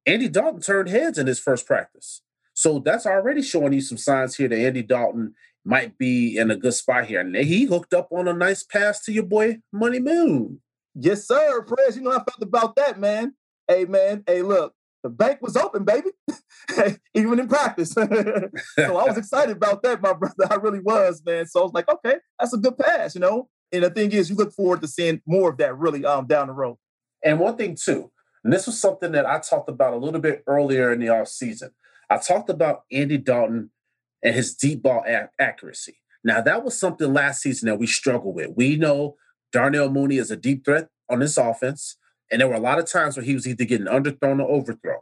Andy 0.05 0.29
Dalton 0.29 0.61
turned 0.61 0.89
heads 0.89 1.17
in 1.17 1.25
his 1.25 1.39
first 1.39 1.65
practice, 1.65 2.21
so 2.53 2.79
that's 2.79 3.07
already 3.07 3.41
showing 3.41 3.73
you 3.73 3.81
some 3.81 3.97
signs 3.97 4.35
here 4.35 4.47
that 4.47 4.59
Andy 4.59 4.83
Dalton 4.83 5.33
might 5.65 5.97
be 5.97 6.37
in 6.37 6.51
a 6.51 6.55
good 6.55 6.75
spot 6.75 7.05
here. 7.05 7.19
And 7.19 7.35
he 7.35 7.65
hooked 7.65 7.93
up 7.93 8.09
on 8.11 8.27
a 8.27 8.33
nice 8.33 8.63
pass 8.63 9.03
to 9.05 9.11
your 9.11 9.23
boy 9.23 9.57
Money 9.73 9.99
Moon. 9.99 10.61
Yes, 10.93 11.27
sir. 11.27 11.63
Prez, 11.63 11.97
you 11.97 12.03
know 12.03 12.11
how 12.11 12.19
I 12.19 12.23
felt 12.23 12.41
about 12.41 12.75
that, 12.75 12.99
man. 12.99 13.33
Hey, 13.67 13.85
man. 13.85 14.23
Hey, 14.27 14.43
look, 14.43 14.75
the 15.05 15.09
bank 15.11 15.39
was 15.39 15.55
open, 15.55 15.85
baby, 15.85 16.09
even 17.13 17.39
in 17.39 17.47
practice. 17.47 17.91
so 17.93 18.07
I 18.79 19.05
was 19.05 19.17
excited 19.17 19.55
about 19.55 19.83
that, 19.83 20.01
my 20.01 20.13
brother. 20.13 20.47
I 20.49 20.55
really 20.55 20.79
was, 20.79 21.21
man. 21.23 21.45
So 21.45 21.59
I 21.59 21.63
was 21.63 21.73
like, 21.73 21.87
okay, 21.87 22.15
that's 22.39 22.55
a 22.55 22.57
good 22.57 22.75
pass, 22.75 23.13
you 23.13 23.21
know. 23.21 23.47
And 23.71 23.83
the 23.83 23.91
thing 23.91 24.11
is, 24.11 24.31
you 24.31 24.35
look 24.35 24.51
forward 24.51 24.81
to 24.81 24.87
seeing 24.87 25.21
more 25.27 25.51
of 25.51 25.57
that 25.57 25.77
really 25.77 26.03
um 26.03 26.25
down 26.25 26.47
the 26.47 26.53
road. 26.53 26.77
And 27.23 27.39
one 27.39 27.55
thing 27.55 27.77
too, 27.79 28.11
and 28.43 28.51
this 28.51 28.65
was 28.65 28.81
something 28.81 29.11
that 29.11 29.27
I 29.27 29.37
talked 29.37 29.69
about 29.69 29.93
a 29.93 29.97
little 29.97 30.19
bit 30.19 30.43
earlier 30.47 30.91
in 30.91 30.99
the 30.99 31.05
offseason. 31.05 31.69
I 32.09 32.17
talked 32.17 32.49
about 32.49 32.81
Andy 32.91 33.19
Dalton 33.19 33.69
and 34.23 34.33
his 34.33 34.55
deep 34.55 34.81
ball 34.81 35.03
ac- 35.05 35.29
accuracy. 35.39 35.99
Now, 36.23 36.41
that 36.41 36.63
was 36.63 36.79
something 36.79 37.13
last 37.13 37.43
season 37.43 37.69
that 37.69 37.77
we 37.77 37.85
struggled 37.85 38.33
with. 38.33 38.53
We 38.55 38.75
know 38.75 39.17
Darnell 39.51 39.89
Mooney 39.89 40.17
is 40.17 40.31
a 40.31 40.35
deep 40.35 40.65
threat 40.65 40.87
on 41.11 41.19
this 41.19 41.37
offense, 41.37 41.97
and 42.31 42.41
there 42.41 42.47
were 42.47 42.55
a 42.55 42.59
lot 42.59 42.79
of 42.79 42.89
times 42.89 43.15
where 43.15 43.25
he 43.25 43.33
was 43.33 43.47
either 43.47 43.65
getting 43.65 43.87
underthrown 43.87 44.39
or 44.39 44.49
overthrown. 44.49 45.01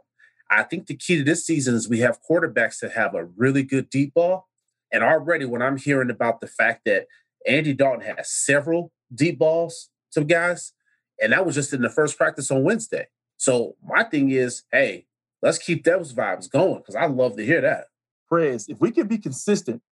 I 0.50 0.62
think 0.62 0.86
the 0.86 0.96
key 0.96 1.18
to 1.18 1.24
this 1.24 1.46
season 1.46 1.74
is 1.74 1.88
we 1.88 2.00
have 2.00 2.20
quarterbacks 2.28 2.80
that 2.80 2.92
have 2.92 3.14
a 3.14 3.24
really 3.24 3.62
good 3.62 3.88
deep 3.90 4.14
ball. 4.14 4.48
And 4.92 5.02
already, 5.02 5.44
when 5.44 5.62
I'm 5.62 5.76
hearing 5.76 6.10
about 6.10 6.40
the 6.40 6.46
fact 6.46 6.82
that 6.84 7.06
Andy 7.46 7.72
Dalton 7.72 8.02
has 8.02 8.30
several 8.30 8.92
deep 9.14 9.38
balls 9.38 9.90
to 10.12 10.22
guys, 10.22 10.72
and 11.20 11.32
that 11.32 11.46
was 11.46 11.54
just 11.54 11.72
in 11.72 11.82
the 11.82 11.88
first 11.88 12.16
practice 12.16 12.50
on 12.50 12.62
Wednesday. 12.62 13.08
So 13.36 13.76
my 13.82 14.04
thing 14.04 14.30
is, 14.30 14.64
hey, 14.70 15.06
let's 15.42 15.58
keep 15.58 15.84
those 15.84 16.12
vibes 16.12 16.50
going 16.50 16.78
because 16.78 16.94
I 16.94 17.06
love 17.06 17.36
to 17.36 17.44
hear 17.44 17.60
that. 17.60 17.86
Prez, 18.28 18.68
if 18.68 18.80
we 18.80 18.90
can 18.90 19.06
be 19.06 19.18
consistent 19.18 19.82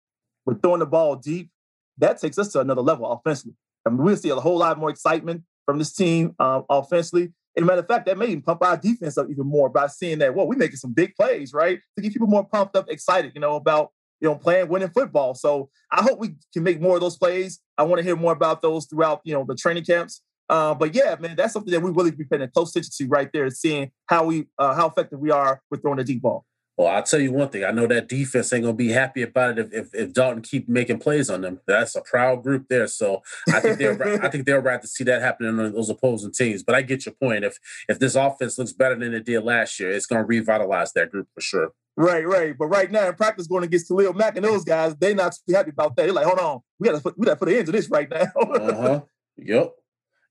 with 0.47 0.63
throwing 0.63 0.81
the 0.81 0.87
ball 0.87 1.17
deep, 1.17 1.51
that 1.99 2.21
takes 2.21 2.39
us 2.39 2.53
to 2.53 2.61
another 2.61 2.83
level 2.83 3.11
offensively. 3.11 3.57
I 3.87 3.91
mean, 3.91 3.99
we'll 3.99 4.17
see 4.17 4.31
a 4.31 4.37
whole 4.37 4.59
lot 4.59 4.79
more 4.79 4.91
excitement 4.91 5.43
from 5.67 5.79
this 5.79 5.93
team 5.93 6.35
um, 6.39 6.65
offensively. 6.69 7.33
And 7.57 7.67
matter 7.67 7.81
of 7.81 7.87
fact, 7.87 8.07
that 8.07 8.17
may 8.17 8.27
even 8.27 8.43
pump 8.43 8.65
our 8.65 8.77
defense 8.77 9.19
up 9.19 9.29
even 9.31 9.47
more 9.47 9.69
by 9.69 9.87
seeing 9.87 10.19
that, 10.21 10.35
well, 10.35 10.47
we're 10.47 10.57
making 10.57 10.77
some 10.77 10.93
big 10.93 11.15
plays, 11.15 11.53
right? 11.53 11.81
To 11.97 12.03
get 12.03 12.13
people 12.13 12.29
more 12.29 12.45
pumped 12.45 12.77
up, 12.77 12.89
excited, 12.89 13.33
you 13.35 13.41
know, 13.41 13.57
about 13.57 13.91
you 14.21 14.29
know 14.29 14.37
playing 14.37 14.69
winning 14.69 14.91
football. 14.91 15.35
So 15.35 15.69
I 15.91 16.03
hope 16.03 16.19
we 16.19 16.37
can 16.53 16.63
make 16.63 16.81
more 16.81 16.95
of 16.95 17.01
those 17.01 17.19
plays. 17.19 17.61
I 17.77 17.83
want 17.83 17.99
to 17.99 18.05
hear 18.05 18.17
more 18.17 18.33
about 18.33 18.63
those 18.63 18.87
throughout, 18.87 19.21
you 19.25 19.35
know, 19.35 19.45
the 19.47 19.55
training 19.55 19.85
camps. 19.85 20.23
Uh, 20.49 20.75
but 20.75 20.95
yeah, 20.95 21.17
man, 21.19 21.37
that's 21.37 21.53
something 21.53 21.73
that 21.73 21.81
we 21.81 21.91
really 21.91 22.11
be 22.11 22.25
paying 22.25 22.47
close 22.55 22.71
attention 22.71 22.93
to 22.99 23.07
right 23.09 23.31
there, 23.33 23.51
seeing 23.51 23.91
how 24.07 24.25
we 24.25 24.47
uh, 24.59 24.75
how 24.75 24.89
effective 24.89 25.19
we 25.19 25.31
are 25.31 25.61
with 25.71 25.83
throwing 25.83 25.99
the 25.99 26.05
deep 26.05 26.23
ball. 26.23 26.45
Well, 26.83 26.93
I'll 26.93 27.03
tell 27.05 27.21
you 27.21 27.31
one 27.31 27.49
thing. 27.49 27.63
I 27.65 27.71
know 27.71 27.87
that 27.87 28.09
defense 28.09 28.53
ain't 28.53 28.65
gonna 28.65 28.75
be 28.75 28.91
happy 28.91 29.23
about 29.23 29.57
it 29.57 29.67
if, 29.67 29.73
if, 29.73 29.95
if 29.95 30.13
Dalton 30.13 30.43
keep 30.43 30.69
making 30.69 30.99
plays 30.99 31.31
on 31.31 31.43
them. 31.43 31.61
That's 31.65 31.95
a 31.95 32.01
proud 32.01 32.43
group 32.43 32.67
there. 32.69 32.89
So 32.89 33.23
I 33.53 33.61
think 33.61 33.79
they're 33.79 34.25
I 34.25 34.29
think 34.29 34.47
they're 34.47 34.61
right 34.61 34.83
to 34.83 34.89
see 34.89 35.05
that 35.05 35.23
happening 35.23 35.61
on 35.61 35.73
those 35.73 35.91
opposing 35.91 36.33
teams. 36.33 36.65
But 36.65 36.75
I 36.75 36.83
get 36.83 37.07
your 37.07 37.15
point. 37.15 37.45
If 37.45 37.59
if 37.89 38.01
this 38.01 38.17
offense 38.17 38.59
looks 38.59 38.73
better 38.73 38.97
than 38.97 39.15
it 39.15 39.25
did 39.25 39.45
last 39.45 39.79
year, 39.79 39.93
it's 39.93 40.07
gonna 40.07 40.25
revitalize 40.25 40.93
that 40.95 41.13
group 41.13 41.29
for 41.33 41.41
sure. 41.41 41.73
Right, 41.97 42.27
right. 42.27 42.59
But 42.59 42.67
right 42.67 42.91
now 42.91 43.07
in 43.07 43.15
practice, 43.15 43.47
going 43.47 43.63
against 43.63 43.87
Khalil 43.87 44.13
Mack 44.15 44.35
and 44.35 44.45
those 44.45 44.65
guys, 44.65 44.97
they're 44.97 45.15
not 45.15 45.37
too 45.47 45.55
happy 45.55 45.71
about 45.71 45.95
that. 45.95 46.03
They're 46.03 46.13
like, 46.13 46.27
hold 46.27 46.41
on, 46.41 46.63
we 46.81 46.89
got 46.89 46.97
to 46.97 47.01
put 47.01 47.17
we 47.17 47.27
got 47.27 47.35
to 47.35 47.39
put 47.39 47.49
an 47.49 47.55
end 47.55 47.67
to 47.67 47.73
this 47.73 47.89
right 47.89 48.11
now. 48.11 48.27
Uh-huh. 48.41 49.03
yep. 49.37 49.73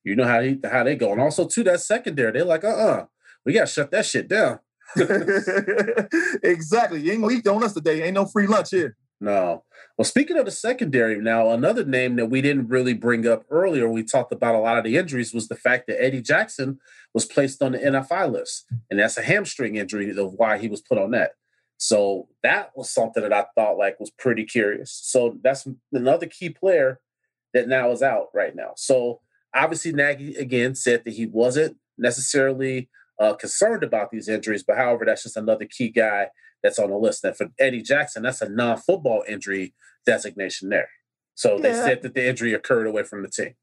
You 0.03 0.17
know 0.17 0.27
how 0.27 0.41
they 0.41 0.59
how 0.69 0.83
they 0.83 0.97
go. 0.97 1.13
And 1.13 1.21
also 1.21 1.47
to 1.47 1.63
that 1.63 1.79
secondary, 1.79 2.33
they're 2.33 2.43
like, 2.43 2.65
uh-uh, 2.65 3.05
we 3.45 3.53
gotta 3.53 3.67
shut 3.67 3.91
that 3.91 4.05
shit 4.05 4.27
down. 4.27 4.59
exactly. 6.43 7.01
Gonna 7.03 7.29
eat 7.29 7.47
on 7.47 7.63
us 7.63 7.73
today. 7.73 8.03
Ain't 8.03 8.15
no 8.15 8.25
free 8.25 8.47
lunch 8.47 8.69
here. 8.71 8.95
No. 9.19 9.63
Well, 9.97 10.05
speaking 10.05 10.37
of 10.37 10.45
the 10.45 10.51
secondary, 10.51 11.21
now 11.21 11.51
another 11.51 11.85
name 11.85 12.15
that 12.15 12.25
we 12.25 12.41
didn't 12.41 12.69
really 12.69 12.95
bring 12.95 13.27
up 13.27 13.45
earlier, 13.51 13.87
we 13.87 14.03
talked 14.03 14.31
about 14.31 14.55
a 14.55 14.59
lot 14.59 14.79
of 14.79 14.83
the 14.83 14.97
injuries, 14.97 15.33
was 15.33 15.47
the 15.47 15.55
fact 15.55 15.85
that 15.87 16.03
Eddie 16.03 16.21
Jackson 16.21 16.79
was 17.13 17.25
placed 17.25 17.61
on 17.61 17.73
the 17.73 17.77
NFI 17.77 18.31
list, 18.31 18.65
and 18.89 18.99
that's 18.99 19.17
a 19.17 19.21
hamstring 19.21 19.75
injury 19.75 20.09
of 20.17 20.33
why 20.33 20.57
he 20.57 20.67
was 20.67 20.81
put 20.81 20.97
on 20.97 21.11
that. 21.11 21.33
So 21.77 22.27
that 22.43 22.71
was 22.75 22.91
something 22.91 23.23
that 23.23 23.33
I 23.33 23.45
thought 23.55 23.77
like 23.77 23.99
was 23.99 24.11
pretty 24.11 24.43
curious. 24.43 24.91
So 25.03 25.37
that's 25.43 25.67
another 25.91 26.27
key 26.27 26.49
player 26.49 26.99
that 27.53 27.67
now 27.67 27.91
is 27.91 28.01
out 28.01 28.27
right 28.33 28.55
now. 28.55 28.73
So 28.77 29.21
obviously 29.53 29.91
Nagy 29.91 30.35
again 30.35 30.75
said 30.75 31.03
that 31.05 31.13
he 31.13 31.25
wasn't 31.25 31.77
necessarily 31.97 32.89
uh, 33.21 33.33
concerned 33.35 33.83
about 33.83 34.09
these 34.11 34.27
injuries, 34.27 34.63
but 34.63 34.77
however, 34.77 35.05
that's 35.05 35.23
just 35.23 35.37
another 35.37 35.65
key 35.65 35.89
guy 35.89 36.27
that's 36.63 36.79
on 36.79 36.89
the 36.89 36.97
list. 36.97 37.23
And 37.23 37.35
for 37.35 37.47
Eddie 37.59 37.81
Jackson, 37.81 38.23
that's 38.23 38.41
a 38.41 38.49
non-football 38.49 39.23
injury 39.27 39.73
designation 40.05 40.69
there. 40.69 40.89
So 41.35 41.57
they 41.57 41.69
Yeah. 41.69 41.85
said 41.85 42.01
that 42.01 42.13
the 42.13 42.27
injury 42.27 42.53
occurred 42.53 42.87
away 42.87 43.03
from 43.03 43.21
the 43.21 43.29
team. 43.29 43.53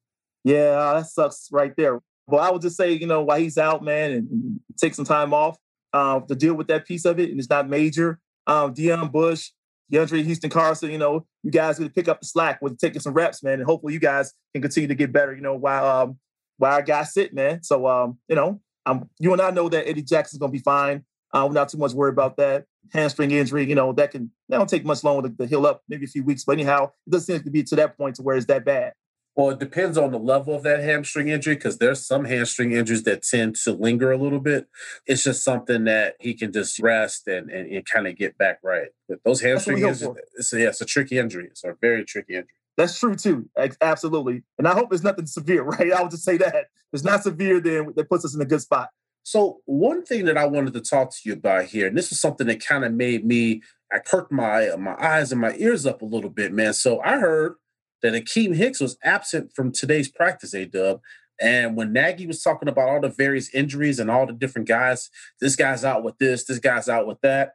Yeah, 0.45 0.95
that 0.95 1.07
sucks 1.07 1.49
right 1.53 1.75
there. 1.77 2.01
But 2.29 2.37
I 2.39 2.51
would 2.51 2.63
just 2.63 2.77
say, 2.77 2.93
you 2.93 3.07
know, 3.07 3.23
while 3.23 3.39
he's 3.39 3.59
out, 3.59 3.83
man, 3.83 4.13
and, 4.13 4.31
and 4.31 4.61
take 4.81 4.95
some 4.95 5.05
time 5.05 5.33
off 5.35 5.57
uh, 5.93 6.21
to 6.21 6.35
deal 6.35 6.55
with 6.55 6.69
that 6.69 6.87
piece 6.87 7.05
of 7.05 7.19
it, 7.19 7.31
and 7.31 7.39
it's 7.39 7.51
not 7.51 7.69
major. 7.69 8.21
Um, 8.47 8.75
Deon 8.75 9.11
Bush, 9.11 9.51
DeAndre 9.93 10.25
Houston 10.25 10.51
Carson, 10.51 10.91
you 10.91 10.99
know, 10.99 11.27
you 11.43 11.51
guys 11.51 11.81
need 11.81 11.89
to 11.89 11.93
pick 11.93 12.09
up 12.09 12.21
the 12.21 12.27
slack 12.27 12.61
with 12.61 12.79
taking 12.79 13.01
some 13.01 13.15
reps, 13.15 13.43
man, 13.43 13.55
and 13.55 13.65
hopefully 13.65 13.95
you 13.95 14.01
guys 14.01 14.35
can 14.53 14.63
continue 14.63 14.89
to 14.89 14.95
get 14.95 15.13
better. 15.13 15.35
You 15.35 15.41
know, 15.41 15.55
while 15.55 15.87
um, 15.87 16.19
while 16.59 16.75
our 16.75 16.83
guys 16.83 17.15
sit, 17.15 17.33
man. 17.33 17.63
So 17.63 17.87
um, 17.87 18.19
you 18.29 18.37
know, 18.37 18.61
Um, 18.89 19.11
you 19.19 19.33
and 19.33 19.43
I 19.43 19.51
know 19.51 19.69
that 19.69 19.87
Eddie 19.87 20.03
Jackson's 20.03 20.39
going 20.39 20.51
to 20.51 20.59
be 20.59 20.63
fine. 20.63 21.05
Uh, 21.33 21.45
we're 21.47 21.55
not 21.55 21.69
too 21.69 21.77
much 21.77 21.93
worried 21.93 22.15
about 22.15 22.39
that 22.39 22.65
hamstring 22.91 23.31
injury. 23.31 23.69
You 23.69 23.75
know 23.75 23.93
that 23.93 24.13
can 24.13 24.31
that 24.49 24.57
don't 24.57 24.69
take 24.69 24.85
much 24.85 25.05
longer 25.05 25.29
to, 25.29 25.37
to 25.37 25.47
heal 25.47 25.67
up, 25.67 25.83
maybe 25.89 26.07
a 26.07 26.09
few 26.09 26.25
weeks. 26.25 26.45
But 26.45 26.53
anyhow, 26.53 26.91
it 27.07 27.11
doesn't 27.11 27.35
seem 27.35 27.45
to 27.45 27.51
be 27.51 27.63
to 27.65 27.77
that 27.77 27.99
point 27.99 28.17
to 28.17 28.23
where 28.23 28.37
it's 28.37 28.47
that 28.47 28.65
bad. 28.65 28.95
Well, 29.37 29.51
it 29.51 29.61
depends 29.61 29.97
on 29.97 30.11
the 30.11 30.19
level 30.19 30.57
of 30.57 30.65
that 30.65 30.81
hamstring 30.81 31.29
injury 31.29 31.55
because 31.55 31.79
there's 31.79 32.05
some 32.05 32.25
hamstring 32.25 32.73
injuries 32.73 33.05
that 33.05 33.23
tend 33.23 33.55
to 33.57 33.73
linger 33.73 34.11
a 34.11 34.17
little 34.17 34.41
bit. 34.41 34.67
It's 35.07 35.23
just 35.23 35.45
something 35.45 35.85
that 35.85 36.17
he 36.19 36.35
can 36.35 36.51
just 36.51 36.81
rest 36.81 37.29
and, 37.29 37.49
and, 37.49 37.71
and 37.71 37.87
kind 37.87 38.09
of 38.09 38.17
get 38.17 38.37
back 38.37 38.59
right. 38.65 38.89
But 39.09 39.21
those 39.25 39.41
hamstring 39.41 39.79
injuries, 39.79 40.17
it's 40.35 40.53
a, 40.53 40.61
yeah, 40.61 40.69
it's 40.69 40.81
a 40.81 40.87
tricky 40.87 41.19
injury. 41.19 41.47
It's 41.47 41.63
a 41.63 41.77
very 41.81 42.05
tricky 42.05 42.35
injury. 42.35 42.49
That's 42.79 42.97
true 42.97 43.17
too. 43.17 43.51
Absolutely. 43.81 44.45
And 44.57 44.69
I 44.69 44.73
hope 44.73 44.93
it's 44.93 45.03
nothing 45.03 45.27
severe, 45.27 45.63
right? 45.65 45.93
I 45.93 46.01
would 46.01 46.13
just 46.13 46.25
say 46.25 46.39
that. 46.39 46.55
If 46.55 46.67
it's 46.95 47.05
not 47.05 47.25
severe, 47.25 47.61
then 47.61 47.93
that 47.97 48.09
puts 48.09 48.25
us 48.25 48.35
in 48.35 48.41
a 48.41 48.47
good 48.47 48.63
spot. 48.63 48.89
So 49.25 49.59
one 49.67 50.05
thing 50.05 50.25
that 50.25 50.39
I 50.39 50.47
wanted 50.47 50.73
to 50.75 50.81
talk 50.81 51.11
to 51.11 51.19
you 51.25 51.35
about 51.35 51.67
here, 51.67 51.89
and 51.89 51.99
this 51.99 52.13
is 52.13 52.21
something 52.21 52.47
that 52.47 52.65
kind 52.65 52.85
of 52.85 52.95
made 52.95 53.27
me, 53.27 53.63
I 53.93 53.99
perked 53.99 54.33
my 54.33 54.71
my 54.79 54.97
eyes 54.99 55.33
and 55.33 55.41
my 55.41 55.55
ears 55.59 55.85
up 55.85 56.03
a 56.03 56.07
little 56.07 56.31
bit, 56.31 56.53
man. 56.53 56.73
So 56.73 57.01
I 57.01 57.19
heard 57.19 57.57
that 58.03 58.15
Akiem 58.15 58.55
Hicks 58.55 58.81
was 58.81 58.97
absent 59.03 59.51
from 59.55 59.73
today's 59.73 60.09
practice, 60.09 60.55
A 60.55 60.65
Dub. 60.65 61.01
And 61.41 61.77
when 61.77 61.93
Nagy 61.93 62.27
was 62.27 62.43
talking 62.43 62.69
about 62.69 62.89
all 62.89 63.01
the 63.01 63.09
various 63.09 63.53
injuries 63.53 63.99
and 63.99 64.11
all 64.11 64.25
the 64.27 64.33
different 64.33 64.69
guys, 64.69 65.11
this 65.41 65.57
guy's 65.57 65.85
out 65.85 66.05
with 66.05 66.19
this, 66.19 66.45
this 66.45 66.59
guy's 66.59 66.89
out 66.89 67.07
with 67.07 67.21
that, 67.23 67.55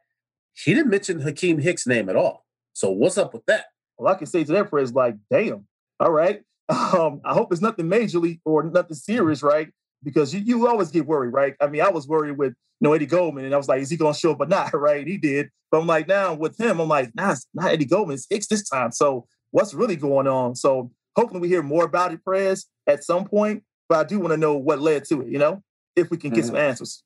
he 0.52 0.74
didn't 0.74 0.90
mention 0.90 1.20
Akiem 1.20 1.62
Hicks' 1.62 1.86
name 1.86 2.08
at 2.08 2.16
all. 2.16 2.44
So 2.74 2.90
what's 2.90 3.18
up 3.18 3.32
with 3.32 3.46
that? 3.46 3.66
Well, 3.98 4.12
I 4.12 4.16
can 4.16 4.26
say 4.26 4.44
to 4.44 4.52
that 4.52 4.70
prayer 4.70 4.82
is 4.82 4.94
like, 4.94 5.16
damn, 5.30 5.66
all 6.00 6.10
right. 6.10 6.42
Um, 6.70 7.20
I 7.26 7.34
hope 7.34 7.52
it's 7.52 7.60
nothing 7.60 7.90
majorly 7.90 8.40
or 8.46 8.62
nothing 8.62 8.96
serious, 8.96 9.42
right? 9.42 9.68
Because 10.02 10.32
you, 10.32 10.40
you 10.40 10.66
always 10.66 10.90
get 10.90 11.04
worried, 11.04 11.34
right? 11.34 11.54
I 11.60 11.66
mean, 11.66 11.82
I 11.82 11.90
was 11.90 12.08
worried 12.08 12.38
with 12.38 12.54
you 12.80 12.88
know 12.88 12.94
Eddie 12.94 13.04
Goldman, 13.04 13.44
and 13.44 13.52
I 13.52 13.58
was 13.58 13.68
like, 13.68 13.82
is 13.82 13.90
he 13.90 13.98
gonna 13.98 14.14
show 14.14 14.32
up 14.32 14.40
or 14.40 14.46
not? 14.46 14.72
Right? 14.74 15.06
He 15.06 15.18
did. 15.18 15.50
But 15.70 15.80
I'm 15.80 15.86
like, 15.86 16.08
now 16.08 16.32
with 16.32 16.58
him, 16.58 16.80
I'm 16.80 16.88
like, 16.88 17.14
nah, 17.14 17.32
it's 17.32 17.46
not 17.52 17.70
Eddie 17.70 17.84
Goldman, 17.84 18.14
it's 18.14 18.26
Hicks 18.30 18.46
this 18.46 18.66
time. 18.66 18.92
So 18.92 19.26
what's 19.50 19.74
really 19.74 19.94
going 19.94 20.26
on. 20.26 20.56
So 20.56 20.90
hopefully 21.14 21.40
we 21.40 21.48
hear 21.48 21.62
more 21.62 21.84
about 21.84 22.12
it, 22.12 22.24
prayers 22.24 22.66
at 22.86 23.04
some 23.04 23.24
point. 23.24 23.62
But 23.88 23.98
I 23.98 24.04
do 24.04 24.18
want 24.18 24.32
to 24.32 24.36
know 24.36 24.56
what 24.56 24.80
led 24.80 25.04
to 25.06 25.20
it, 25.20 25.28
you 25.28 25.38
know, 25.38 25.62
if 25.94 26.10
we 26.10 26.16
can 26.16 26.30
get 26.30 26.40
mm-hmm. 26.40 26.48
some 26.48 26.56
answers. 26.56 27.02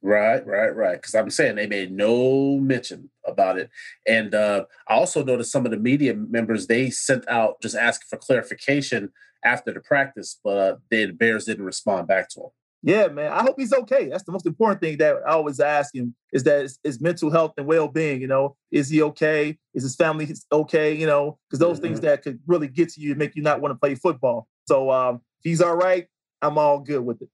Right, 0.00 0.46
right, 0.46 0.74
right. 0.74 1.00
Because 1.00 1.14
I'm 1.14 1.30
saying 1.30 1.56
they 1.56 1.66
made 1.66 1.90
no 1.90 2.58
mention 2.58 3.10
about 3.26 3.58
it. 3.58 3.68
And 4.06 4.34
uh, 4.34 4.64
I 4.86 4.94
also 4.94 5.24
noticed 5.24 5.50
some 5.50 5.64
of 5.64 5.72
the 5.72 5.78
media 5.78 6.14
members, 6.14 6.66
they 6.66 6.90
sent 6.90 7.28
out 7.28 7.60
just 7.60 7.74
asking 7.74 8.06
for 8.08 8.16
clarification 8.16 9.10
after 9.44 9.72
the 9.72 9.80
practice, 9.80 10.38
but 10.42 10.56
uh, 10.56 10.76
the 10.90 11.12
Bears 11.12 11.44
didn't 11.44 11.64
respond 11.64 12.06
back 12.06 12.28
to 12.30 12.40
them. 12.40 12.50
Yeah, 12.82 13.08
man. 13.08 13.32
I 13.32 13.42
hope 13.42 13.56
he's 13.58 13.72
okay. 13.72 14.08
That's 14.08 14.22
the 14.22 14.30
most 14.30 14.46
important 14.46 14.80
thing 14.80 14.98
that 14.98 15.16
I 15.26 15.32
always 15.32 15.58
ask 15.58 15.92
him 15.92 16.14
is 16.32 16.44
that 16.44 16.64
is, 16.64 16.78
is 16.84 17.00
mental 17.00 17.30
health 17.30 17.54
and 17.56 17.66
well 17.66 17.88
being. 17.88 18.20
You 18.20 18.28
know, 18.28 18.56
is 18.70 18.88
he 18.88 19.02
okay? 19.02 19.58
Is 19.74 19.82
his 19.82 19.96
family 19.96 20.32
okay? 20.52 20.94
You 20.94 21.06
know, 21.06 21.38
because 21.48 21.58
those 21.58 21.78
mm-hmm. 21.78 21.86
things 21.86 22.00
that 22.00 22.22
could 22.22 22.38
really 22.46 22.68
get 22.68 22.90
to 22.90 23.00
you 23.00 23.10
and 23.10 23.18
make 23.18 23.34
you 23.34 23.42
not 23.42 23.60
want 23.60 23.72
to 23.72 23.78
play 23.78 23.96
football. 23.96 24.46
So 24.68 24.92
um, 24.92 25.16
if 25.40 25.50
he's 25.50 25.60
all 25.60 25.74
right, 25.74 26.06
I'm 26.40 26.56
all 26.56 26.78
good 26.78 27.00
with 27.04 27.20
it. 27.20 27.28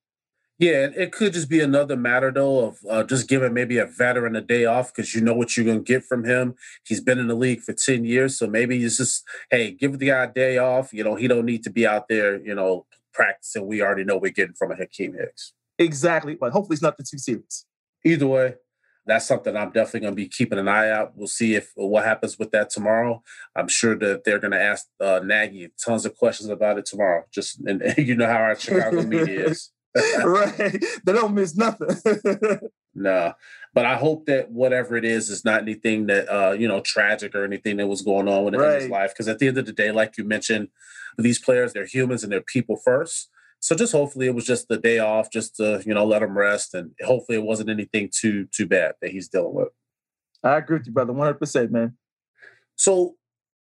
Yeah, 0.59 0.87
it 0.95 1.11
could 1.11 1.33
just 1.33 1.49
be 1.49 1.61
another 1.61 1.97
matter 1.97 2.31
though 2.31 2.67
of 2.67 2.79
uh, 2.89 3.03
just 3.03 3.29
giving 3.29 3.53
maybe 3.53 3.79
a 3.79 3.87
veteran 3.87 4.37
a 4.37 4.41
day 4.41 4.67
off 4.67 4.95
because 4.95 5.13
you 5.13 5.21
know 5.21 5.35
what 5.35 5.57
you're 5.57 5.67
gonna 5.67 5.81
get 5.81 6.05
from 6.05 6.25
him. 6.25 6.55
He's 6.87 7.01
been 7.01 7.19
in 7.19 7.27
the 7.27 7.35
league 7.35 7.61
for 7.61 7.73
ten 7.73 8.05
years, 8.05 8.39
so 8.39 8.47
maybe 8.47 8.83
it's 8.85 8.99
just 8.99 9.25
hey, 9.51 9.73
give 9.73 9.99
the 9.99 10.07
guy 10.07 10.25
a 10.25 10.33
day 10.33 10.59
off. 10.59 10.93
You 10.93 11.03
know, 11.03 11.17
he 11.17 11.27
don't 11.27 11.45
need 11.45 11.65
to 11.65 11.71
be 11.71 11.87
out 11.87 12.09
there, 12.09 12.41
you 12.41 12.55
know, 12.55 12.87
practicing 13.13 13.67
we 13.67 13.83
already 13.83 14.05
know 14.05 14.17
we're 14.17 14.31
getting 14.31 14.55
from 14.55 14.71
a 14.71 14.77
Akiem 14.77 15.19
Hicks. 15.19 15.53
Exactly, 15.79 16.37
but 16.37 16.53
hopefully 16.53 16.75
it's 16.75 16.83
nothing 16.83 17.07
too 17.09 17.19
serious. 17.19 17.67
Either 18.05 18.27
way, 18.29 18.55
that's 19.07 19.27
something 19.27 19.57
I'm 19.57 19.71
definitely 19.71 20.01
going 20.01 20.13
to 20.13 20.17
be 20.17 20.29
keeping 20.29 20.59
an 20.59 20.69
eye 20.69 20.91
out. 20.91 21.13
We'll 21.17 21.27
see 21.27 21.55
if 21.55 21.73
what 21.75 22.05
happens 22.05 22.39
with 22.39 22.53
that 22.53 22.71
tomorrow. 22.71 23.23
I'm 23.57 23.69
sure 23.69 23.97
that 23.97 24.25
they're 24.25 24.39
going 24.39 24.53
to 24.53 24.63
ask 24.63 24.87
uh, 25.01 25.21
Nagy 25.23 25.71
tons 25.85 26.07
of 26.07 26.17
questions 26.17 26.49
about 26.49 26.79
it 26.79 26.87
tomorrow. 26.87 27.25
Just 27.33 27.61
and, 27.67 27.83
and 27.83 27.99
you 28.07 28.15
know 28.15 28.27
how 28.27 28.35
our 28.35 28.59
Chicago 28.59 29.03
media 29.03 29.49
is. 29.49 29.71
right, 30.25 30.85
they 31.05 31.13
don't 31.13 31.35
miss 31.35 31.57
nothing. 31.57 31.89
no, 32.95 33.35
but 33.73 33.85
I 33.87 33.97
hope 33.97 34.27
that 34.27 34.51
whatever 34.51 34.97
it 34.97 35.05
is 35.05 35.31
is 35.31 35.45
not 35.45 35.63
anything 35.63 36.07
that 36.07 36.29
uh, 36.29 36.53
you 36.53 36.67
know 36.67 36.81
tragic 36.81 37.35
or 37.35 37.45
anything 37.45 37.77
that 37.77 37.87
was 37.87 38.03
going 38.03 38.29
on 38.29 38.45
with 38.45 38.55
right. 38.55 38.83
his 38.83 38.91
life. 38.91 39.13
Because 39.13 39.29
at 39.29 39.39
the 39.39 39.49
end 39.49 39.59
of 39.59 39.67
the 39.67 39.73
day, 39.73 39.93
like 39.93 40.19
you 40.19 40.25
mentioned, 40.25 40.69
these 41.17 41.39
players, 41.39 41.73
they're 41.73 41.87
humans 41.87 42.25
and 42.25 42.33
they're 42.33 42.41
people 42.41 42.77
first. 42.77 43.31
So 43.61 43.75
just 43.75 43.93
hopefully 43.93 44.27
it 44.27 44.35
was 44.35 44.45
just 44.45 44.69
the 44.69 44.77
day 44.77 44.99
off, 44.99 45.31
just 45.31 45.57
to 45.57 45.83
you 45.87 45.95
know 45.95 46.05
let 46.05 46.23
him 46.23 46.37
rest, 46.37 46.75
and 46.75 46.91
hopefully 47.05 47.39
it 47.39 47.45
wasn't 47.45 47.71
anything 47.71 48.11
too 48.13 48.47
too 48.53 48.67
bad 48.67 48.95
that 49.01 49.11
he's 49.11 49.29
dealing 49.29 49.55
with. 49.55 49.69
I 50.43 50.57
agree 50.57 50.79
with 50.79 50.87
you, 50.87 50.93
brother, 50.93 51.13
one 51.13 51.27
hundred 51.27 51.39
percent, 51.39 51.71
man. 51.71 51.97
So 52.77 53.15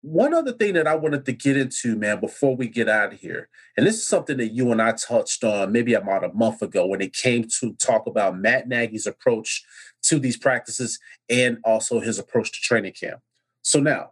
one 0.03 0.35
other 0.35 0.53
thing 0.53 0.75
that 0.75 0.89
I 0.89 0.97
wanted 0.97 1.25
to 1.27 1.33
get 1.33 1.57
into, 1.57 1.97
man, 1.97 2.21
before 2.21 2.57
we 2.57 2.69
get 2.69 2.89
out 2.89 3.13
of 3.13 3.21
here, 3.21 3.49
and 3.77 3.87
this 3.87 3.97
is 3.97 4.07
something 4.07 4.37
that 4.39 4.53
you 4.53 4.73
and 4.73 4.83
I 4.83 4.93
touched 4.93 5.45
on 5.45 5.71
maybe 5.71 5.95
about 5.95 6.25
a 6.25 6.33
month 6.33 6.61
ago 6.61 6.87
when 6.87 7.01
it 7.01 7.15
came 7.15 7.47
to 7.61 7.73
talk 7.75 8.07
about 8.07 8.37
Matt 8.37 8.69
Nagy's 8.69 9.07
approach 9.07 9.65
to 10.03 10.19
these 10.19 10.37
practices 10.37 10.99
and 11.31 11.59
also 11.65 12.01
his 12.01 12.19
approach 12.19 12.51
to 12.51 12.61
training 12.61 12.95
camp. 12.95 13.21
So 13.63 13.79
now, 13.79 14.11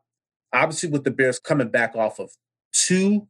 obviously, 0.52 0.90
with 0.90 1.02
the 1.02 1.10
Bears 1.10 1.40
coming 1.40 1.70
back 1.70 1.96
off 1.96 2.20
of 2.20 2.30
two 2.72 3.26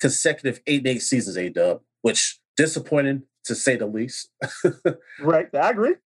consecutive 0.00 0.60
eight 0.68 0.78
and 0.78 0.88
eight 0.88 1.02
seasons, 1.02 1.36
A 1.36 1.48
dub, 1.48 1.80
which 2.02 2.38
disappointing 2.56 3.24
to 3.46 3.56
say 3.56 3.74
the 3.74 3.86
least. 3.86 4.30
right. 5.20 5.48
I 5.52 5.70
agree. 5.70 5.96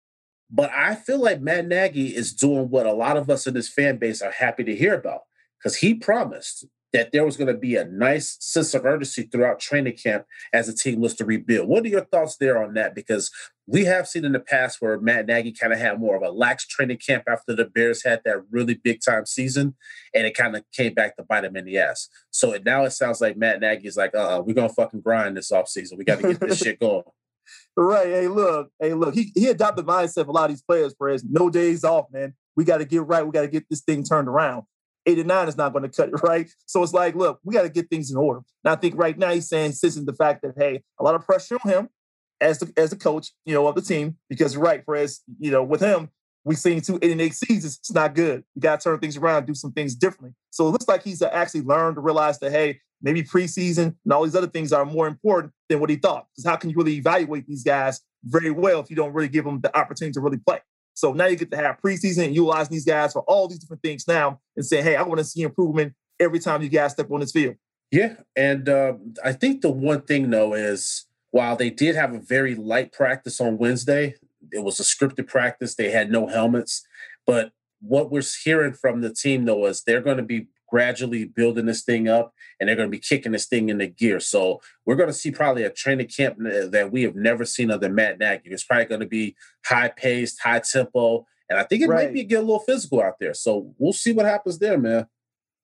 But 0.51 0.71
I 0.71 0.95
feel 0.95 1.21
like 1.21 1.43
Matt 1.43 1.67
Nagy 1.67 2.17
is 2.17 2.33
doing 2.33 2.71
what 2.71 2.87
a 2.87 2.95
lot 2.95 3.19
of 3.19 3.29
us 3.29 3.47
in 3.47 3.53
this 3.53 3.69
fan 3.69 3.99
base 3.99 4.23
are 4.23 4.31
happy 4.31 4.65
to 4.65 4.75
hear 4.75 4.95
about 4.95 5.23
because 5.63 5.77
he 5.77 5.95
promised 5.95 6.67
that 6.93 7.13
there 7.13 7.25
was 7.25 7.37
going 7.37 7.53
to 7.53 7.59
be 7.59 7.77
a 7.77 7.85
nice 7.85 8.37
sense 8.41 8.73
of 8.73 8.87
urgency 8.87 9.23
throughout 9.25 9.61
training 9.61 9.97
camp 9.97 10.25
as 10.53 10.67
the 10.67 10.73
team 10.73 11.01
was 11.01 11.15
to 11.15 11.25
rebuild. 11.25 11.69
What 11.69 11.85
are 11.85 11.89
your 11.89 12.05
thoughts 12.05 12.37
there 12.39 12.63
on 12.63 12.75
that? 12.75 12.95
Because 12.95 13.31
we 13.67 13.85
have 13.85 14.09
seen 14.09 14.25
in 14.25 14.33
the 14.33 14.41
past 14.41 14.81
where 14.81 14.99
Matt 14.99 15.27
Nagy 15.27 15.53
kind 15.53 15.73
of 15.73 15.79
had 15.79 16.01
more 16.01 16.17
of 16.17 16.23
a 16.23 16.31
lax 16.31 16.67
training 16.67 16.99
camp 17.07 17.25
after 17.29 17.55
the 17.55 17.67
Bears 17.67 18.05
had 18.05 18.23
that 18.25 18.43
really 18.51 18.75
big 18.75 19.01
time 19.05 19.27
season, 19.27 19.77
and 20.15 20.27
it 20.27 20.35
kind 20.35 20.57
of 20.57 20.65
came 20.73 20.95
back 20.95 21.17
to 21.17 21.23
bite 21.23 21.45
him 21.45 21.57
in 21.57 21.67
the 21.67 21.77
ass. 21.77 22.09
So 22.31 22.57
now 22.65 22.85
it 22.85 22.93
sounds 22.93 23.21
like 23.21 23.37
Matt 23.37 23.61
Nagy 23.61 23.87
is 23.87 23.97
like, 23.97 24.15
uh, 24.15 24.39
uh 24.39 24.41
we're 24.41 24.55
gonna 24.55 24.71
fucking 24.71 25.03
grind 25.03 25.37
this 25.37 25.53
offseason. 25.53 25.99
We 25.99 26.05
got 26.05 26.21
to 26.21 26.29
get 26.29 26.41
this 26.41 26.59
shit 26.63 26.81
going. 26.81 27.05
Right. 27.77 28.09
Hey, 28.09 28.29
look. 28.29 28.71
Hey, 28.81 28.95
look. 28.95 29.15
He 29.15 29.31
he 29.35 29.49
adopted 29.49 29.87
the 29.87 29.93
mindset 29.93 30.23
of 30.23 30.29
a 30.29 30.33
lot 30.33 30.45
of 30.45 30.51
these 30.51 30.63
players, 30.63 30.95
Perez. 30.95 31.25
No 31.25 31.51
days 31.51 31.85
off, 31.85 32.07
man. 32.11 32.35
We 32.57 32.65
got 32.65 32.79
to 32.79 32.85
get 32.85 33.07
right. 33.07 33.25
We 33.25 33.33
got 33.33 33.43
to 33.43 33.49
get 33.49 33.67
this 33.71 33.83
thing 33.83 34.03
turned 34.03 34.29
around. 34.29 34.65
89 35.09 35.49
is 35.49 35.57
not 35.57 35.73
going 35.73 35.83
to 35.83 35.89
cut 35.89 36.11
it, 36.11 36.15
right? 36.23 36.49
So 36.67 36.83
it's 36.83 36.93
like, 36.93 37.15
look, 37.15 37.41
we 37.45 37.55
got 37.55 37.63
to 37.63 37.69
get 37.69 37.89
things 37.89 38.11
in 38.11 38.17
order. 38.17 38.43
And 38.65 38.73
I 38.73 38.77
think 38.77 38.95
right 38.97 39.17
now 39.17 39.31
he's 39.31 39.49
saying, 39.49 39.73
sensing 39.73 40.05
the 40.05 40.15
fact 40.15 40.43
that, 40.43 40.55
hey, 40.57 40.83
a 40.99 41.05
lot 41.05 41.15
of 41.15 41.25
pressure 41.25 41.59
on 41.65 41.71
him 41.71 41.89
as 42.41 42.59
the 42.59 42.73
as 42.77 42.91
the 42.91 42.97
coach, 42.97 43.33
you 43.45 43.55
know, 43.55 43.67
of 43.67 43.75
the 43.75 43.83
team, 43.83 44.17
because 44.29 44.57
right, 44.57 44.85
Perez, 44.85 45.21
you 45.41 45.51
know, 45.51 45.65
with 45.65 45.81
him, 45.81 46.11
we've 46.45 46.59
seen 46.59 46.81
two 46.81 46.99
eight 47.03 47.13
and 47.13 47.21
eight 47.21 47.35
seasons. 47.35 47.79
It's 47.81 47.93
not 47.93 48.15
good. 48.15 48.45
We 48.55 48.61
got 48.61 48.81
to 48.81 48.85
turn 48.85 48.99
things 49.01 49.17
around, 49.17 49.47
do 49.47 49.55
some 49.55 49.73
things 49.73 49.95
differently. 49.95 50.35
So 50.51 50.69
it 50.69 50.71
looks 50.71 50.87
like 50.87 51.03
he's 51.03 51.23
uh, 51.23 51.31
actually 51.33 51.63
learned 51.63 51.97
to 51.97 52.01
realize 52.01 52.39
that, 52.41 52.53
hey, 52.53 52.81
maybe 53.03 53.23
preseason 53.23 53.97
and 54.05 54.13
all 54.13 54.25
these 54.25 54.37
other 54.37 54.47
things 54.47 54.73
are 54.73 54.85
more 54.85 55.07
important 55.07 55.53
than 55.69 55.81
what 55.81 55.91
he 55.91 55.97
thought. 55.97 56.27
Because 56.33 56.49
how 56.49 56.57
can 56.57 56.71
you 56.71 56.77
really 56.77 56.97
evaluate 56.97 57.47
these 57.47 57.65
guys 57.65 58.01
very 58.25 58.51
well 58.51 58.81
if 58.81 58.91
you 58.91 58.97
don't 58.97 59.13
really 59.13 59.29
give 59.29 59.45
them 59.45 59.61
the 59.61 59.77
opportunity 59.77 60.13
to 60.13 60.21
really 60.21 60.39
play? 60.39 60.61
So 60.99 61.13
now 61.13 61.27
you 61.27 61.37
get 61.37 61.53
to 61.53 61.57
have 61.57 61.81
preseason 61.81 62.25
and 62.25 62.35
utilize 62.35 62.69
these 62.69 62.85
guys 62.85 63.13
for 63.13 63.23
all 63.23 63.47
these 63.47 63.61
different 63.61 63.83
things 63.83 64.09
now 64.09 64.41
and 64.57 64.67
say, 64.67 64.83
hey, 64.83 64.97
I 64.97 65.03
want 65.03 65.19
to 65.19 65.25
see 65.25 65.43
improvement 65.43 65.95
every 66.19 66.41
time 66.41 66.61
you 66.61 66.69
guys 66.69 66.91
step 66.91 67.09
on 67.13 67.21
this 67.21 67.31
field. 67.31 67.55
Yeah. 67.93 68.17
And 68.35 68.69
uh, 68.69 68.95
I 69.25 69.33
think 69.33 69.61
the 69.61 69.71
one 69.71 70.01
thing, 70.01 70.31
though, 70.31 70.55
is 70.55 71.07
while 71.31 71.55
they 71.55 71.71
did 71.71 71.95
have 71.95 72.13
a 72.15 72.19
very 72.19 72.57
light 72.57 72.93
practice 72.93 73.41
on 73.41 73.59
Wednesday, 73.59 74.17
it 74.51 74.65
was 74.65 74.81
a 74.81 74.83
scripted 74.83 75.29
practice. 75.29 75.77
They 75.77 75.93
had 75.93 76.11
no 76.11 76.27
helmets. 76.27 76.85
But 77.25 77.53
what 77.81 78.11
we're 78.11 78.23
hearing 78.43 78.73
from 78.73 79.01
the 79.01 79.15
team, 79.15 79.45
though, 79.45 79.67
is 79.67 79.85
they're 79.85 80.01
going 80.01 80.17
to 80.17 80.25
be 80.25 80.49
gradually 80.69 81.25
building 81.25 81.67
this 81.67 81.83
thing 81.83 82.09
up 82.09 82.33
and 82.59 82.69
they're 82.69 82.77
going 82.77 82.89
to 82.89 82.97
be 82.97 83.01
kicking 83.01 83.33
this 83.33 83.47
thing 83.47 83.69
into 83.69 83.87
gear. 83.87 84.21
So 84.21 84.61
we're 84.85 84.97
going 84.97 85.09
to 85.09 85.15
see 85.15 85.31
probably 85.31 85.65
a 85.65 85.71
training 85.71 86.09
camp 86.09 86.39
uh, 86.41 86.69
that 86.69 86.91
we 86.93 87.03
have 87.03 87.17
never 87.17 87.45
seen 87.45 87.71
other 87.71 87.89
Matt 87.89 88.19
Nagy. 88.19 88.51
It's 88.51 88.65
probably 88.65 88.87
going 88.87 89.01
to 89.01 89.07
be 89.07 89.37
high 89.65 89.89
paced, 89.89 90.41
high 90.43 90.61
tempo. 90.61 91.27
And 91.49 91.59
I 91.59 91.65
think 91.65 91.83
it 91.83 91.89
right. 91.89 92.07
might 92.07 92.15
be 92.15 92.25
get 92.25 92.39
a 92.39 92.41
little 92.41 92.61
physical 92.61 93.03
out 93.03 93.15
there. 93.19 93.35
So 93.35 93.75
we'll 93.79 93.93
see 93.93 94.13
what 94.13 94.27
happens 94.27 94.59
there, 94.59 94.79
man. 94.79 95.07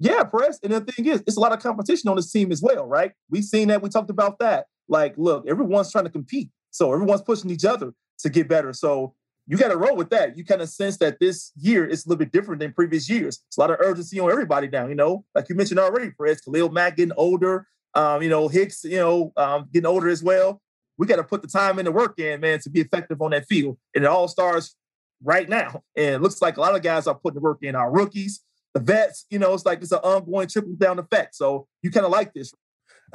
Yeah, 0.01 0.25
press. 0.25 0.59
And 0.63 0.73
the 0.73 0.81
thing 0.81 1.07
is, 1.07 1.23
it's 1.27 1.37
a 1.37 1.41
lot 1.41 1.53
of 1.53 1.61
competition 1.61 2.09
on 2.11 2.17
this 2.17 2.33
team 2.33 2.51
as 2.51 2.63
well, 2.63 2.87
right? 2.87 3.13
We've 3.31 3.45
seen 3.45 3.69
that. 3.69 3.83
We 3.83 3.91
talked 3.91 4.11
about 4.11 4.39
that. 4.41 4.67
Like, 4.89 5.15
look, 5.17 5.47
everyone's 5.49 5.93
trying 5.93 6.05
to 6.05 6.11
compete. 6.11 6.51
So 6.71 6.93
everyone's 6.93 7.23
pushing 7.23 7.51
each 7.51 7.65
other 7.65 7.93
to 8.19 8.29
get 8.29 8.49
better. 8.49 8.73
So 8.73 9.15
you 9.47 9.57
got 9.57 9.69
to 9.69 9.77
roll 9.77 9.97
with 9.97 10.11
that. 10.11 10.37
You 10.37 10.45
kind 10.45 10.63
of 10.63 10.69
sense 10.69 10.97
that 10.99 11.19
this 11.21 11.53
year 11.57 11.85
is 11.87 12.05
a 12.05 12.09
little 12.09 12.19
bit 12.19 12.33
different 12.33 12.61
than 12.61 12.73
previous 12.73 13.11
years. 13.11 13.43
It's 13.47 13.57
a 13.57 13.61
lot 13.61 13.71
of 13.71 13.77
urgency 13.81 14.19
on 14.19 14.31
everybody 14.31 14.69
now, 14.69 14.87
you 14.87 14.95
know, 14.95 15.25
like 15.35 15.49
you 15.49 15.55
mentioned 15.55 15.81
already, 15.81 16.11
Fred, 16.17 16.39
Khalil 16.45 16.71
Mack 16.71 16.97
getting 16.97 17.15
older, 17.17 17.67
um, 17.95 18.23
you 18.23 18.29
know, 18.29 18.49
Hicks, 18.49 18.85
you 18.85 18.99
know, 18.99 19.33
um, 19.37 19.69
getting 19.73 19.87
older 19.87 20.09
as 20.09 20.23
well. 20.23 20.61
we 20.97 21.07
got 21.07 21.17
to 21.17 21.25
put 21.25 21.43
the 21.43 21.49
time 21.49 21.79
and 21.79 21.87
the 21.87 21.93
work 21.93 22.19
in, 22.19 22.41
man, 22.41 22.59
to 22.61 22.71
be 22.71 22.81
effective 22.81 23.21
on 23.21 23.33
that 23.33 23.47
field. 23.47 23.77
And 23.95 24.05
it 24.05 24.09
all 24.09 24.29
starts 24.29 24.77
right 25.23 25.49
now. 25.49 25.83
And 25.97 26.17
it 26.17 26.23
looks 26.23 26.41
like 26.41 26.57
a 26.57 26.61
lot 26.61 26.75
of 26.75 26.83
guys 26.83 27.07
are 27.07 27.15
putting 27.15 27.37
the 27.37 27.41
work 27.41 27.59
in. 27.63 27.75
Our 27.75 27.91
rookies, 27.91 28.41
the 28.75 28.81
vets, 28.81 29.27
you 29.31 29.39
know, 29.39 29.55
it's 29.55 29.67
like 29.67 29.83
it's 29.83 29.93
an 29.93 29.99
ongoing 29.99 30.49
trickle 30.49 30.75
down 30.77 30.99
effect. 30.99 31.35
So 31.35 31.67
you 31.83 31.91
kind 31.91 32.07
of 32.07 32.13
like 32.13 32.33
this. 32.33 32.53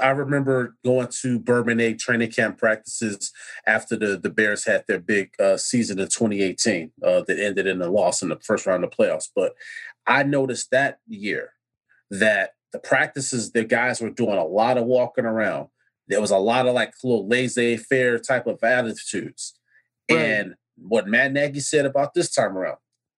I 0.01 0.09
remember 0.09 0.75
going 0.83 1.07
to 1.21 1.39
Bourbonnais 1.39 1.99
training 1.99 2.31
camp 2.31 2.57
practices 2.57 3.31
after 3.65 3.95
the, 3.95 4.17
the 4.17 4.29
Bears 4.29 4.65
had 4.65 4.83
their 4.87 4.99
big 4.99 5.31
uh, 5.39 5.57
season 5.57 5.99
in 5.99 6.07
2018 6.07 6.91
uh, 7.03 7.21
that 7.27 7.39
ended 7.39 7.67
in 7.67 7.81
a 7.81 7.89
loss 7.89 8.21
in 8.21 8.29
the 8.29 8.39
first 8.39 8.65
round 8.65 8.83
of 8.83 8.91
playoffs. 8.91 9.29
But 9.35 9.53
I 10.07 10.23
noticed 10.23 10.71
that 10.71 10.99
year 11.07 11.53
that 12.09 12.51
the 12.71 12.79
practices, 12.79 13.51
the 13.51 13.63
guys 13.63 14.01
were 14.01 14.09
doing 14.09 14.37
a 14.37 14.45
lot 14.45 14.77
of 14.77 14.85
walking 14.85 15.25
around. 15.25 15.67
There 16.07 16.21
was 16.21 16.31
a 16.31 16.37
lot 16.37 16.67
of 16.67 16.73
like 16.73 16.93
little 17.03 17.27
laissez 17.27 17.77
faire 17.77 18.19
type 18.19 18.47
of 18.47 18.63
attitudes. 18.63 19.53
Right. 20.09 20.19
And 20.19 20.55
what 20.75 21.07
Matt 21.07 21.33
Nagy 21.33 21.59
said 21.59 21.85
about 21.85 22.13
this 22.13 22.31
time 22.31 22.57
around, 22.57 22.77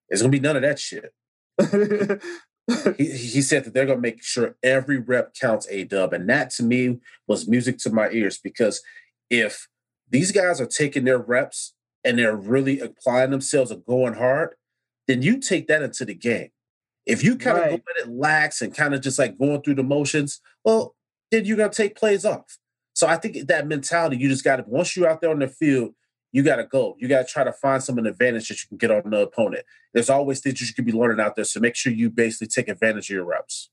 there's 0.10 0.22
going 0.22 0.32
to 0.32 0.38
be 0.38 0.42
none 0.42 0.58
of 0.58 0.64
that 0.64 0.80
shit. 0.80 1.14
he, 2.98 3.06
he 3.06 3.42
said 3.42 3.64
that 3.64 3.74
they're 3.74 3.86
going 3.86 3.98
to 3.98 4.02
make 4.02 4.24
sure 4.24 4.56
every 4.64 4.98
rep 4.98 5.34
counts 5.34 5.68
a 5.70 5.84
dub. 5.84 6.14
And 6.14 6.30
that 6.30 6.50
to 6.52 6.64
me 6.64 7.00
was 7.28 7.48
music 7.48 7.78
to 7.80 7.90
my 7.92 8.10
ears 8.12 8.40
because 8.42 8.82
if 9.30 9.68
these 10.10 10.32
guys 10.32 10.62
are 10.62 10.68
taking 10.68 11.06
their 11.06 11.18
reps 11.18 11.74
and 12.04 12.18
they're 12.18 12.36
really 12.36 12.80
applying 12.80 13.32
themselves 13.32 13.72
and 13.72 13.86
going 13.86 14.14
hard, 14.14 14.56
then 15.08 15.22
you 15.22 15.40
take 15.40 15.68
that 15.68 15.82
into 15.82 16.06
the 16.06 16.14
game. 16.14 16.50
If 17.06 17.24
you 17.24 17.36
kind 17.36 17.58
right. 17.58 17.74
of 17.74 17.80
go 17.80 17.92
at 17.98 18.08
it 18.08 18.14
lax 18.14 18.62
and 18.62 18.76
kind 18.76 18.94
of 18.94 19.02
just 19.02 19.18
like 19.18 19.38
going 19.38 19.62
through 19.62 19.76
the 19.76 19.84
motions, 19.84 20.40
well, 20.64 20.96
then 21.32 21.46
you're 21.46 21.58
going 21.58 21.72
to 21.72 21.76
take 21.76 21.96
plays 21.96 22.26
off. 22.26 22.58
So 22.94 23.08
I 23.08 23.18
think 23.18 23.48
that 23.48 23.68
mentality, 23.68 24.18
you 24.18 24.30
just 24.30 24.44
got 24.44 24.58
to, 24.58 24.64
once 24.68 24.96
you're 24.96 25.10
out 25.10 25.22
there 25.22 25.32
on 25.32 25.40
the 25.40 25.48
field, 25.48 25.94
you 26.32 26.44
got 26.44 26.58
to 26.58 26.66
go. 26.66 26.96
You 27.00 27.08
got 27.08 27.28
to 27.28 27.32
try 27.32 27.44
to 27.44 27.52
find 27.52 27.84
some 27.84 27.98
advantage 27.98 28.48
that 28.48 28.62
you 28.62 28.68
can 28.70 28.78
get 28.78 28.92
on 28.92 29.10
the 29.10 29.22
opponent. 29.22 29.66
There's 29.94 30.10
always 30.10 30.40
things 30.40 30.62
you 30.62 30.74
could 30.74 30.86
be 30.86 30.92
learning 30.92 31.20
out 31.20 31.36
there. 31.36 31.46
So 31.46 31.60
make 31.60 31.76
sure 31.76 31.92
you 31.92 32.10
basically 32.10 32.48
take 32.48 32.70
advantage 32.70 33.10
of 33.10 33.16
your 33.16 33.26
reps. 33.26 33.70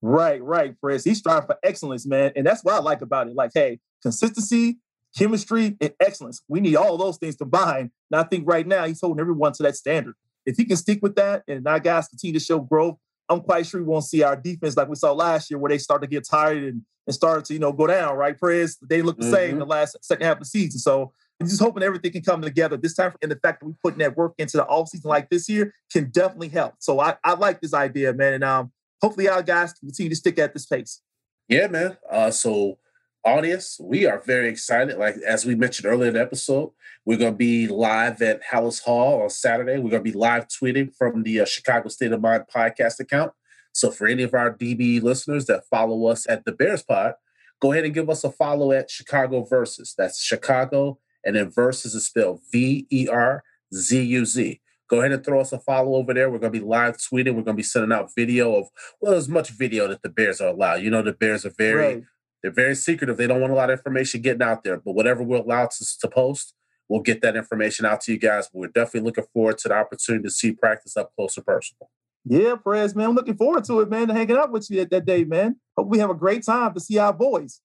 Right, 0.00 0.42
right, 0.42 0.74
Chris. 0.80 1.04
He's 1.04 1.18
striving 1.18 1.46
for 1.46 1.58
excellence, 1.62 2.06
man. 2.06 2.32
And 2.36 2.46
that's 2.46 2.62
what 2.62 2.74
I 2.74 2.78
like 2.78 3.02
about 3.02 3.28
it. 3.28 3.34
Like, 3.34 3.50
hey, 3.52 3.80
consistency, 4.00 4.78
chemistry, 5.16 5.76
and 5.80 5.92
excellence. 5.98 6.42
We 6.46 6.60
need 6.60 6.76
all 6.76 6.96
those 6.96 7.16
things 7.16 7.34
combined. 7.34 7.90
And 8.10 8.20
I 8.20 8.22
think 8.22 8.46
right 8.46 8.66
now 8.66 8.86
he's 8.86 9.00
holding 9.00 9.20
everyone 9.20 9.52
to 9.54 9.62
that 9.64 9.76
standard. 9.76 10.14
If 10.46 10.56
he 10.56 10.64
can 10.64 10.76
stick 10.76 11.00
with 11.02 11.16
that 11.16 11.42
and 11.48 11.66
our 11.66 11.80
guys 11.80 12.08
continue 12.08 12.38
to 12.38 12.44
show 12.44 12.60
growth, 12.60 12.96
I'm 13.28 13.40
quite 13.40 13.66
sure 13.66 13.80
we 13.80 13.86
won't 13.86 14.04
see 14.04 14.22
our 14.22 14.36
defense 14.36 14.76
like 14.76 14.88
we 14.88 14.94
saw 14.94 15.12
last 15.12 15.50
year 15.50 15.58
where 15.58 15.68
they 15.68 15.78
start 15.78 16.00
to 16.02 16.08
get 16.08 16.26
tired 16.26 16.62
and, 16.62 16.82
and 17.06 17.14
start 17.14 17.44
to, 17.46 17.52
you 17.52 17.58
know, 17.58 17.72
go 17.72 17.86
down, 17.86 18.16
right? 18.16 18.38
Prez, 18.38 18.78
they 18.80 19.02
look 19.02 19.18
the 19.18 19.24
mm-hmm. 19.24 19.34
same 19.34 19.58
the 19.58 19.66
last 19.66 19.96
second 20.02 20.26
half 20.26 20.36
of 20.36 20.44
the 20.44 20.46
season. 20.46 20.78
So 20.78 21.12
just 21.46 21.60
hoping 21.60 21.82
everything 21.82 22.12
can 22.12 22.22
come 22.22 22.42
together 22.42 22.76
this 22.76 22.94
time. 22.94 23.12
And 23.22 23.30
the 23.30 23.36
fact 23.36 23.60
that 23.60 23.66
we 23.66 23.74
putting 23.82 24.00
that 24.00 24.16
work 24.16 24.34
into 24.38 24.56
the 24.56 24.64
offseason 24.64 25.04
like 25.04 25.30
this 25.30 25.48
year 25.48 25.72
can 25.92 26.10
definitely 26.10 26.48
help. 26.48 26.74
So 26.80 27.00
I, 27.00 27.16
I 27.24 27.34
like 27.34 27.60
this 27.60 27.74
idea, 27.74 28.12
man. 28.12 28.34
And 28.34 28.44
um, 28.44 28.72
hopefully 29.00 29.28
our 29.28 29.42
guys 29.42 29.72
continue 29.72 30.10
to 30.10 30.16
stick 30.16 30.38
at 30.38 30.52
this 30.52 30.66
pace. 30.66 31.00
Yeah, 31.48 31.68
man. 31.68 31.96
Uh, 32.10 32.30
so 32.30 32.78
audience, 33.24 33.78
we 33.80 34.06
are 34.06 34.18
very 34.18 34.48
excited. 34.48 34.98
Like 34.98 35.16
as 35.26 35.44
we 35.44 35.54
mentioned 35.54 35.86
earlier 35.86 36.08
in 36.08 36.14
the 36.14 36.20
episode, 36.20 36.72
we're 37.04 37.18
going 37.18 37.32
to 37.32 37.38
be 37.38 37.68
live 37.68 38.20
at 38.20 38.42
Halas 38.42 38.82
Hall 38.82 39.22
on 39.22 39.30
Saturday. 39.30 39.78
We're 39.78 39.90
going 39.90 40.04
to 40.04 40.12
be 40.12 40.18
live 40.18 40.48
tweeting 40.48 40.94
from 40.94 41.22
the 41.22 41.40
uh, 41.40 41.44
Chicago 41.44 41.88
State 41.88 42.12
of 42.12 42.20
Mind 42.20 42.44
podcast 42.54 43.00
account. 43.00 43.32
So 43.72 43.90
for 43.90 44.06
any 44.06 44.24
of 44.24 44.34
our 44.34 44.52
DB 44.52 45.00
listeners 45.00 45.46
that 45.46 45.64
follow 45.66 46.06
us 46.06 46.28
at 46.28 46.44
the 46.44 46.52
Bears 46.52 46.82
Pod, 46.82 47.14
go 47.60 47.72
ahead 47.72 47.84
and 47.84 47.94
give 47.94 48.10
us 48.10 48.24
a 48.24 48.30
follow 48.30 48.72
at 48.72 48.90
Chicago 48.90 49.44
Versus. 49.44 49.94
That's 49.96 50.22
Chicago 50.22 50.98
and 51.28 51.36
then 51.36 51.50
versus 51.50 51.94
is 51.94 52.06
spelled 52.06 52.40
V 52.50 52.86
E 52.90 53.06
R 53.06 53.44
Z 53.74 54.02
U 54.02 54.24
Z. 54.24 54.60
Go 54.88 55.00
ahead 55.00 55.12
and 55.12 55.22
throw 55.22 55.40
us 55.40 55.52
a 55.52 55.58
follow 55.58 55.96
over 55.96 56.14
there. 56.14 56.30
We're 56.30 56.38
going 56.38 56.54
to 56.54 56.58
be 56.58 56.64
live 56.64 56.96
tweeting. 56.96 57.34
We're 57.34 57.42
going 57.42 57.44
to 57.44 57.52
be 57.52 57.62
sending 57.62 57.92
out 57.92 58.14
video 58.16 58.54
of, 58.54 58.68
well, 59.02 59.12
as 59.12 59.28
much 59.28 59.50
video 59.50 59.86
that 59.88 60.00
the 60.00 60.08
Bears 60.08 60.40
are 60.40 60.48
allowed. 60.48 60.76
You 60.76 60.88
know, 60.88 61.02
the 61.02 61.12
Bears 61.12 61.44
are 61.44 61.52
very, 61.58 61.94
right. 61.96 62.04
they're 62.42 62.50
very 62.50 62.74
secretive. 62.74 63.18
They 63.18 63.26
don't 63.26 63.42
want 63.42 63.52
a 63.52 63.56
lot 63.56 63.68
of 63.68 63.78
information 63.78 64.22
getting 64.22 64.40
out 64.40 64.64
there, 64.64 64.78
but 64.78 64.92
whatever 64.92 65.22
we're 65.22 65.36
allowed 65.36 65.72
to, 65.72 65.98
to 66.00 66.08
post, 66.08 66.54
we'll 66.88 67.02
get 67.02 67.20
that 67.20 67.36
information 67.36 67.84
out 67.84 68.00
to 68.02 68.12
you 68.12 68.18
guys. 68.18 68.48
We're 68.50 68.68
definitely 68.68 69.02
looking 69.02 69.26
forward 69.34 69.58
to 69.58 69.68
the 69.68 69.74
opportunity 69.74 70.22
to 70.22 70.30
see 70.30 70.52
practice 70.52 70.96
up 70.96 71.12
close 71.14 71.36
and 71.36 71.44
personal. 71.44 71.90
Yeah, 72.24 72.56
Perez, 72.56 72.94
man. 72.94 73.10
I'm 73.10 73.14
looking 73.14 73.36
forward 73.36 73.64
to 73.64 73.80
it, 73.80 73.90
man, 73.90 74.08
to 74.08 74.14
hanging 74.14 74.38
out 74.38 74.50
with 74.50 74.70
you 74.70 74.78
that, 74.78 74.90
that 74.90 75.04
day, 75.04 75.24
man. 75.24 75.56
Hope 75.76 75.88
we 75.88 75.98
have 75.98 76.08
a 76.08 76.14
great 76.14 76.46
time 76.46 76.72
to 76.72 76.80
see 76.80 76.96
our 76.96 77.12
boys. 77.12 77.60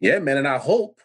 Yeah, 0.00 0.18
man. 0.20 0.38
And 0.38 0.48
I 0.48 0.56
hope 0.56 1.02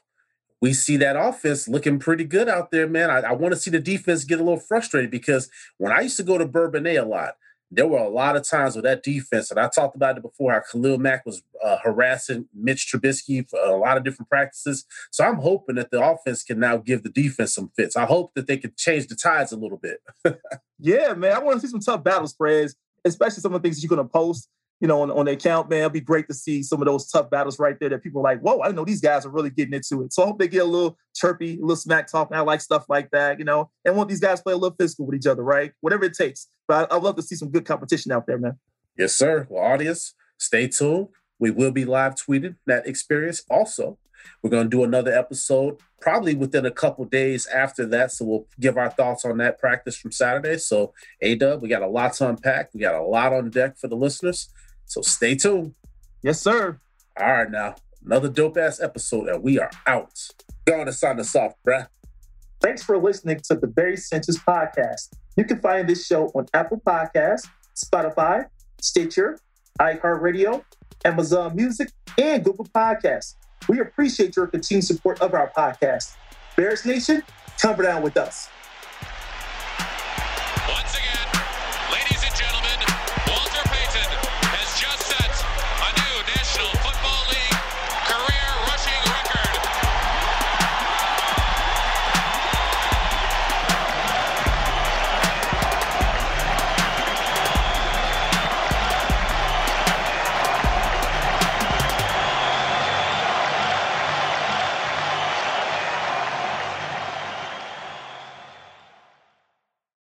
we 0.63 0.71
see 0.71 0.95
that 0.95 1.17
offense 1.17 1.67
looking 1.67 1.99
pretty 1.99 2.23
good 2.23 2.47
out 2.47 2.71
there, 2.71 2.87
man. 2.87 3.09
I, 3.09 3.19
I 3.19 3.31
want 3.33 3.53
to 3.53 3.59
see 3.59 3.69
the 3.69 3.81
defense 3.81 4.23
get 4.23 4.39
a 4.39 4.43
little 4.43 4.57
frustrated 4.57 5.11
because 5.11 5.49
when 5.77 5.91
I 5.91 5.99
used 5.99 6.15
to 6.15 6.23
go 6.23 6.37
to 6.37 6.45
Bourbonnais 6.45 7.01
a 7.01 7.03
lot, 7.03 7.33
there 7.69 7.85
were 7.85 7.97
a 7.97 8.07
lot 8.07 8.37
of 8.37 8.47
times 8.47 8.77
with 8.77 8.85
that 8.85 9.03
defense, 9.03 9.51
and 9.51 9.59
I 9.59 9.67
talked 9.67 9.97
about 9.97 10.15
it 10.15 10.21
before, 10.23 10.53
how 10.53 10.61
Khalil 10.61 10.99
Mack 10.99 11.25
was 11.25 11.43
uh, 11.61 11.79
harassing 11.83 12.47
Mitch 12.53 12.89
Trubisky 12.89 13.45
for 13.49 13.59
a 13.59 13.75
lot 13.75 13.97
of 13.97 14.05
different 14.05 14.29
practices. 14.29 14.85
So 15.11 15.25
I'm 15.25 15.35
hoping 15.35 15.75
that 15.75 15.91
the 15.91 16.01
offense 16.01 16.43
can 16.43 16.61
now 16.61 16.77
give 16.77 17.03
the 17.03 17.09
defense 17.09 17.53
some 17.53 17.69
fits. 17.75 17.97
I 17.97 18.05
hope 18.05 18.33
that 18.35 18.47
they 18.47 18.55
can 18.55 18.71
change 18.77 19.07
the 19.07 19.15
tides 19.15 19.51
a 19.51 19.57
little 19.57 19.79
bit. 19.79 19.99
yeah, 20.79 21.13
man. 21.13 21.33
I 21.33 21.39
want 21.39 21.59
to 21.59 21.67
see 21.67 21.71
some 21.71 21.81
tough 21.81 22.05
battle 22.05 22.27
spreads, 22.27 22.73
especially 23.03 23.41
some 23.41 23.53
of 23.53 23.61
the 23.61 23.67
things 23.67 23.75
that 23.75 23.81
you're 23.81 23.97
going 23.97 24.07
to 24.07 24.09
post 24.09 24.47
you 24.79 24.87
know, 24.87 25.01
on, 25.01 25.11
on 25.11 25.25
the 25.25 25.31
account, 25.31 25.69
man. 25.69 25.79
It'd 25.79 25.93
be 25.93 26.01
great 26.01 26.27
to 26.27 26.33
see 26.33 26.61
some 26.61 26.81
of 26.81 26.85
those 26.85 27.09
tough 27.09 27.29
battles 27.29 27.59
right 27.59 27.79
there 27.79 27.89
that 27.89 28.03
people 28.03 28.21
are 28.21 28.23
like, 28.23 28.41
whoa, 28.41 28.61
I 28.61 28.71
know 28.71 28.83
these 28.83 29.01
guys 29.01 29.25
are 29.25 29.29
really 29.29 29.49
getting 29.49 29.73
into 29.73 30.03
it. 30.03 30.13
So 30.13 30.23
I 30.23 30.25
hope 30.25 30.39
they 30.39 30.47
get 30.47 30.63
a 30.63 30.65
little 30.65 30.97
chirpy, 31.15 31.57
a 31.57 31.61
little 31.61 31.75
smack 31.75 32.11
talk. 32.11 32.29
I 32.33 32.41
like 32.41 32.61
stuff 32.61 32.85
like 32.89 33.09
that, 33.11 33.39
you 33.39 33.45
know, 33.45 33.69
and 33.85 33.95
want 33.95 34.09
these 34.09 34.19
guys 34.19 34.41
play 34.41 34.53
a 34.53 34.57
little 34.57 34.75
physical 34.77 35.05
with 35.05 35.15
each 35.15 35.27
other, 35.27 35.43
right? 35.43 35.71
Whatever 35.81 36.05
it 36.05 36.13
takes. 36.13 36.47
But 36.67 36.91
I, 36.91 36.95
I'd 36.95 37.03
love 37.03 37.15
to 37.15 37.21
see 37.21 37.35
some 37.35 37.49
good 37.49 37.65
competition 37.65 38.11
out 38.11 38.27
there, 38.27 38.37
man. 38.37 38.59
Yes, 38.97 39.13
sir. 39.13 39.47
Well, 39.49 39.63
audience, 39.63 40.15
stay 40.37 40.67
tuned. 40.67 41.07
We 41.39 41.51
will 41.51 41.71
be 41.71 41.85
live 41.85 42.15
tweeting 42.15 42.55
that 42.67 42.87
experience. 42.87 43.43
Also, 43.49 43.97
we're 44.41 44.49
going 44.49 44.69
to 44.69 44.77
do 44.77 44.83
another 44.83 45.11
episode 45.13 45.77
probably 45.99 46.35
within 46.35 46.65
a 46.65 46.71
couple 46.71 47.05
days 47.05 47.47
after 47.47 47.85
that. 47.87 48.11
So 48.11 48.25
we'll 48.25 48.47
give 48.59 48.77
our 48.77 48.89
thoughts 48.89 49.25
on 49.25 49.37
that 49.37 49.59
practice 49.59 49.97
from 49.97 50.11
Saturday. 50.11 50.57
So, 50.57 50.93
A 51.21 51.35
Dub, 51.35 51.61
we 51.61 51.69
got 51.69 51.81
a 51.81 51.87
lot 51.87 52.13
to 52.13 52.29
unpack. 52.29 52.69
We 52.73 52.81
got 52.81 52.95
a 52.95 53.03
lot 53.03 53.33
on 53.33 53.49
deck 53.49 53.77
for 53.77 53.87
the 53.87 53.95
listeners. 53.95 54.49
So 54.93 55.01
stay 55.01 55.33
tuned. 55.33 55.73
Yes, 56.21 56.39
sir. 56.39 56.79
All 57.19 57.33
right, 57.33 57.49
now 57.49 57.73
another 58.05 58.29
dope 58.29 58.57
ass 58.57 58.79
episode, 58.79 59.27
and 59.27 59.41
we 59.41 59.57
are 59.57 59.71
out. 59.87 60.13
Going 60.65 60.85
to 60.85 60.93
sign 60.93 61.19
us 61.19 61.35
off, 61.35 61.53
bruh. 61.67 61.87
Thanks 62.61 62.83
for 62.83 62.99
listening 62.99 63.39
to 63.45 63.55
the 63.55 63.65
Very 63.65 63.97
Sanchez 63.97 64.37
podcast. 64.37 65.09
You 65.35 65.45
can 65.45 65.59
find 65.61 65.89
this 65.89 66.05
show 66.05 66.27
on 66.35 66.45
Apple 66.53 66.79
Podcasts, 66.85 67.47
Spotify, 67.75 68.45
Stitcher, 68.81 69.39
iHeartRadio, 69.79 70.63
Amazon 71.03 71.55
Music, 71.55 71.89
and 72.19 72.45
Google 72.45 72.65
Podcasts. 72.65 73.33
We 73.67 73.79
appreciate 73.79 74.35
your 74.35 74.45
continued 74.45 74.85
support 74.85 75.21
of 75.21 75.33
our 75.33 75.51
podcast. 75.57 76.13
Bears 76.55 76.85
Nation, 76.85 77.23
come 77.59 77.81
down 77.81 78.03
with 78.03 78.15
us. 78.15 78.47